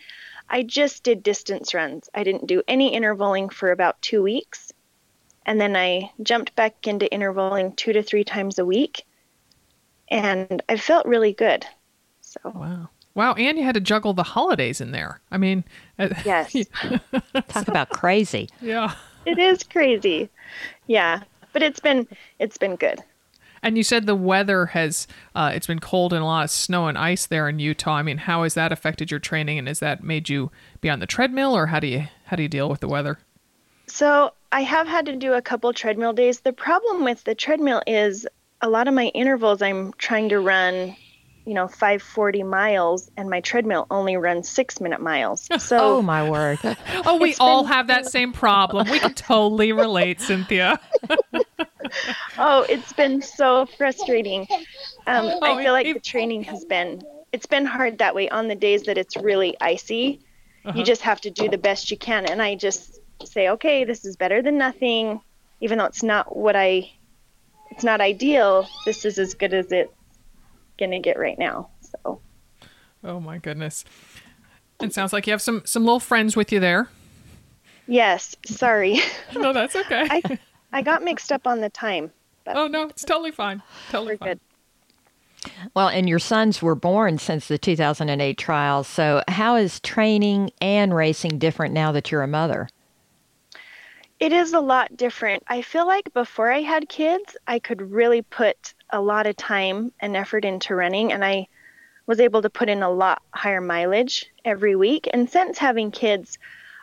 I 0.49 0.63
just 0.63 1.03
did 1.03 1.23
distance 1.23 1.73
runs. 1.73 2.11
I 2.15 2.23
didn't 2.23 2.47
do 2.47 2.63
any 2.69 2.95
intervaling 2.95 3.51
for 3.51 3.71
about 3.71 4.01
two 4.03 4.23
weeks. 4.23 4.73
And 5.47 5.61
then 5.61 5.77
I 5.77 6.11
jumped 6.23 6.55
back 6.55 6.87
into 6.87 7.07
intervaling 7.07 7.77
two 7.77 7.93
to 7.93 8.03
three 8.03 8.25
times 8.25 8.59
a 8.59 8.65
week. 8.65 9.05
And 10.09 10.63
I 10.69 10.77
felt 10.77 11.07
really 11.07 11.33
good. 11.33 11.67
So 12.43 12.51
Wow. 12.51 12.89
Wow, 13.15 13.35
and 13.35 13.57
you 13.57 13.65
had 13.65 13.75
to 13.75 13.81
juggle 13.81 14.13
the 14.13 14.25
holidays 14.25 14.81
in 14.81 14.91
there. 14.91 15.21
I 15.31 15.39
mean, 15.39 15.65
uh, 15.99 16.09
yes. 16.25 16.53
Talk 17.49 17.69
about 17.69 17.91
crazy. 17.91 18.49
Yeah. 18.61 18.95
It 19.25 19.39
is 19.39 19.63
crazy. 19.63 20.29
Yeah, 20.89 21.23
but 21.53 21.63
it's 21.63 21.81
been 21.81 22.09
it's 22.39 22.59
been 22.59 22.77
good. 22.77 23.01
And 23.63 23.79
you 23.79 23.83
said 23.83 24.05
the 24.05 24.15
weather 24.15 24.67
has 24.67 25.07
uh, 25.35 25.53
it's 25.55 25.67
been 25.67 25.79
cold 25.79 26.13
and 26.13 26.23
a 26.23 26.27
lot 26.27 26.45
of 26.45 26.51
snow 26.51 26.89
and 26.89 26.99
ice 26.99 27.25
there 27.25 27.49
in 27.49 27.59
Utah. 27.59 27.95
I 27.95 28.03
mean, 28.03 28.19
how 28.19 28.43
has 28.43 28.55
that 28.55 28.73
affected 28.73 29.11
your 29.11 29.21
training, 29.21 29.59
and 29.59 29.69
has 29.69 29.79
that 29.79 30.03
made 30.03 30.29
you 30.29 30.51
be 30.81 30.91
on 30.91 30.99
the 30.99 31.07
treadmill, 31.07 31.57
or 31.57 31.67
how 31.67 31.81
do 31.81 31.87
you 31.87 32.09
how 32.27 32.37
do 32.37 32.43
you 32.43 32.49
deal 32.49 32.69
with 32.69 32.81
the 32.81 32.89
weather? 32.89 33.19
So 33.87 34.33
I 34.53 34.63
have 34.63 34.87
had 34.87 35.07
to 35.07 35.17
do 35.17 35.33
a 35.33 35.41
couple 35.41 35.73
treadmill 35.73 36.13
days. 36.13 36.41
The 36.41 36.53
problem 36.53 37.05
with 37.05 37.25
the 37.25 37.35
treadmill 37.35 37.83
is 37.87 38.27
a 38.61 38.69
lot 38.69 38.89
of 38.89 38.95
my 38.95 39.07
intervals 39.09 39.63
I'm 39.63 39.93
trying 39.95 40.29
to 40.31 40.41
run, 40.41 40.97
you 41.45 41.55
know, 41.55 41.69
540 41.69 42.43
miles, 42.43 43.11
and 43.17 43.29
my 43.29 43.41
treadmill 43.41 43.87
only 43.91 44.17
runs 44.17 44.49
six 44.49 44.81
minute 44.81 45.01
miles. 45.01 45.49
So 45.65 45.79
oh 45.79 46.03
my 46.03 46.29
word! 46.29 46.59
oh, 47.07 47.19
we 47.19 47.35
all 47.37 47.65
have 47.65 47.87
that 47.87 48.07
same 48.07 48.33
problem. 48.33 48.91
We 48.91 48.99
can 48.99 49.15
totally 49.15 49.73
relate, 49.73 50.21
Cynthia. 50.21 50.79
oh, 52.39 52.67
it's 52.69 52.93
been 52.93 53.23
so 53.23 53.67
frustrating. 53.79 54.47
Um, 55.07 55.27
oh, 55.27 55.39
I 55.43 55.63
feel 55.63 55.73
like 55.73 55.93
the 55.93 56.01
training 56.01 56.45
has 56.45 56.65
been 56.67 57.03
it's 57.33 57.47
been 57.47 57.65
hard 57.65 57.99
that 57.99 58.15
way 58.15 58.29
on 58.29 58.49
the 58.49 58.55
days 58.55 58.83
that 58.85 58.99
it's 58.99 59.17
really 59.17 59.57
icy. 59.61 60.21
Uh-huh. 60.65 60.79
You 60.79 60.85
just 60.85 61.03
have 61.03 61.21
to 61.23 61.31
do 61.31 61.49
the 61.49 61.59
best 61.59 61.91
you 61.91 61.97
can, 61.97 62.27
and 62.27 62.43
I 62.43 62.57
just 62.57 63.01
say, 63.25 63.49
okay, 63.51 63.85
this 63.85 64.05
is 64.05 64.17
better 64.17 64.43
than 64.43 64.59
nothing, 64.59 65.21
even 65.61 65.79
though 65.79 65.87
it's 65.87 66.03
not 66.03 66.37
what 66.37 66.57
I 66.57 66.91
it's 67.71 67.85
not 67.85 68.01
ideal. 68.01 68.69
This 68.85 69.05
is 69.05 69.19
as 69.19 69.35
good 69.35 69.55
as 69.55 69.73
it's 69.73 69.93
gonna 70.79 71.01
get 71.01 71.19
right 71.19 71.39
now. 71.39 71.71
So. 71.81 72.21
Oh 73.03 73.21
my 73.21 73.39
goodness. 73.39 73.85
It 74.81 74.93
sounds 74.93 75.13
like 75.13 75.27
you 75.27 75.33
have 75.33 75.43
some 75.43 75.63
some 75.65 75.85
little 75.85 76.01
friends 76.01 76.37
with 76.37 76.53
you 76.53 76.61
there. 76.61 76.89
Yes, 77.87 78.35
sorry. 78.47 79.01
no, 79.35 79.53
that's 79.53 79.77
okay. 79.77 80.07
I, 80.11 80.39
I 80.73 80.83
got 80.83 81.03
mixed 81.03 81.31
up 81.31 81.47
on 81.47 81.61
the 81.61 81.71
time. 81.71 82.11
oh 82.47 82.67
no, 82.67 82.85
it's 82.89 83.05
totally 83.05 83.31
fine. 83.31 83.63
Totally 83.91 84.17
fine. 84.17 84.29
Good. 84.29 84.41
Well, 85.75 85.89
and 85.89 86.09
your 86.09 86.19
sons 86.19 86.63
were 86.63 86.75
born 86.75 87.19
since 87.19 87.49
the 87.49 87.59
2008 87.59 88.39
trials. 88.39 88.89
So, 88.89 89.23
how 89.29 89.57
is 89.57 89.81
training 89.81 90.51
and 90.61 90.95
racing 90.95 91.39
different 91.39 91.75
now 91.75 91.93
that 91.93 92.11
you're 92.11 92.23
a 92.23 92.29
mother? 92.29 92.69
It 94.21 94.33
is 94.33 94.53
a 94.55 94.61
lot 94.61 94.97
different. 94.97 95.43
I 95.49 95.61
feel 95.61 95.87
like 95.87 96.15
before 96.15 96.51
I 96.51 96.63
had 96.63 96.89
kids, 96.89 97.37
I 97.47 97.59
could 97.59 97.91
really 97.91 98.23
put 98.23 98.73
a 98.95 99.01
lot 99.01 99.27
of 99.27 99.37
time 99.37 99.93
and 100.01 100.17
effort 100.17 100.45
into 100.45 100.75
running, 100.75 101.13
and 101.13 101.25
I 101.25 101.49
was 102.07 102.21
able 102.21 102.43
to 102.43 102.51
put 102.51 102.69
in 102.69 102.83
a 102.83 102.91
lot 102.91 103.23
higher 103.33 103.61
mileage 103.61 104.27
every 104.45 104.77
week. 104.77 105.09
And 105.13 105.29
since 105.29 105.59
having 105.59 105.91
kids, 105.91 106.39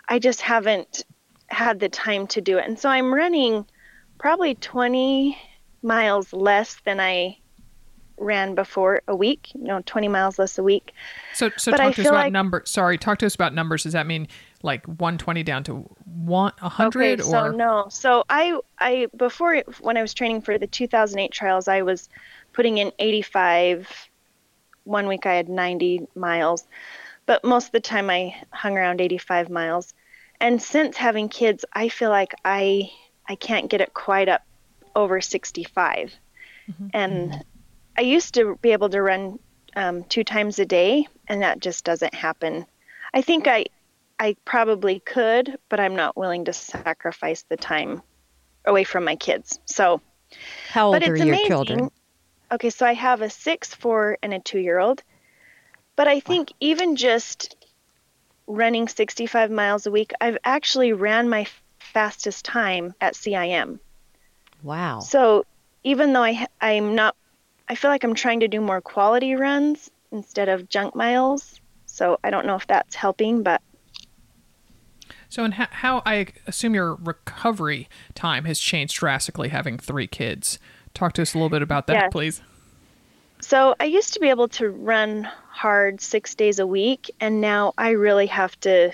I 0.10 0.19
just 0.19 0.41
haven't 0.41 1.06
had 1.47 1.80
the 1.80 1.89
time 1.89 2.28
to 2.28 2.41
do 2.41 2.58
it. 2.58 2.67
And 2.67 2.78
so 2.78 2.89
I'm 2.89 3.13
running 3.13 3.65
probably 4.19 4.56
20 4.56 5.38
miles 5.84 6.34
less 6.34 6.78
than 6.86 7.00
I 7.00 7.38
ran 8.17 8.56
before 8.56 9.02
a 9.08 9.15
week, 9.15 9.50
you 9.54 9.63
know, 9.63 9.82
20 9.86 10.08
miles 10.08 10.38
less 10.38 10.58
a 10.58 10.63
week. 10.63 10.93
So, 11.34 11.50
so 11.58 11.71
but 11.71 11.78
talk 11.78 11.88
I 11.88 11.91
to 11.93 12.02
us 12.02 12.08
about 12.08 12.15
like, 12.15 12.34
numbers. 12.34 12.69
Sorry, 12.69 12.97
talk 12.97 13.19
to 13.19 13.26
us 13.26 13.36
about 13.36 13.54
numbers. 13.54 13.84
Does 13.84 13.93
that 13.93 14.06
mean 14.08 14.28
like 14.63 14.86
120 14.86 15.43
down 15.43 15.63
to 15.65 15.89
one 16.06 16.54
100 16.60 17.21
okay, 17.21 17.30
so 17.30 17.52
no. 17.52 17.88
So 17.90 18.23
I 18.29 18.60
I 18.79 19.08
before 19.15 19.63
when 19.79 19.98
I 19.98 20.02
was 20.02 20.13
training 20.13 20.42
for 20.42 20.58
the 20.58 20.67
2008 20.67 21.31
trials, 21.31 21.67
I 21.67 21.81
was 21.81 22.10
putting 22.54 22.77
in 22.77 22.92
85 23.00 24.10
one 24.83 25.08
week 25.08 25.25
I 25.25 25.35
had 25.35 25.50
90 25.50 26.08
miles. 26.15 26.65
but 27.25 27.44
most 27.44 27.67
of 27.67 27.71
the 27.71 27.79
time 27.79 28.10
I 28.10 28.35
hung 28.50 28.77
around 28.77 29.00
85 29.00 29.50
miles. 29.50 29.94
And 30.40 30.62
since 30.62 30.98
having 30.98 31.29
kids, 31.29 31.63
I 31.71 31.90
feel 31.90 32.10
like 32.10 32.33
I 32.44 32.92
I 33.27 33.35
can't 33.35 33.69
get 33.69 33.81
it 33.81 33.94
quite 33.94 34.27
up 34.27 34.42
over 34.96 35.21
65. 35.21 36.13
Mm-hmm. 36.69 36.88
And 36.94 37.46
I 37.98 38.02
used 38.02 38.33
to 38.33 38.58
be 38.62 38.71
able 38.71 38.90
to 38.90 39.02
run 39.02 39.40
um, 39.75 40.04
two 40.06 40.23
times 40.23 40.60
a 40.60 40.65
day, 40.65 41.08
and 41.27 41.42
that 41.44 41.60
just 41.60 41.85
doesn't 41.85 42.13
happen. 42.13 42.65
I 43.13 43.21
think 43.21 43.48
I 43.48 43.65
I 44.22 44.36
probably 44.46 45.00
could, 45.00 45.58
but 45.67 45.80
I'm 45.80 45.96
not 45.96 46.15
willing 46.15 46.46
to 46.46 46.54
sacrifice 46.54 47.44
the 47.50 47.58
time 47.58 48.04
away 48.63 48.84
from 48.84 49.04
my 49.04 49.15
kids. 49.15 49.60
So, 49.65 50.00
how 50.69 50.94
old 50.94 51.02
are 51.02 51.17
your 51.17 51.30
amazing. 51.30 51.48
children? 51.48 51.92
Okay, 52.52 52.69
so 52.69 52.86
I 52.86 52.94
have 52.94 53.24
a 53.24 53.32
six, 53.32 53.74
four, 53.74 54.19
and 54.22 54.32
a 54.32 54.40
two 54.40 54.60
year 54.60 54.78
old. 54.78 55.02
But 55.96 56.08
I 56.08 56.19
think 56.19 56.54
even 56.60 56.98
just 56.98 57.56
running 58.46 58.88
65 58.88 59.50
miles 59.50 59.88
a 59.88 59.92
week, 59.92 60.12
I've 60.22 60.38
actually 60.44 60.94
ran 60.94 61.28
my 61.28 61.48
fastest 61.80 62.46
time 62.46 62.94
at 63.02 63.15
CIM. 63.15 63.80
Wow. 64.62 65.00
So 65.00 65.46
even 65.84 66.13
though 66.13 66.24
I 66.24 66.46
I'm 66.62 66.94
not 66.94 67.15
I 67.67 67.74
feel 67.74 67.90
like 67.90 68.04
I'm 68.04 68.13
trying 68.13 68.42
to 68.42 68.48
do 68.48 68.62
more 68.62 68.82
quality 68.82 69.34
runs 69.34 69.90
instead 70.12 70.48
of 70.48 70.69
junk 70.69 70.94
miles. 70.94 71.60
So 71.88 72.19
I 72.24 72.30
don't 72.30 72.46
know 72.46 72.56
if 72.56 72.67
that's 72.67 72.94
helping, 72.94 73.42
but 73.42 73.63
so, 75.32 75.46
and 75.46 75.54
how, 75.54 75.67
how 75.71 76.02
I 76.06 76.27
assume 76.46 76.75
your 76.75 76.96
recovery 76.96 77.88
time 78.15 78.44
has 78.44 78.60
changed 78.60 78.98
drastically 78.98 79.48
having 79.48 79.77
three 79.77 80.06
kids. 80.06 80.60
Talk 80.94 81.13
to 81.13 81.21
us 81.21 81.34
a 81.34 81.38
little 81.38 81.50
bit 81.50 81.62
about 81.62 81.88
that, 81.88 81.94
yes. 81.94 82.10
please. 82.12 82.42
So, 83.40 83.73
I 83.79 83.86
used 83.86 84.13
to 84.13 84.19
be 84.19 84.27
able 84.27 84.50
to 84.50 84.69
run 84.69 85.23
hard 85.50 86.02
six 86.02 86.36
days 86.36 86.60
a 86.60 86.67
week, 86.67 87.10
and 87.21 87.40
now 87.40 87.73
I 87.77 87.92
really 87.92 88.27
have 88.27 88.60
to, 88.60 88.92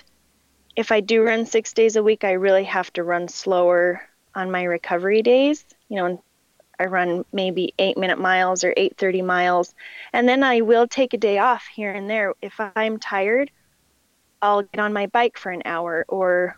if 0.76 0.92
I 0.92 1.00
do 1.00 1.24
run 1.24 1.48
six 1.48 1.74
days 1.74 1.96
a 1.96 2.04
week, 2.04 2.24
I 2.24 2.34
really 2.34 2.66
have 2.66 2.94
to 2.94 3.04
run 3.04 3.28
slower 3.30 4.08
on 4.36 4.52
my 4.52 4.62
recovery 4.62 5.24
days. 5.24 5.66
You 5.90 5.96
know, 5.96 6.24
I 6.80 6.86
run 6.86 7.26
maybe 7.34 7.74
eight 7.80 7.98
minute 7.98 8.20
miles 8.20 8.64
or 8.64 8.76
8:30 8.78 9.26
miles, 9.26 9.74
and 10.14 10.30
then 10.30 10.44
I 10.44 10.62
will 10.62 10.88
take 10.88 11.16
a 11.16 11.18
day 11.18 11.40
off 11.40 11.66
here 11.66 11.92
and 11.92 12.08
there 12.08 12.36
if 12.44 12.60
I'm 12.76 13.00
tired. 13.00 13.50
I'll 14.42 14.64
get 14.64 14.80
on 14.80 14.94
my 14.94 15.08
bike 15.08 15.38
for 15.38 15.52
an 15.52 15.64
hour, 15.66 16.06
or 16.08 16.58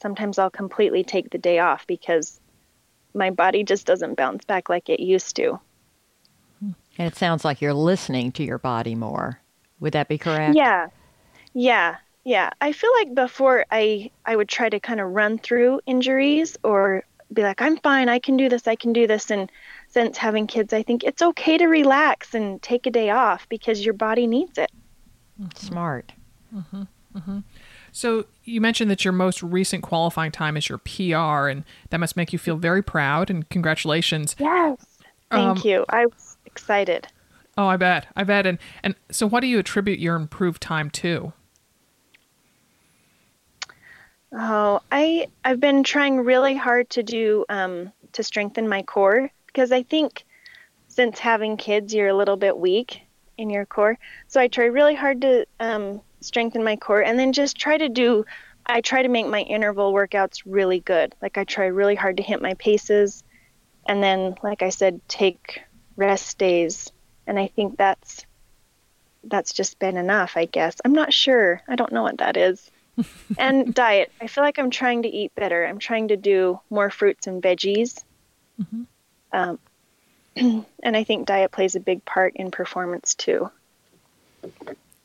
sometimes 0.00 0.38
I'll 0.38 0.50
completely 0.50 1.04
take 1.04 1.30
the 1.30 1.38
day 1.38 1.58
off 1.58 1.86
because 1.86 2.40
my 3.14 3.30
body 3.30 3.64
just 3.64 3.86
doesn't 3.86 4.16
bounce 4.16 4.44
back 4.44 4.68
like 4.68 4.88
it 4.88 5.00
used 5.00 5.36
to. 5.36 5.60
And 6.98 7.06
it 7.08 7.16
sounds 7.16 7.44
like 7.44 7.60
you're 7.60 7.74
listening 7.74 8.32
to 8.32 8.44
your 8.44 8.58
body 8.58 8.94
more. 8.94 9.40
Would 9.80 9.94
that 9.94 10.08
be 10.08 10.18
correct? 10.18 10.56
Yeah. 10.56 10.88
Yeah. 11.54 11.96
Yeah. 12.24 12.50
I 12.60 12.72
feel 12.72 12.92
like 12.94 13.14
before 13.14 13.64
I 13.70 14.10
I 14.24 14.36
would 14.36 14.48
try 14.48 14.68
to 14.68 14.78
kind 14.78 15.00
of 15.00 15.10
run 15.10 15.38
through 15.38 15.80
injuries 15.86 16.56
or 16.62 17.04
be 17.32 17.42
like, 17.42 17.62
I'm 17.62 17.78
fine, 17.78 18.08
I 18.10 18.18
can 18.18 18.36
do 18.36 18.48
this, 18.48 18.68
I 18.68 18.76
can 18.76 18.92
do 18.92 19.06
this. 19.06 19.30
And 19.30 19.50
since 19.88 20.18
having 20.18 20.46
kids, 20.46 20.72
I 20.72 20.82
think 20.82 21.02
it's 21.02 21.22
okay 21.22 21.56
to 21.56 21.66
relax 21.66 22.34
and 22.34 22.60
take 22.60 22.86
a 22.86 22.90
day 22.90 23.10
off 23.10 23.48
because 23.48 23.84
your 23.84 23.94
body 23.94 24.26
needs 24.26 24.58
it. 24.58 24.70
Smart. 25.54 26.12
Mm-hmm. 26.54 26.82
Mm-hmm. 27.16 27.40
So 27.92 28.24
you 28.44 28.60
mentioned 28.60 28.90
that 28.90 29.04
your 29.04 29.12
most 29.12 29.42
recent 29.42 29.82
qualifying 29.82 30.32
time 30.32 30.56
is 30.56 30.68
your 30.68 30.78
PR, 30.78 31.48
and 31.48 31.64
that 31.90 31.98
must 31.98 32.16
make 32.16 32.32
you 32.32 32.38
feel 32.38 32.56
very 32.56 32.82
proud. 32.82 33.30
And 33.30 33.48
congratulations! 33.50 34.34
Yes, 34.38 34.84
thank 35.30 35.58
um, 35.58 35.62
you. 35.64 35.84
I 35.88 36.06
was 36.06 36.36
excited. 36.46 37.06
Oh, 37.58 37.66
I 37.66 37.76
bet. 37.76 38.06
I 38.16 38.24
bet. 38.24 38.46
And 38.46 38.58
and 38.82 38.94
so, 39.10 39.26
what 39.26 39.40
do 39.40 39.46
you 39.46 39.58
attribute 39.58 39.98
your 39.98 40.16
improved 40.16 40.62
time 40.62 40.90
to? 40.90 41.32
Oh, 44.32 44.80
I 44.90 45.28
I've 45.44 45.60
been 45.60 45.84
trying 45.84 46.18
really 46.18 46.56
hard 46.56 46.88
to 46.90 47.02
do 47.02 47.44
um, 47.50 47.92
to 48.12 48.22
strengthen 48.22 48.68
my 48.68 48.82
core 48.82 49.30
because 49.46 49.70
I 49.70 49.82
think 49.82 50.24
since 50.88 51.18
having 51.18 51.56
kids, 51.56 51.92
you're 51.92 52.08
a 52.08 52.16
little 52.16 52.36
bit 52.36 52.56
weak 52.56 53.02
in 53.36 53.50
your 53.50 53.66
core. 53.66 53.98
So 54.28 54.40
I 54.40 54.48
try 54.48 54.66
really 54.66 54.94
hard 54.94 55.20
to 55.22 55.46
um, 55.60 56.00
strengthen 56.22 56.64
my 56.64 56.76
core 56.76 57.02
and 57.02 57.18
then 57.18 57.32
just 57.32 57.56
try 57.56 57.76
to 57.76 57.88
do 57.88 58.24
I 58.64 58.80
try 58.80 59.02
to 59.02 59.08
make 59.08 59.26
my 59.26 59.40
interval 59.40 59.92
workouts 59.92 60.42
really 60.46 60.78
good. 60.78 61.16
Like 61.20 61.36
I 61.36 61.42
try 61.42 61.66
really 61.66 61.96
hard 61.96 62.18
to 62.18 62.22
hit 62.22 62.40
my 62.40 62.54
paces 62.54 63.24
and 63.88 64.02
then 64.02 64.36
like 64.42 64.62
I 64.62 64.68
said 64.68 65.00
take 65.08 65.62
rest 65.96 66.38
days 66.38 66.92
and 67.26 67.38
I 67.38 67.48
think 67.48 67.76
that's 67.76 68.24
that's 69.24 69.52
just 69.52 69.78
been 69.78 69.96
enough, 69.96 70.36
I 70.36 70.46
guess. 70.46 70.76
I'm 70.84 70.92
not 70.92 71.12
sure. 71.12 71.62
I 71.68 71.76
don't 71.76 71.92
know 71.92 72.02
what 72.02 72.18
that 72.18 72.36
is. 72.36 72.70
and 73.38 73.72
diet. 73.72 74.12
I 74.20 74.26
feel 74.26 74.44
like 74.44 74.58
I'm 74.58 74.70
trying 74.70 75.02
to 75.02 75.08
eat 75.08 75.34
better. 75.34 75.64
I'm 75.64 75.78
trying 75.78 76.08
to 76.08 76.16
do 76.16 76.60
more 76.70 76.90
fruits 76.90 77.26
and 77.26 77.42
veggies. 77.42 78.02
Mm-hmm. 78.60 78.82
Um, 79.32 79.58
and 80.82 80.96
I 80.96 81.04
think 81.04 81.26
diet 81.26 81.52
plays 81.52 81.74
a 81.74 81.80
big 81.80 82.04
part 82.04 82.36
in 82.36 82.50
performance 82.50 83.14
too. 83.14 83.50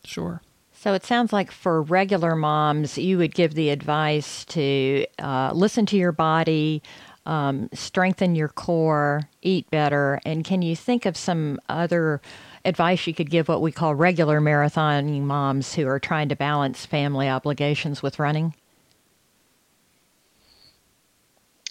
Sure. 0.04 0.42
So 0.80 0.94
it 0.94 1.04
sounds 1.04 1.34
like 1.34 1.52
for 1.52 1.82
regular 1.82 2.36
moms, 2.36 3.00
you 3.00 3.18
would 3.18 3.34
give 3.34 3.56
the 3.56 3.72
advice 3.72 4.46
to 4.46 5.08
uh, 5.18 5.52
listen 5.54 5.88
to 5.88 5.98
your 5.98 6.12
body, 6.12 6.84
um, 7.26 7.68
strengthen 7.74 8.36
your 8.36 8.50
core, 8.50 9.28
eat 9.42 9.68
better. 9.72 10.20
And 10.24 10.46
can 10.46 10.62
you 10.62 10.76
think 10.76 11.08
of 11.08 11.18
some 11.18 11.60
other 11.68 12.22
advice 12.64 13.08
you 13.08 13.16
could 13.16 13.32
give 13.32 13.48
what 13.48 13.64
we 13.64 13.72
call 13.72 13.96
regular 13.96 14.40
marathoning 14.40 15.24
moms 15.24 15.74
who 15.74 15.88
are 15.88 16.00
trying 16.00 16.30
to 16.30 16.36
balance 16.36 16.86
family 16.86 17.28
obligations 17.28 18.04
with 18.04 18.20
running? 18.20 18.54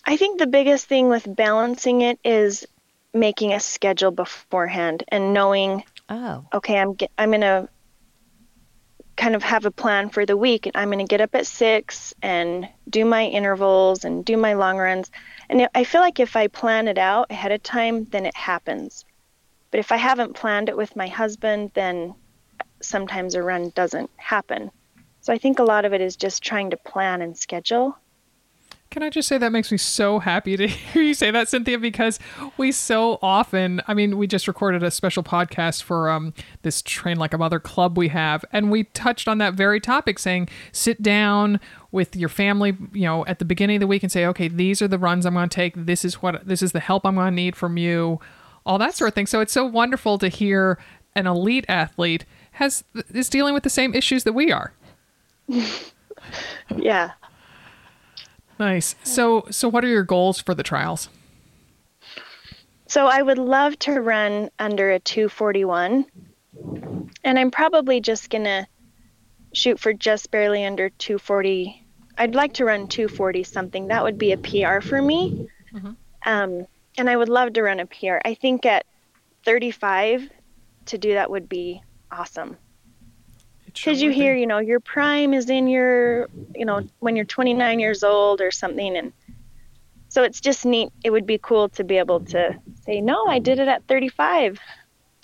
I 0.05 0.17
think 0.17 0.41
the 0.41 0.49
biggest 0.49 0.87
thing 0.89 1.09
with 1.09 1.33
balancing 1.33 2.01
it 2.01 2.19
is 2.25 2.67
making 3.15 3.53
a 3.53 3.61
schedule 3.61 4.11
beforehand 4.11 5.05
and 5.09 5.33
knowing 5.33 5.83
oh 6.11 6.45
okay 6.53 6.79
i'm 6.79 6.95
i'm 7.17 7.31
going 7.31 7.41
to 7.41 7.67
kind 9.17 9.35
of 9.35 9.43
have 9.43 9.65
a 9.65 9.71
plan 9.71 10.11
for 10.11 10.27
the 10.27 10.37
week. 10.37 10.71
I'm 10.75 10.89
going 10.89 10.99
to 10.99 11.05
get 11.05 11.21
up 11.21 11.35
at 11.35 11.47
six 11.47 12.15
and 12.23 12.69
do 12.89 13.05
my 13.05 13.25
intervals 13.25 14.05
and 14.05 14.25
do 14.25 14.37
my 14.37 14.55
long 14.55 14.79
runs. 14.79 15.11
And 15.49 15.69
I 15.75 15.85
feel 15.85 16.01
like 16.01 16.21
if 16.21 16.37
I 16.37 16.49
plan 16.49 16.89
it 16.89 16.99
out 16.99 17.31
ahead 17.31 17.53
of 17.53 17.63
time, 17.63 18.05
then 18.05 18.27
it 18.27 18.37
happens. 18.37 19.05
But 19.71 19.81
if 19.81 19.91
I 19.91 19.97
haven't 19.97 20.35
planned 20.35 20.69
it 20.69 20.77
with 20.77 20.97
my 20.97 21.09
husband, 21.09 21.71
then 21.75 22.15
sometimes 22.81 23.35
a 23.35 23.43
run 23.43 23.71
doesn't 23.75 24.11
happen. 24.17 24.71
So 25.21 25.33
I 25.33 25.39
think 25.39 25.59
a 25.59 25.65
lot 25.65 25.85
of 25.85 25.93
it 25.93 26.01
is 26.01 26.17
just 26.17 26.43
trying 26.43 26.71
to 26.71 26.77
plan 26.77 27.23
and 27.23 27.37
schedule. 27.37 27.99
Can 28.97 29.03
I 29.03 29.11
just 29.11 29.29
say 29.29 29.37
that 29.37 29.53
makes 29.53 29.71
me 29.71 29.77
so 29.77 30.21
happy 30.21 30.57
to 30.57 30.67
hear 30.67 31.03
you 31.03 31.13
say 31.13 31.31
that, 31.31 31.51
Cynthia, 31.51 31.79
because 31.79 32.19
we 32.57 32.73
so 32.73 33.19
often, 33.21 33.83
I 33.87 33.93
mean, 33.93 34.17
we 34.17 34.27
just 34.27 34.49
recorded 34.49 34.83
a 34.83 34.91
special 34.91 35.23
podcast 35.23 35.83
for 35.83 36.09
um, 36.09 36.33
this 36.63 36.81
Train 36.81 37.19
Like 37.19 37.35
a 37.35 37.39
Mother 37.39 37.61
club 37.61 37.99
we 37.99 38.09
have, 38.09 38.43
and 38.53 38.71
we 38.71 38.85
touched 38.85 39.29
on 39.29 39.37
that 39.37 39.53
very 39.53 39.81
topic, 39.81 40.19
saying 40.19 40.49
sit 40.73 41.03
down 41.03 41.61
with 41.93 42.17
your 42.17 42.31
family, 42.31 42.75
you 42.95 43.03
know, 43.03 43.27
at 43.27 43.39
the 43.39 43.45
beginning 43.45 43.77
of 43.77 43.81
the 43.81 43.87
week 43.87 44.03
and 44.03 44.11
say, 44.11 44.25
okay, 44.25 44.49
these 44.49 44.81
are 44.81 44.89
the 44.89 44.99
runs 44.99 45.27
I'm 45.27 45.35
going 45.35 45.51
to 45.51 45.55
take. 45.55 45.75
This 45.77 46.03
is 46.03 46.23
what, 46.23 46.49
this 46.49 46.63
is 46.63 46.73
the 46.73 46.81
help 46.81 47.05
I'm 47.05 47.17
going 47.17 47.27
to 47.27 47.31
need 47.37 47.55
from 47.55 47.77
you, 47.77 48.19
all 48.65 48.79
that 48.79 48.95
sort 48.95 49.09
of 49.09 49.15
thing. 49.15 49.27
So 49.27 49.41
it's 49.41 49.53
so 49.53 49.67
wonderful 49.67 50.17
to 50.17 50.29
hear 50.29 50.79
an 51.15 51.27
elite 51.27 51.67
athlete 51.69 52.25
has 52.53 52.83
is 53.13 53.29
dealing 53.29 53.53
with 53.53 53.63
the 53.63 53.69
same 53.69 53.93
issues 53.93 54.25
that 54.25 54.33
we 54.33 54.51
are. 54.51 54.73
yeah, 56.75 57.11
Nice. 58.59 58.97
So, 59.03 59.47
so 59.51 59.69
what 59.69 59.85
are 59.85 59.89
your 59.89 60.05
goals 60.05 60.41
for 60.41 60.55
the 60.55 60.63
trials? 60.63 61.09
So, 62.89 63.07
I 63.07 63.21
would 63.21 63.39
love 63.39 63.79
to 63.81 64.01
run 64.01 64.51
under 64.59 64.93
a 64.93 65.01
241. 65.01 66.07
And 67.25 67.39
I'm 67.39 67.51
probably 67.51 68.01
just 68.01 68.31
going 68.31 68.45
to 68.45 68.67
shoot 69.53 69.79
for 69.79 69.93
just 69.93 70.31
barely 70.31 70.65
under 70.65 70.89
240. 70.91 71.85
I'd 72.19 72.35
like 72.35 72.55
to 72.55 72.65
run 72.65 72.89
240 72.89 73.43
something. 73.43 73.89
That 73.89 74.03
would 74.05 74.19
be 74.19 74.33
a 74.33 74.39
PR 74.39 74.81
for 74.81 75.03
me. 75.03 75.49
Mm-hmm. 75.75 75.93
Um, 76.25 76.67
and 76.97 77.11
I 77.11 77.17
would 77.17 77.29
love 77.29 77.53
to 77.55 77.63
run 77.63 77.81
a 77.81 77.87
PR. 77.87 78.19
I 78.25 78.35
think 78.35 78.65
at 78.65 78.87
35 79.45 80.31
to 80.87 80.99
do 80.99 81.15
that 81.15 81.31
would 81.31 81.49
be 81.49 81.83
awesome 82.11 82.57
because 83.77 84.03
you 84.03 84.11
hear 84.11 84.35
you 84.35 84.47
know 84.47 84.59
your 84.59 84.81
prime 84.81 85.35
is 85.35 85.51
in 85.51 85.69
your 85.69 86.29
you 86.55 86.65
know 86.65 86.87
when 87.01 87.17
you're 87.17 87.25
29 87.25 87.79
years 87.79 88.03
old 88.03 88.41
or 88.41 88.51
something 88.51 88.97
and 88.97 89.13
so 90.09 90.23
it's 90.23 90.41
just 90.41 90.65
neat. 90.65 90.91
It 91.05 91.11
would 91.11 91.27
be 91.27 91.37
cool 91.37 91.69
to 91.71 91.85
be 91.85 91.99
able 91.99 92.21
to 92.27 92.59
say 92.85 93.01
no 93.01 93.27
i 93.27 93.39
did 93.39 93.59
it 93.59 93.69
at 93.69 93.87
35 93.87 94.59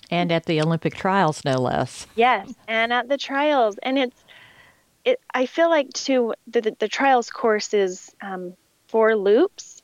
and 0.09 0.31
at 0.31 0.45
the 0.45 0.61
olympic 0.61 0.95
trials 0.95 1.43
no 1.43 1.55
less. 1.55 2.07
Yes 2.15 2.53
and 2.67 2.93
at 2.93 3.09
the 3.09 3.17
trials 3.17 3.77
and 3.81 3.97
it's 3.97 4.23
it 5.03 5.19
i 5.33 5.45
feel 5.45 5.69
like 5.69 5.91
too 5.93 6.33
the, 6.47 6.61
the, 6.61 6.75
the 6.79 6.87
trials 6.87 7.29
course 7.29 7.73
is 7.73 8.13
um, 8.21 8.53
four 8.87 9.15
loops. 9.15 9.81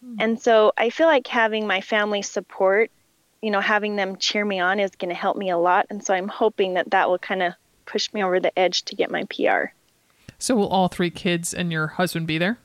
Hmm. 0.00 0.16
and 0.20 0.40
so 0.40 0.72
i 0.78 0.90
feel 0.90 1.06
like 1.06 1.26
having 1.26 1.66
my 1.66 1.80
family 1.80 2.22
support 2.22 2.90
you 3.42 3.50
know 3.50 3.60
having 3.60 3.96
them 3.96 4.16
cheer 4.16 4.44
me 4.44 4.60
on 4.60 4.80
is 4.80 4.92
going 4.92 5.08
to 5.08 5.14
help 5.14 5.36
me 5.36 5.50
a 5.50 5.58
lot 5.58 5.86
and 5.90 6.04
so 6.04 6.14
i'm 6.14 6.28
hoping 6.28 6.74
that 6.74 6.90
that 6.90 7.08
will 7.08 7.18
kind 7.18 7.42
of 7.42 7.52
pushed 7.86 8.12
me 8.12 8.22
over 8.22 8.40
the 8.40 8.56
edge 8.58 8.84
to 8.84 8.96
get 8.96 9.10
my 9.10 9.24
PR. 9.24 9.72
So 10.38 10.54
will 10.54 10.68
all 10.68 10.88
three 10.88 11.10
kids 11.10 11.54
and 11.54 11.72
your 11.72 11.86
husband 11.86 12.26
be 12.26 12.38
there? 12.38 12.58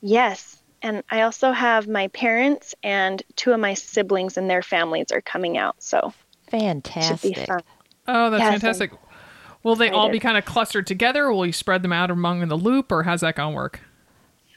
Yes. 0.00 0.60
And 0.82 1.02
I 1.10 1.22
also 1.22 1.52
have 1.52 1.88
my 1.88 2.08
parents 2.08 2.74
and 2.82 3.22
two 3.36 3.52
of 3.52 3.60
my 3.60 3.74
siblings 3.74 4.36
and 4.36 4.50
their 4.50 4.62
families 4.62 5.12
are 5.12 5.22
coming 5.22 5.56
out. 5.56 5.76
So 5.78 6.12
Fantastic. 6.50 7.48
Oh, 8.06 8.30
that's 8.30 8.40
Yes, 8.40 8.54
I'm 8.54 8.60
fantastic. 8.60 8.92
Will 9.62 9.76
they 9.76 9.88
all 9.88 10.10
be 10.10 10.20
kind 10.20 10.36
of 10.36 10.44
clustered 10.44 10.86
together? 10.86 11.32
Will 11.32 11.46
you 11.46 11.52
spread 11.52 11.82
them 11.82 11.92
out 11.92 12.10
among 12.10 12.46
the 12.48 12.54
loop, 12.54 12.92
or 12.92 13.02
how's 13.02 13.22
that 13.22 13.34
going 13.34 13.52
to 13.52 13.56
work? 13.56 13.80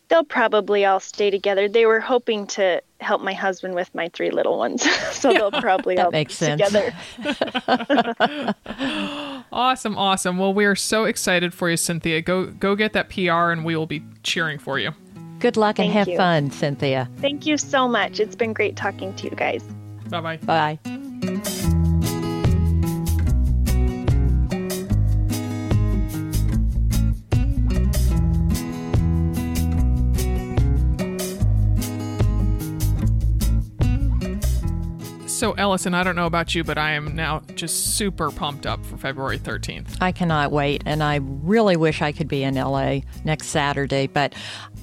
They'll 0.10 0.24
probably 0.24 0.86
all 0.86 1.00
stay 1.02 1.30
together. 1.30 1.68
They 1.68 1.86
were 1.86 2.00
hoping 2.00 2.48
to 2.48 2.82
help 3.02 3.22
my 3.22 3.34
husband 3.34 3.76
with 3.76 3.94
my 3.94 4.10
three 4.14 4.32
little 4.32 4.58
ones. 4.58 4.82
so 5.12 5.34
they'll 5.34 5.52
probably 5.52 5.96
That 5.96 6.06
all 6.06 6.12
makes 6.12 6.40
be 6.40 6.46
sense. 6.46 6.62
together. 6.64 6.96
Awesome, 9.50 9.98
awesome. 9.98 10.38
Well, 10.38 10.54
we 10.54 10.66
are 10.66 10.76
so 10.76 11.06
excited 11.06 11.54
for 11.54 11.70
you, 11.70 11.78
Cynthia. 11.78 12.22
Go, 12.22 12.48
go 12.48 12.76
get 12.76 12.94
that 12.94 13.10
PR, 13.10 13.52
and 13.52 13.64
we 13.64 13.76
will 13.76 13.86
be 13.88 14.04
cheering 14.22 14.60
for 14.60 14.78
you. 14.78 14.92
Good 15.40 15.56
luck 15.58 15.80
and 15.80 15.86
Thank 15.88 15.94
have 15.94 16.08
you. 16.10 16.18
fun, 16.18 16.52
Cynthia. 16.52 17.10
Thank 17.18 17.46
you 17.46 17.58
so 17.58 17.88
much. 17.88 18.20
It's 18.20 18.36
been 18.36 18.54
great 18.54 18.76
talking 18.76 19.14
to 19.16 19.24
you 19.24 19.32
guys. 19.36 19.64
Bye 20.10 20.38
bye 20.38 20.38
bye. 20.38 21.67
So, 35.38 35.52
Ellison, 35.52 35.94
I 35.94 36.02
don't 36.02 36.16
know 36.16 36.26
about 36.26 36.56
you, 36.56 36.64
but 36.64 36.80
I 36.80 36.94
am 36.94 37.16
now 37.16 37.44
just 37.54 37.96
super 37.96 38.32
pumped 38.32 38.66
up 38.66 38.84
for 38.84 38.98
February 38.98 39.38
13th. 39.38 39.96
I 40.02 40.12
cannot 40.12 40.52
wait, 40.52 40.82
and 40.84 41.04
I 41.04 41.20
really 41.22 41.76
wish 41.76 42.02
I 42.02 42.12
could 42.12 42.28
be 42.28 42.42
in 42.42 42.56
LA 42.56 43.02
next 43.24 43.50
Saturday. 43.50 44.08
But 44.08 44.34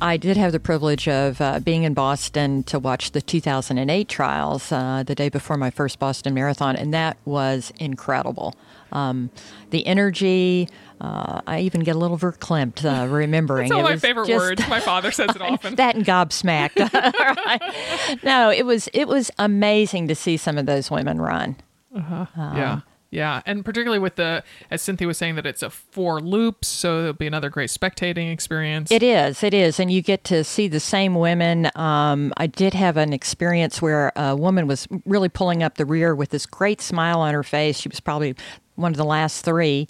I 0.01 0.17
did 0.17 0.37
have 0.37 0.53
the 0.53 0.61
privilege 0.61 1.09
of 1.09 1.41
uh, 1.41 1.59
being 1.59 1.83
in 1.83 1.93
Boston 1.93 2.63
to 2.65 2.79
watch 2.79 3.11
the 3.11 3.21
2008 3.21 4.09
trials 4.09 4.71
uh, 4.71 5.03
the 5.05 5.17
day 5.17 5.29
before 5.29 5.57
my 5.57 5.71
first 5.71 5.99
Boston 5.99 6.35
Marathon, 6.35 6.77
and 6.77 6.95
that 6.95 7.17
was 7.25 7.73
incredible. 7.81 8.55
Um, 8.93 9.31
the 9.71 9.85
energy, 9.89 10.69
uh, 11.05 11.41
I 11.47 11.61
even 11.61 11.83
get 11.83 11.97
a 11.97 11.99
little 11.99 12.17
verklempt 12.19 12.85
uh, 12.85 13.07
remembering. 13.13 13.73
All 13.73 13.81
It 13.81 13.83
my 13.83 13.97
favorite 13.97 14.27
just- 14.27 14.39
words. 14.45 14.69
My 14.69 14.81
father 14.81 15.11
says 15.11 15.31
it 15.37 15.43
often. 15.51 15.75
that 15.77 15.97
and 15.97 16.05
gobsmacked. 16.05 16.79
Right. 17.47 18.19
No, 18.23 18.51
it 18.51 18.65
was 18.65 18.89
it 18.95 19.07
was 19.09 19.31
amazing 19.39 20.09
to 20.09 20.15
see 20.15 20.37
some 20.37 20.57
of 20.59 20.67
those 20.67 20.91
women 20.91 21.21
run. 21.21 21.57
yeah. 21.95 22.81
Yeah. 23.11 23.43
And 23.47 23.65
particularly 23.65 24.01
with 24.01 24.17
the, 24.17 24.43
as 24.73 24.83
Cynthia 24.83 25.07
was 25.07 25.17
saying, 25.17 25.37
that 25.37 25.47
it's 25.47 25.63
a 25.63 25.71
four 25.71 26.21
loops. 26.21 26.67
So 26.67 26.99
it'll 26.99 27.13
be 27.13 27.29
another 27.29 27.49
great 27.49 27.71
spectating 27.71 28.33
experience. 28.33 28.91
It 28.91 29.05
is, 29.05 29.45
it 29.45 29.55
is, 29.55 29.79
and 29.79 29.89
you 29.89 30.03
get 30.03 30.25
to 30.25 30.43
see 30.43 30.67
the 30.67 30.81
same 30.81 31.15
women. 31.15 31.71
Um, 31.77 32.33
I 32.39 32.49
did 32.49 32.75
have 32.75 32.97
an 32.97 33.13
experience 33.13 33.81
where 33.81 34.11
a 34.17 34.35
woman 34.35 34.67
was 34.67 34.89
really 35.07 35.29
pulling 35.29 35.63
up 35.63 35.77
the 35.77 35.85
rear 35.85 36.13
with 36.17 36.31
this 36.31 36.45
great 36.45 36.81
smile 36.81 37.21
on 37.21 37.35
her 37.35 37.45
face. 37.45 37.79
She 37.79 37.89
was 37.89 38.01
probably 38.01 38.35
one 38.75 38.91
of 38.91 38.97
the 38.97 39.05
last 39.05 39.45
three. 39.45 39.87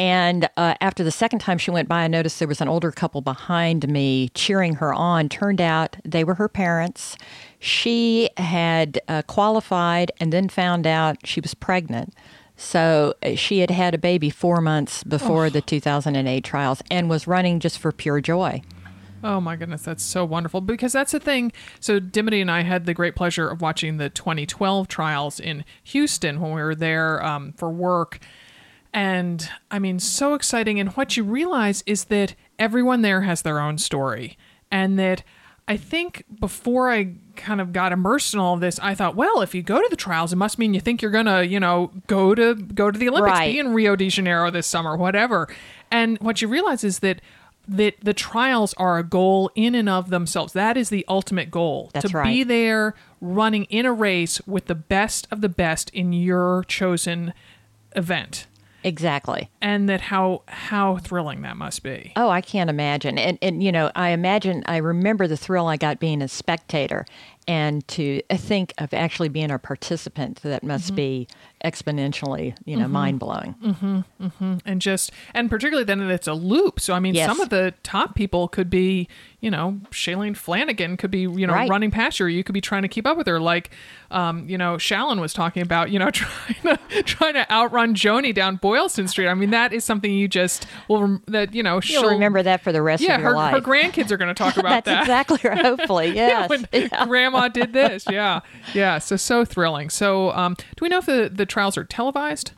And 0.00 0.48
uh, 0.56 0.76
after 0.80 1.04
the 1.04 1.10
second 1.10 1.40
time 1.40 1.58
she 1.58 1.70
went 1.70 1.86
by, 1.86 2.04
I 2.04 2.08
noticed 2.08 2.38
there 2.38 2.48
was 2.48 2.62
an 2.62 2.68
older 2.68 2.90
couple 2.90 3.20
behind 3.20 3.86
me 3.86 4.30
cheering 4.30 4.76
her 4.76 4.94
on. 4.94 5.28
Turned 5.28 5.60
out 5.60 5.98
they 6.06 6.24
were 6.24 6.36
her 6.36 6.48
parents. 6.48 7.18
She 7.58 8.30
had 8.38 8.98
uh, 9.08 9.20
qualified 9.26 10.10
and 10.18 10.32
then 10.32 10.48
found 10.48 10.86
out 10.86 11.18
she 11.26 11.42
was 11.42 11.52
pregnant. 11.52 12.14
So 12.56 13.12
uh, 13.22 13.34
she 13.34 13.58
had 13.58 13.70
had 13.70 13.92
a 13.92 13.98
baby 13.98 14.30
four 14.30 14.62
months 14.62 15.04
before 15.04 15.50
the 15.50 15.60
2008 15.60 16.44
trials 16.44 16.82
and 16.90 17.10
was 17.10 17.26
running 17.26 17.60
just 17.60 17.78
for 17.78 17.92
pure 17.92 18.22
joy. 18.22 18.62
Oh 19.22 19.38
my 19.38 19.54
goodness, 19.54 19.82
that's 19.82 20.02
so 20.02 20.24
wonderful 20.24 20.62
because 20.62 20.94
that's 20.94 21.12
the 21.12 21.20
thing. 21.20 21.52
So 21.78 22.00
Dimity 22.00 22.40
and 22.40 22.50
I 22.50 22.62
had 22.62 22.86
the 22.86 22.94
great 22.94 23.14
pleasure 23.14 23.50
of 23.50 23.60
watching 23.60 23.98
the 23.98 24.08
2012 24.08 24.88
trials 24.88 25.38
in 25.38 25.66
Houston 25.84 26.40
when 26.40 26.54
we 26.54 26.62
were 26.62 26.74
there 26.74 27.22
um, 27.22 27.52
for 27.52 27.68
work, 27.68 28.18
and 28.92 29.48
I 29.70 29.78
mean, 29.78 29.98
so 29.98 30.34
exciting. 30.34 30.80
And 30.80 30.90
what 30.90 31.16
you 31.16 31.24
realize 31.24 31.82
is 31.86 32.04
that 32.04 32.34
everyone 32.58 33.02
there 33.02 33.22
has 33.22 33.42
their 33.42 33.60
own 33.60 33.78
story, 33.78 34.36
and 34.70 34.98
that 34.98 35.22
I 35.68 35.76
think 35.76 36.24
before 36.40 36.90
I 36.90 37.14
kind 37.36 37.60
of 37.60 37.72
got 37.72 37.92
immersed 37.92 38.34
in 38.34 38.40
all 38.40 38.54
of 38.54 38.60
this, 38.60 38.78
I 38.80 38.94
thought, 38.94 39.14
well, 39.14 39.40
if 39.40 39.54
you 39.54 39.62
go 39.62 39.80
to 39.80 39.86
the 39.88 39.96
trials, 39.96 40.32
it 40.32 40.36
must 40.36 40.58
mean 40.58 40.74
you 40.74 40.80
think 40.80 41.00
you're 41.00 41.12
gonna, 41.12 41.42
you 41.42 41.60
know, 41.60 41.92
go 42.08 42.34
to 42.34 42.54
go 42.56 42.90
to 42.90 42.98
the 42.98 43.08
Olympics, 43.08 43.30
Right. 43.38 43.52
be 43.52 43.58
in 43.60 43.72
Rio 43.72 43.94
de 43.94 44.08
Janeiro 44.08 44.50
this 44.50 44.66
summer, 44.66 44.96
whatever. 44.96 45.48
And 45.90 46.18
what 46.18 46.42
you 46.42 46.48
realize 46.48 46.82
is 46.82 46.98
that 47.00 47.20
that 47.68 47.94
the 48.02 48.14
trials 48.14 48.74
are 48.74 48.98
a 48.98 49.04
goal 49.04 49.48
in 49.54 49.76
and 49.76 49.88
of 49.88 50.10
themselves. 50.10 50.54
That 50.54 50.76
is 50.76 50.88
the 50.88 51.04
ultimate 51.08 51.52
goal. 51.52 51.90
That's 51.92 52.10
to 52.10 52.16
right. 52.16 52.24
be 52.26 52.42
there 52.42 52.94
running 53.20 53.64
in 53.64 53.86
a 53.86 53.92
race 53.92 54.40
with 54.44 54.66
the 54.66 54.74
best 54.74 55.28
of 55.30 55.40
the 55.40 55.48
best 55.48 55.88
in 55.90 56.12
your 56.12 56.64
chosen 56.66 57.32
event. 57.94 58.46
Exactly. 58.82 59.50
And 59.60 59.88
that 59.88 60.00
how 60.00 60.42
how 60.48 60.96
thrilling 60.98 61.42
that 61.42 61.56
must 61.56 61.82
be. 61.82 62.12
Oh, 62.16 62.28
I 62.28 62.40
can't 62.40 62.70
imagine. 62.70 63.18
And 63.18 63.38
and 63.42 63.62
you 63.62 63.72
know, 63.72 63.90
I 63.94 64.10
imagine 64.10 64.62
I 64.66 64.78
remember 64.78 65.26
the 65.26 65.36
thrill 65.36 65.66
I 65.66 65.76
got 65.76 66.00
being 66.00 66.22
a 66.22 66.28
spectator 66.28 67.04
and 67.46 67.86
to 67.88 68.22
think 68.32 68.72
of 68.78 68.94
actually 68.94 69.28
being 69.28 69.50
a 69.50 69.58
participant 69.58 70.40
that 70.42 70.62
must 70.62 70.86
Mm-hmm. 70.88 70.96
be 70.96 71.28
exponentially, 71.64 72.56
you 72.64 72.76
know, 72.76 72.88
mind-blowing. 72.88 74.04
and 74.64 74.80
just 74.80 75.12
and 75.34 75.50
particularly 75.50 75.84
then 75.84 76.00
it's 76.10 76.26
a 76.28 76.32
loop 76.34 76.80
so 76.80 76.94
i 76.94 77.00
mean 77.00 77.14
Yes. 77.14 77.26
some 77.26 77.40
of 77.40 77.48
the 77.50 77.74
top 77.82 78.14
people 78.14 78.48
could 78.48 78.70
be 78.70 79.08
you 79.40 79.50
know 79.50 79.80
Shalane 79.90 80.36
Flanagan 80.36 80.96
could 80.96 81.10
be 81.10 81.20
you 81.20 81.46
know 81.46 81.52
Right. 81.54 81.68
running 81.68 81.90
past 81.90 82.20
you 82.20 82.26
or 82.26 82.28
you 82.28 82.44
could 82.44 82.52
be 82.52 82.60
trying 82.60 82.82
to 82.82 82.88
keep 82.88 83.06
up 83.06 83.16
with 83.16 83.26
her 83.26 83.40
like 83.40 83.70
um, 84.10 84.48
you 84.48 84.58
know 84.58 84.74
Shaluinn 84.76 85.20
was 85.20 85.32
talking 85.32 85.62
about 85.62 85.90
you 85.90 85.98
know 85.98 86.10
trying 86.10 86.76
to 86.76 87.02
trying 87.04 87.34
to 87.34 87.50
outrun 87.50 87.94
Joanie 87.94 88.32
down 88.32 88.56
boylston 88.56 89.08
street 89.08 89.28
i 89.28 89.34
mean 89.34 89.50
that 89.50 89.72
is 89.72 89.84
something 89.84 90.12
you 90.12 90.28
just 90.28 90.66
will 90.88 91.00
rem- 91.02 91.22
that 91.26 91.54
you 91.54 91.62
know 91.62 91.74
You'll 91.74 91.80
she'll 92.02 92.10
remember 92.10 92.42
that 92.42 92.62
for 92.62 92.72
the 92.72 92.82
rest 92.82 93.02
yeah 93.02 93.14
of 93.16 93.20
your 93.20 93.30
her, 93.30 93.36
life. 93.36 93.54
her 93.54 93.60
grandkids 93.60 94.10
are 94.10 94.16
going 94.16 94.34
to 94.34 94.34
talk 94.34 94.56
about 94.58 94.84
That's 94.84 94.86
that 94.86 95.00
exactly 95.02 95.40
right. 95.48 95.64
Hopefully, 95.64 96.08
yes. 96.14 96.48
when 96.50 96.66
grandma 97.06 97.48
did 97.48 97.72
this 97.72 98.04
yeah 98.10 98.40
yeah 98.74 98.98
so 98.98 99.16
so 99.16 99.44
thrilling 99.44 99.90
so 99.90 100.30
um, 100.32 100.54
do 100.54 100.64
we 100.82 100.88
know 100.88 100.98
if 100.98 101.06
the, 101.06 101.30
the 101.32 101.46
trials 101.50 101.76
are 101.76 101.84
televised 101.84 102.52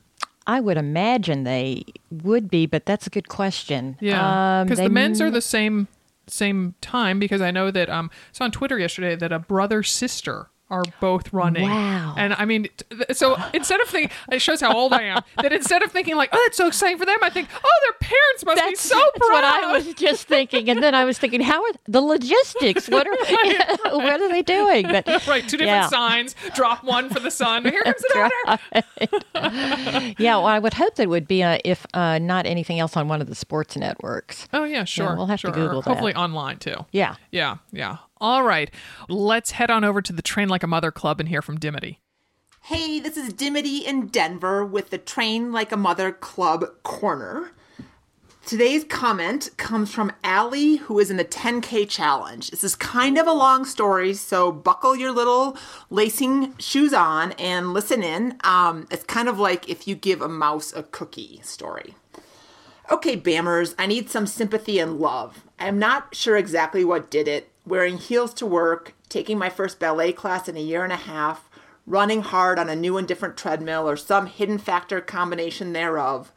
I 0.46 0.60
would 0.60 0.76
imagine 0.76 1.44
they 1.44 1.84
would 2.10 2.50
be, 2.50 2.66
but 2.66 2.84
that's 2.84 3.06
a 3.06 3.10
good 3.10 3.28
question. 3.28 3.96
Yeah, 4.00 4.60
Um, 4.60 4.66
because 4.66 4.78
they 4.78 4.84
the 4.84 4.90
men's 4.90 5.20
are 5.20 5.30
the 5.30 5.40
same 5.40 5.88
same 6.26 6.74
time. 6.80 7.18
Because 7.18 7.40
I 7.40 7.50
know 7.50 7.70
that 7.70 7.88
um, 7.88 8.10
I 8.12 8.16
saw 8.32 8.44
on 8.44 8.50
Twitter 8.50 8.78
yesterday 8.78 9.14
that 9.14 9.32
a 9.32 9.38
brother 9.38 9.82
sister 9.82 10.48
are 10.72 10.82
both 11.00 11.32
running. 11.32 11.68
Wow. 11.68 12.14
And 12.16 12.32
I 12.34 12.46
mean, 12.46 12.68
so 13.12 13.36
instead 13.52 13.80
of 13.80 13.88
thinking, 13.88 14.10
it 14.32 14.40
shows 14.40 14.60
how 14.60 14.74
old 14.74 14.92
I 14.92 15.02
am. 15.02 15.22
That 15.42 15.52
instead 15.52 15.82
of 15.82 15.90
thinking 15.90 16.14
like, 16.16 16.30
oh, 16.32 16.42
that's 16.46 16.56
so 16.56 16.68
exciting 16.68 16.98
for 16.98 17.04
them, 17.04 17.18
I 17.20 17.28
think, 17.28 17.48
oh, 17.64 17.80
their 17.84 17.92
parents 18.08 18.44
must 18.44 18.60
be 18.62 18.70
That's, 18.70 18.80
so 18.80 18.94
that's 18.96 19.18
proud. 19.18 19.32
what 19.32 19.44
I 19.44 19.72
was 19.72 19.94
just 19.94 20.28
thinking, 20.28 20.70
and 20.70 20.82
then 20.82 20.94
I 20.94 21.04
was 21.04 21.18
thinking, 21.18 21.40
how 21.40 21.62
are 21.64 21.72
the 21.86 22.00
logistics? 22.00 22.88
What 22.88 23.06
are 23.06 23.12
what 23.96 24.20
are 24.20 24.28
they 24.28 24.42
doing? 24.42 24.86
But 24.86 25.06
Right, 25.26 25.42
two 25.42 25.56
different 25.56 25.66
yeah. 25.66 25.88
signs. 25.88 26.36
Drop 26.54 26.84
one 26.84 27.08
for 27.10 27.18
the 27.20 27.30
son. 27.30 27.64
Here 27.64 27.82
comes 27.82 28.02
the 28.02 28.30
daughter. 29.34 30.14
Yeah, 30.18 30.36
well, 30.36 30.46
I 30.46 30.58
would 30.58 30.74
hope 30.74 30.94
that 30.96 31.08
would 31.08 31.26
be 31.26 31.42
uh, 31.42 31.58
if 31.64 31.86
uh, 31.94 32.18
not 32.18 32.46
anything 32.46 32.78
else 32.78 32.96
on 32.96 33.08
one 33.08 33.20
of 33.20 33.26
the 33.26 33.34
sports 33.34 33.76
networks. 33.76 34.46
Oh 34.52 34.64
yeah, 34.64 34.84
sure. 34.84 35.16
we'll 35.16 35.26
have 35.26 35.40
to 35.40 35.48
sure. 35.48 35.52
Google 35.52 35.82
that. 35.82 35.90
Hopefully 35.90 36.14
online 36.14 36.58
too. 36.58 36.76
Yeah. 36.92 37.16
Yeah, 37.30 37.56
yeah. 37.72 37.98
All 38.22 38.44
right, 38.44 38.70
let's 39.08 39.50
head 39.50 39.68
on 39.68 39.82
over 39.82 40.00
to 40.00 40.12
the 40.12 40.22
Train 40.22 40.48
Like 40.48 40.62
a 40.62 40.68
Mother 40.68 40.92
Club 40.92 41.18
and 41.18 41.28
hear 41.28 41.42
from 41.42 41.58
Dimity. 41.58 41.98
Hey, 42.62 43.00
this 43.00 43.16
is 43.16 43.32
Dimity 43.32 43.78
in 43.78 44.06
Denver 44.06 44.64
with 44.64 44.90
the 44.90 44.98
Train 44.98 45.50
Like 45.50 45.72
a 45.72 45.76
Mother 45.76 46.12
Club 46.12 46.66
Corner. 46.84 47.50
Today's 48.46 48.84
comment 48.84 49.50
comes 49.56 49.92
from 49.92 50.12
Allie, 50.22 50.76
who 50.76 51.00
is 51.00 51.10
in 51.10 51.16
the 51.16 51.24
10K 51.24 51.88
challenge. 51.88 52.50
This 52.50 52.62
is 52.62 52.76
kind 52.76 53.18
of 53.18 53.26
a 53.26 53.32
long 53.32 53.64
story, 53.64 54.14
so 54.14 54.52
buckle 54.52 54.94
your 54.94 55.10
little 55.10 55.56
lacing 55.90 56.56
shoes 56.58 56.94
on 56.94 57.32
and 57.32 57.74
listen 57.74 58.04
in. 58.04 58.38
Um, 58.44 58.86
it's 58.92 59.02
kind 59.02 59.28
of 59.28 59.40
like 59.40 59.68
if 59.68 59.88
you 59.88 59.96
give 59.96 60.22
a 60.22 60.28
mouse 60.28 60.72
a 60.72 60.84
cookie 60.84 61.40
story. 61.42 61.96
Okay, 62.88 63.16
Bammers, 63.16 63.74
I 63.78 63.86
need 63.86 64.10
some 64.10 64.28
sympathy 64.28 64.78
and 64.78 65.00
love. 65.00 65.44
I'm 65.58 65.80
not 65.80 66.14
sure 66.14 66.36
exactly 66.36 66.84
what 66.84 67.10
did 67.10 67.26
it. 67.26 67.51
Wearing 67.64 67.98
heels 67.98 68.34
to 68.34 68.46
work, 68.46 68.94
taking 69.08 69.38
my 69.38 69.48
first 69.48 69.78
ballet 69.78 70.12
class 70.12 70.48
in 70.48 70.56
a 70.56 70.60
year 70.60 70.82
and 70.82 70.92
a 70.92 70.96
half, 70.96 71.48
running 71.86 72.22
hard 72.22 72.58
on 72.58 72.68
a 72.68 72.76
new 72.76 72.96
and 72.96 73.06
different 73.06 73.36
treadmill, 73.36 73.88
or 73.88 73.96
some 73.96 74.26
hidden 74.26 74.58
factor 74.58 75.00
combination 75.00 75.72
thereof. 75.72 76.32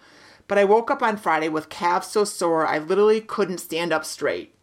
But 0.48 0.60
I 0.60 0.66
woke 0.66 0.92
up 0.92 1.02
on 1.02 1.18
Friday 1.18 1.50
with 1.50 1.70
calves 1.70 2.08
so 2.08 2.26
sore 2.26 2.68
I 2.68 2.78
literally 2.78 3.22
couldn't 3.22 3.58
stand 3.58 3.92
up 3.92 4.06
straight. 4.06 4.54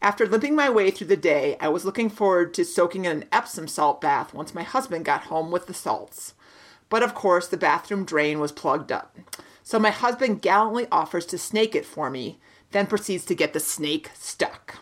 After 0.00 0.26
limping 0.26 0.56
my 0.56 0.70
way 0.70 0.90
through 0.90 1.08
the 1.08 1.16
day, 1.16 1.56
I 1.60 1.68
was 1.68 1.84
looking 1.84 2.08
forward 2.08 2.54
to 2.54 2.64
soaking 2.64 3.04
in 3.04 3.12
an 3.12 3.24
Epsom 3.30 3.68
salt 3.68 4.00
bath 4.00 4.32
once 4.32 4.54
my 4.54 4.62
husband 4.62 5.04
got 5.04 5.24
home 5.24 5.50
with 5.50 5.66
the 5.66 5.74
salts. 5.74 6.34
But 6.88 7.02
of 7.02 7.14
course, 7.14 7.46
the 7.46 7.56
bathroom 7.56 8.04
drain 8.04 8.40
was 8.40 8.50
plugged 8.50 8.90
up. 8.90 9.16
So 9.62 9.78
my 9.78 9.90
husband 9.90 10.42
gallantly 10.42 10.88
offers 10.90 11.26
to 11.26 11.38
snake 11.38 11.74
it 11.74 11.86
for 11.86 12.10
me, 12.10 12.40
then 12.72 12.86
proceeds 12.86 13.24
to 13.26 13.34
get 13.34 13.52
the 13.52 13.60
snake 13.60 14.10
stuck. 14.14 14.78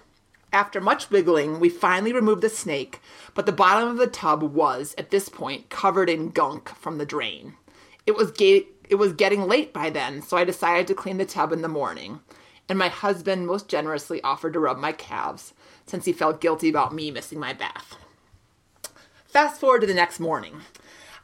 After 0.53 0.81
much 0.81 1.11
wiggling, 1.11 1.61
we 1.61 1.69
finally 1.69 2.13
removed 2.13 2.43
the 2.43 2.49
snake, 2.49 3.01
but 3.35 3.47
the 3.47 3.53
bottom 3.53 3.89
of 3.89 3.99
the 3.99 4.09
tub 4.09 4.43
was, 4.43 4.95
at 4.99 5.11
this 5.11 5.29
point, 5.29 5.71
covered 5.71 6.11
in 6.11 6.31
gunk 6.31 6.69
from 6.71 6.99
the 6.99 7.07
drain. 7.07 7.55
It 8.05 8.17
was, 8.17 8.33
ga- 8.33 8.67
it 8.89 8.97
was 8.97 9.13
getting 9.13 9.47
late 9.47 9.73
by 9.73 9.91
then, 9.91 10.23
so 10.23 10.37
I 10.37 10.45
decided 10.45 10.89
to 10.89 10.95
clean 10.95 11.19
the 11.19 11.25
tub 11.25 11.53
in 11.53 11.63
the 11.63 11.69
morning, 11.69 12.21
and 12.69 12.77
my 12.77 12.89
husband 12.89 13.47
most 13.47 13.69
generously 13.69 14.21
offered 14.23 14.55
to 14.55 14.61
rub 14.61 14.79
my 14.79 14.91
calves, 14.91 15.55
since 15.87 16.05
he 16.05 16.13
felt 16.13 16.41
guilty 16.41 16.69
about 16.69 16.95
me 16.95 17.13
missing 17.13 17.39
my 17.39 17.53
bath. 17.53 17.97
Fast 19.27 19.61
forward 19.61 19.83
to 19.83 19.87
the 19.87 19.95
next 19.95 20.19
morning. 20.19 20.63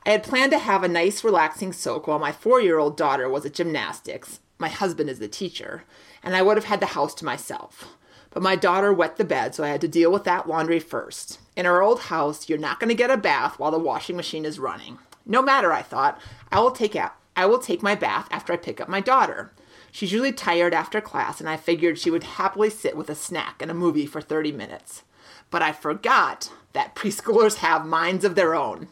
I 0.04 0.10
had 0.10 0.22
planned 0.22 0.52
to 0.52 0.58
have 0.58 0.84
a 0.84 0.88
nice, 0.88 1.24
relaxing 1.24 1.72
soak 1.72 2.06
while 2.06 2.20
my 2.20 2.30
four 2.30 2.60
year 2.60 2.78
old 2.78 2.96
daughter 2.96 3.28
was 3.28 3.44
at 3.44 3.54
gymnastics. 3.54 4.38
My 4.56 4.68
husband 4.68 5.10
is 5.10 5.18
the 5.18 5.26
teacher, 5.26 5.82
and 6.22 6.36
I 6.36 6.42
would 6.42 6.56
have 6.56 6.66
had 6.66 6.78
the 6.78 6.86
house 6.86 7.12
to 7.16 7.24
myself. 7.24 7.96
But 8.36 8.42
my 8.42 8.54
daughter 8.54 8.92
wet 8.92 9.16
the 9.16 9.24
bed, 9.24 9.54
so 9.54 9.64
I 9.64 9.68
had 9.68 9.80
to 9.80 9.88
deal 9.88 10.12
with 10.12 10.24
that 10.24 10.46
laundry 10.46 10.78
first. 10.78 11.40
In 11.56 11.64
our 11.64 11.80
old 11.80 12.00
house, 12.00 12.50
you're 12.50 12.58
not 12.58 12.78
going 12.78 12.90
to 12.90 12.94
get 12.94 13.10
a 13.10 13.16
bath 13.16 13.58
while 13.58 13.70
the 13.70 13.78
washing 13.78 14.14
machine 14.14 14.44
is 14.44 14.58
running. 14.58 14.98
No 15.24 15.40
matter, 15.40 15.72
I 15.72 15.80
thought, 15.80 16.20
I 16.52 16.60
will 16.60 16.72
take 16.72 16.94
out 16.94 17.14
I 17.34 17.46
will 17.46 17.58
take 17.58 17.82
my 17.82 17.94
bath 17.94 18.28
after 18.30 18.52
I 18.52 18.58
pick 18.58 18.78
up 18.78 18.90
my 18.90 19.00
daughter. 19.00 19.52
She's 19.90 20.12
usually 20.12 20.32
tired 20.32 20.74
after 20.74 21.00
class, 21.00 21.40
and 21.40 21.48
I 21.48 21.56
figured 21.56 21.98
she 21.98 22.10
would 22.10 22.24
happily 22.24 22.68
sit 22.68 22.94
with 22.94 23.08
a 23.08 23.14
snack 23.14 23.62
and 23.62 23.70
a 23.70 23.74
movie 23.74 24.04
for 24.04 24.20
30 24.20 24.52
minutes. 24.52 25.02
But 25.50 25.62
I 25.62 25.72
forgot 25.72 26.52
that 26.74 26.94
preschoolers 26.94 27.56
have 27.60 27.86
minds 27.86 28.22
of 28.22 28.34
their 28.34 28.54
own. 28.54 28.88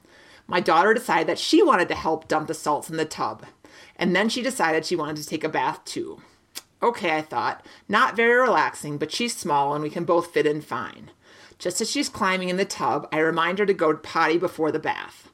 My 0.47 0.61
daughter 0.61 0.95
decided 0.95 1.27
that 1.27 1.39
she 1.39 1.63
wanted 1.63 1.89
to 1.89 1.95
help 1.95 2.29
dump 2.29 2.49
the 2.49 2.55
salts 2.55 2.89
in 2.89 2.97
the 2.97 3.05
tub, 3.05 3.45
and 3.97 4.17
then 4.17 4.31
she 4.31 4.41
decided 4.41 4.87
she 4.87 4.97
wanted 4.97 5.19
to 5.19 5.29
take 5.29 5.45
a 5.45 5.51
bath 5.51 5.85
too. 5.85 6.23
Okay, 6.85 7.17
I 7.17 7.23
thought, 7.23 7.65
not 7.89 8.15
very 8.15 8.39
relaxing, 8.39 8.99
but 8.99 9.11
she's 9.11 9.35
small 9.35 9.73
and 9.73 9.83
we 9.83 9.89
can 9.89 10.05
both 10.05 10.35
fit 10.35 10.45
in 10.45 10.61
fine. 10.61 11.13
Just 11.59 11.81
as 11.81 11.91
she's 11.91 12.11
climbing 12.11 12.51
in 12.51 12.59
the 12.59 12.67
tub, 12.67 13.09
I 13.11 13.21
remind 13.21 13.59
her 13.59 13.65
to 13.65 13.73
go 13.73 13.97
potty 13.97 14.37
before 14.37 14.71
the 14.71 14.79
bath. 14.79 15.31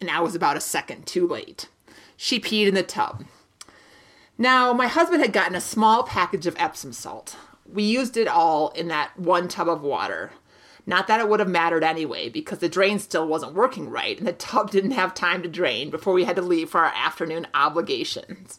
And 0.00 0.10
I 0.10 0.20
was 0.20 0.34
about 0.34 0.56
a 0.56 0.62
second 0.62 1.06
too 1.06 1.28
late. 1.28 1.68
She 2.16 2.40
peed 2.40 2.68
in 2.68 2.74
the 2.74 2.82
tub. 2.82 3.26
Now, 4.38 4.72
my 4.72 4.86
husband 4.86 5.20
had 5.20 5.34
gotten 5.34 5.54
a 5.54 5.60
small 5.60 6.04
package 6.04 6.46
of 6.46 6.56
Epsom 6.58 6.94
salt. 6.94 7.36
We 7.70 7.82
used 7.82 8.16
it 8.16 8.26
all 8.26 8.70
in 8.70 8.88
that 8.88 9.18
one 9.18 9.46
tub 9.46 9.68
of 9.68 9.82
water. 9.82 10.30
Not 10.86 11.06
that 11.08 11.20
it 11.20 11.28
would 11.28 11.40
have 11.40 11.50
mattered 11.50 11.84
anyway, 11.84 12.30
because 12.30 12.60
the 12.60 12.68
drain 12.70 12.98
still 12.98 13.28
wasn't 13.28 13.52
working 13.52 13.90
right, 13.90 14.16
and 14.16 14.26
the 14.26 14.32
tub 14.32 14.70
didn't 14.70 14.92
have 14.92 15.12
time 15.12 15.42
to 15.42 15.50
drain 15.50 15.90
before 15.90 16.14
we 16.14 16.24
had 16.24 16.36
to 16.36 16.42
leave 16.42 16.70
for 16.70 16.80
our 16.80 16.94
afternoon 16.96 17.46
obligations. 17.52 18.58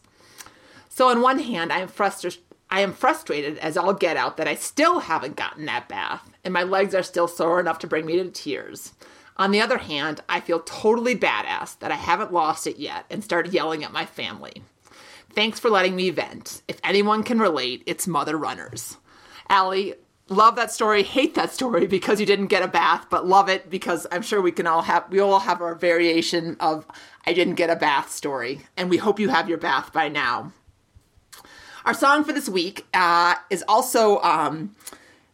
So, 0.95 1.09
on 1.09 1.21
one 1.21 1.39
hand, 1.39 1.73
I 1.73 1.79
am 1.79 1.89
frustrated. 1.89 2.39
I 2.69 2.79
am 2.79 2.93
frustrated 2.93 3.57
as 3.57 3.77
get 3.99 4.15
out 4.15 4.37
that 4.37 4.47
I 4.47 4.55
still 4.55 4.99
haven't 4.99 5.35
gotten 5.35 5.65
that 5.65 5.89
bath, 5.89 6.29
and 6.41 6.53
my 6.53 6.63
legs 6.63 6.95
are 6.95 7.03
still 7.03 7.27
sore 7.27 7.59
enough 7.59 7.79
to 7.79 7.87
bring 7.87 8.05
me 8.05 8.15
to 8.15 8.31
tears. 8.31 8.93
On 9.35 9.51
the 9.51 9.59
other 9.59 9.79
hand, 9.79 10.21
I 10.29 10.39
feel 10.39 10.61
totally 10.61 11.13
badass 11.13 11.77
that 11.79 11.91
I 11.91 11.95
haven't 11.95 12.31
lost 12.31 12.65
it 12.65 12.77
yet 12.77 13.03
and 13.09 13.21
started 13.21 13.53
yelling 13.53 13.83
at 13.83 13.91
my 13.91 14.05
family. 14.05 14.63
Thanks 15.33 15.59
for 15.59 15.69
letting 15.69 15.97
me 15.97 16.11
vent. 16.11 16.61
If 16.65 16.79
anyone 16.81 17.23
can 17.23 17.39
relate, 17.39 17.83
it's 17.85 18.07
Mother 18.07 18.37
Runners. 18.37 18.95
Allie, 19.49 19.95
love 20.29 20.55
that 20.55 20.71
story, 20.71 21.03
hate 21.03 21.35
that 21.35 21.51
story 21.51 21.87
because 21.87 22.21
you 22.21 22.25
didn't 22.25 22.47
get 22.47 22.63
a 22.63 22.69
bath, 22.69 23.07
but 23.09 23.27
love 23.27 23.49
it 23.49 23.69
because 23.69 24.07
I'm 24.13 24.21
sure 24.21 24.41
we 24.41 24.53
can 24.53 24.65
all 24.65 24.83
have 24.83 25.09
we 25.09 25.19
all 25.19 25.39
have 25.39 25.61
our 25.61 25.75
variation 25.75 26.55
of 26.61 26.85
I 27.27 27.33
didn't 27.33 27.55
get 27.55 27.69
a 27.69 27.75
bath 27.75 28.13
story, 28.13 28.61
and 28.77 28.89
we 28.89 28.95
hope 28.95 29.19
you 29.19 29.27
have 29.27 29.49
your 29.49 29.57
bath 29.57 29.91
by 29.91 30.07
now. 30.07 30.53
Our 31.85 31.93
song 31.93 32.23
for 32.23 32.33
this 32.33 32.49
week 32.49 32.87
uh, 32.95 33.35
is 33.51 33.63
also 33.67 34.19
um, 34.21 34.75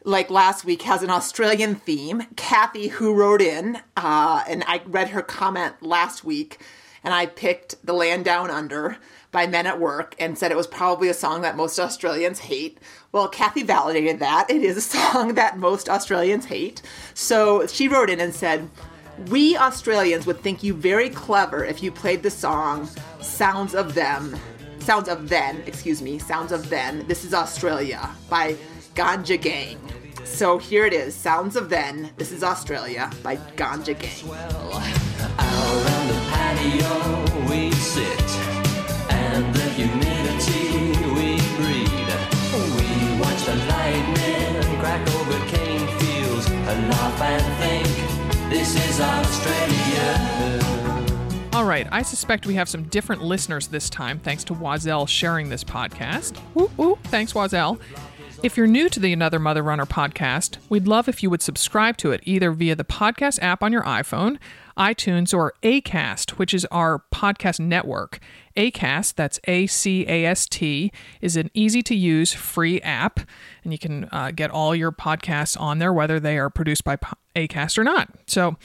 like 0.04 0.30
last 0.30 0.66
week 0.66 0.82
has 0.82 1.02
an 1.02 1.10
Australian 1.10 1.76
theme. 1.76 2.24
Kathy, 2.36 2.90
who 2.90 3.14
wrote 3.14 3.42
in, 3.42 3.78
uh, 3.96 4.44
and 4.46 4.62
I 4.68 4.82
read 4.86 5.12
her 5.12 5.22
comment 5.22 5.76
last 5.82 6.26
week, 6.26 6.60
and 7.06 7.14
I 7.14 7.28
picked 7.28 7.86
"The 7.86 7.94
Land 7.94 8.26
Down 8.26 8.52
Under." 8.52 8.98
by 9.32 9.48
Men 9.48 9.66
at 9.66 9.80
Work 9.80 10.14
and 10.20 10.38
said 10.38 10.52
it 10.52 10.58
was 10.58 10.68
probably 10.68 11.08
a 11.08 11.14
song 11.14 11.42
that 11.44 11.56
most 11.56 11.80
Australians 11.80 12.40
hate. 12.40 12.78
Well, 13.14 13.30
Kathy 13.30 13.64
validated 13.64 14.20
that. 14.20 14.50
It 14.50 14.62
is 14.62 14.76
a 14.76 14.82
song 15.14 15.36
that 15.36 15.58
most 15.58 15.88
Australians 15.88 16.44
hate. 16.44 16.82
So 17.14 17.66
she 17.66 17.88
wrote 17.88 18.10
in 18.10 18.20
and 18.20 18.36
said, 18.36 18.70
We 19.30 19.56
Australians 19.56 20.26
would 20.26 20.42
think 20.42 20.64
you 20.64 20.74
very 20.74 21.10
clever 21.10 21.64
if 21.64 21.82
you 21.82 21.94
played 21.94 22.24
the 22.24 22.30
song 22.30 22.90
Sounds 23.22 23.74
of 23.74 23.94
Them. 23.94 24.36
Sounds 24.82 25.08
of 25.08 25.30
Then, 25.30 25.62
excuse 25.68 26.02
me, 26.02 26.18
Sounds 26.18 26.52
of 26.52 26.68
Then. 26.70 27.06
This 27.08 27.24
is 27.24 27.36
Australia 27.36 28.10
by 28.30 28.56
GANGgajang. 28.96 29.78
So 30.26 30.58
here 30.58 30.88
it 30.88 30.94
is 30.94 31.14
Sounds 31.14 31.56
of 31.56 31.70
Then. 31.70 32.10
This 32.18 32.32
is 32.32 32.44
Australia 32.44 33.12
by 33.22 33.36
GANGgajang. 33.56 34.28
Out 34.28 35.86
on 35.94 36.08
the 36.08 36.20
patio 36.32 37.48
we 37.48 37.72
sit 37.74 38.30
and 39.12 39.54
the 39.54 39.70
humidity 39.78 40.98
we 41.14 41.38
breathe. 41.62 42.14
We 42.76 43.22
watch 43.22 43.46
the 43.46 43.56
lightning 43.70 44.80
crack 44.80 45.08
over 45.14 45.40
cane 45.46 45.88
fields 46.00 46.50
and 46.50 46.90
laugh 46.90 47.22
and 47.22 47.44
think 47.62 48.50
this 48.50 48.76
is 48.90 49.00
Australia. 49.00 50.61
Right, 51.72 51.88
I 51.90 52.02
suspect 52.02 52.46
we 52.46 52.56
have 52.56 52.68
some 52.68 52.84
different 52.84 53.24
listeners 53.24 53.68
this 53.68 53.90
time 53.90 54.20
thanks 54.20 54.44
to 54.44 54.54
Oiselle 54.54 55.08
sharing 55.08 55.48
this 55.48 55.64
podcast. 55.64 56.36
Whoop, 56.54 56.78
whoop. 56.78 57.02
Thanks, 57.04 57.32
Oiselle. 57.32 57.80
If 58.44 58.58
you're 58.58 58.68
new 58.68 58.90
to 58.90 59.00
the 59.00 59.14
Another 59.14 59.40
Mother 59.40 59.64
Runner 59.64 59.86
podcast, 59.86 60.58
we'd 60.68 60.86
love 60.86 61.08
if 61.08 61.24
you 61.24 61.30
would 61.30 61.42
subscribe 61.42 61.96
to 62.00 62.12
it 62.12 62.20
either 62.26 62.52
via 62.52 62.76
the 62.76 62.84
podcast 62.84 63.42
app 63.42 63.64
on 63.64 63.72
your 63.72 63.84
iPhone, 63.84 64.38
iTunes, 64.78 65.34
or 65.34 65.54
ACAST, 65.64 66.32
which 66.32 66.54
is 66.54 66.66
our 66.72 67.06
podcast 67.10 67.62
network. 67.62 68.20
ACAST, 68.58 69.16
that's 69.16 69.40
A 69.48 69.66
C 69.66 70.06
A 70.10 70.26
S 70.26 70.48
T, 70.50 70.92
is 71.22 71.38
an 71.38 71.50
easy 71.54 71.82
to 71.84 71.96
use 71.96 72.34
free 72.34 72.82
app, 72.82 73.22
and 73.64 73.72
you 73.72 73.80
can 73.80 74.10
uh, 74.12 74.32
get 74.32 74.52
all 74.52 74.76
your 74.76 74.92
podcasts 74.92 75.58
on 75.58 75.80
there, 75.80 75.94
whether 75.94 76.20
they 76.20 76.38
are 76.38 76.50
produced 76.50 76.84
by 76.84 76.98
ACAST 77.34 77.78
or 77.78 77.86
not. 77.86 78.10
So, 78.28 78.58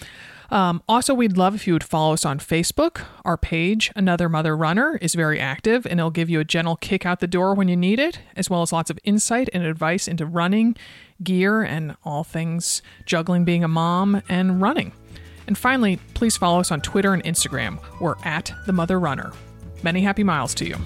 um, 0.50 0.82
also, 0.88 1.14
we'd 1.14 1.36
love 1.36 1.54
if 1.54 1.66
you 1.66 1.72
would 1.72 1.84
follow 1.84 2.12
us 2.12 2.24
on 2.24 2.38
Facebook. 2.38 3.04
Our 3.24 3.36
page, 3.36 3.90
Another 3.96 4.28
Mother 4.28 4.56
Runner, 4.56 4.98
is 5.00 5.14
very 5.14 5.40
active 5.40 5.86
and 5.86 5.98
it'll 5.98 6.10
give 6.10 6.30
you 6.30 6.40
a 6.40 6.44
gentle 6.44 6.76
kick 6.76 7.04
out 7.04 7.20
the 7.20 7.26
door 7.26 7.54
when 7.54 7.68
you 7.68 7.76
need 7.76 7.98
it, 7.98 8.20
as 8.36 8.48
well 8.48 8.62
as 8.62 8.72
lots 8.72 8.90
of 8.90 8.98
insight 9.04 9.48
and 9.52 9.64
advice 9.64 10.06
into 10.06 10.26
running, 10.26 10.76
gear, 11.22 11.62
and 11.62 11.96
all 12.04 12.24
things 12.24 12.82
juggling 13.04 13.44
being 13.44 13.64
a 13.64 13.68
mom 13.68 14.22
and 14.28 14.60
running. 14.60 14.92
And 15.46 15.56
finally, 15.56 15.98
please 16.14 16.36
follow 16.36 16.60
us 16.60 16.70
on 16.70 16.80
Twitter 16.80 17.12
and 17.12 17.22
Instagram. 17.24 17.78
We're 18.00 18.16
at 18.24 18.52
The 18.66 18.72
Mother 18.72 18.98
Runner. 18.98 19.32
Many 19.82 20.02
happy 20.02 20.24
miles 20.24 20.54
to 20.54 20.66
you. 20.66 20.76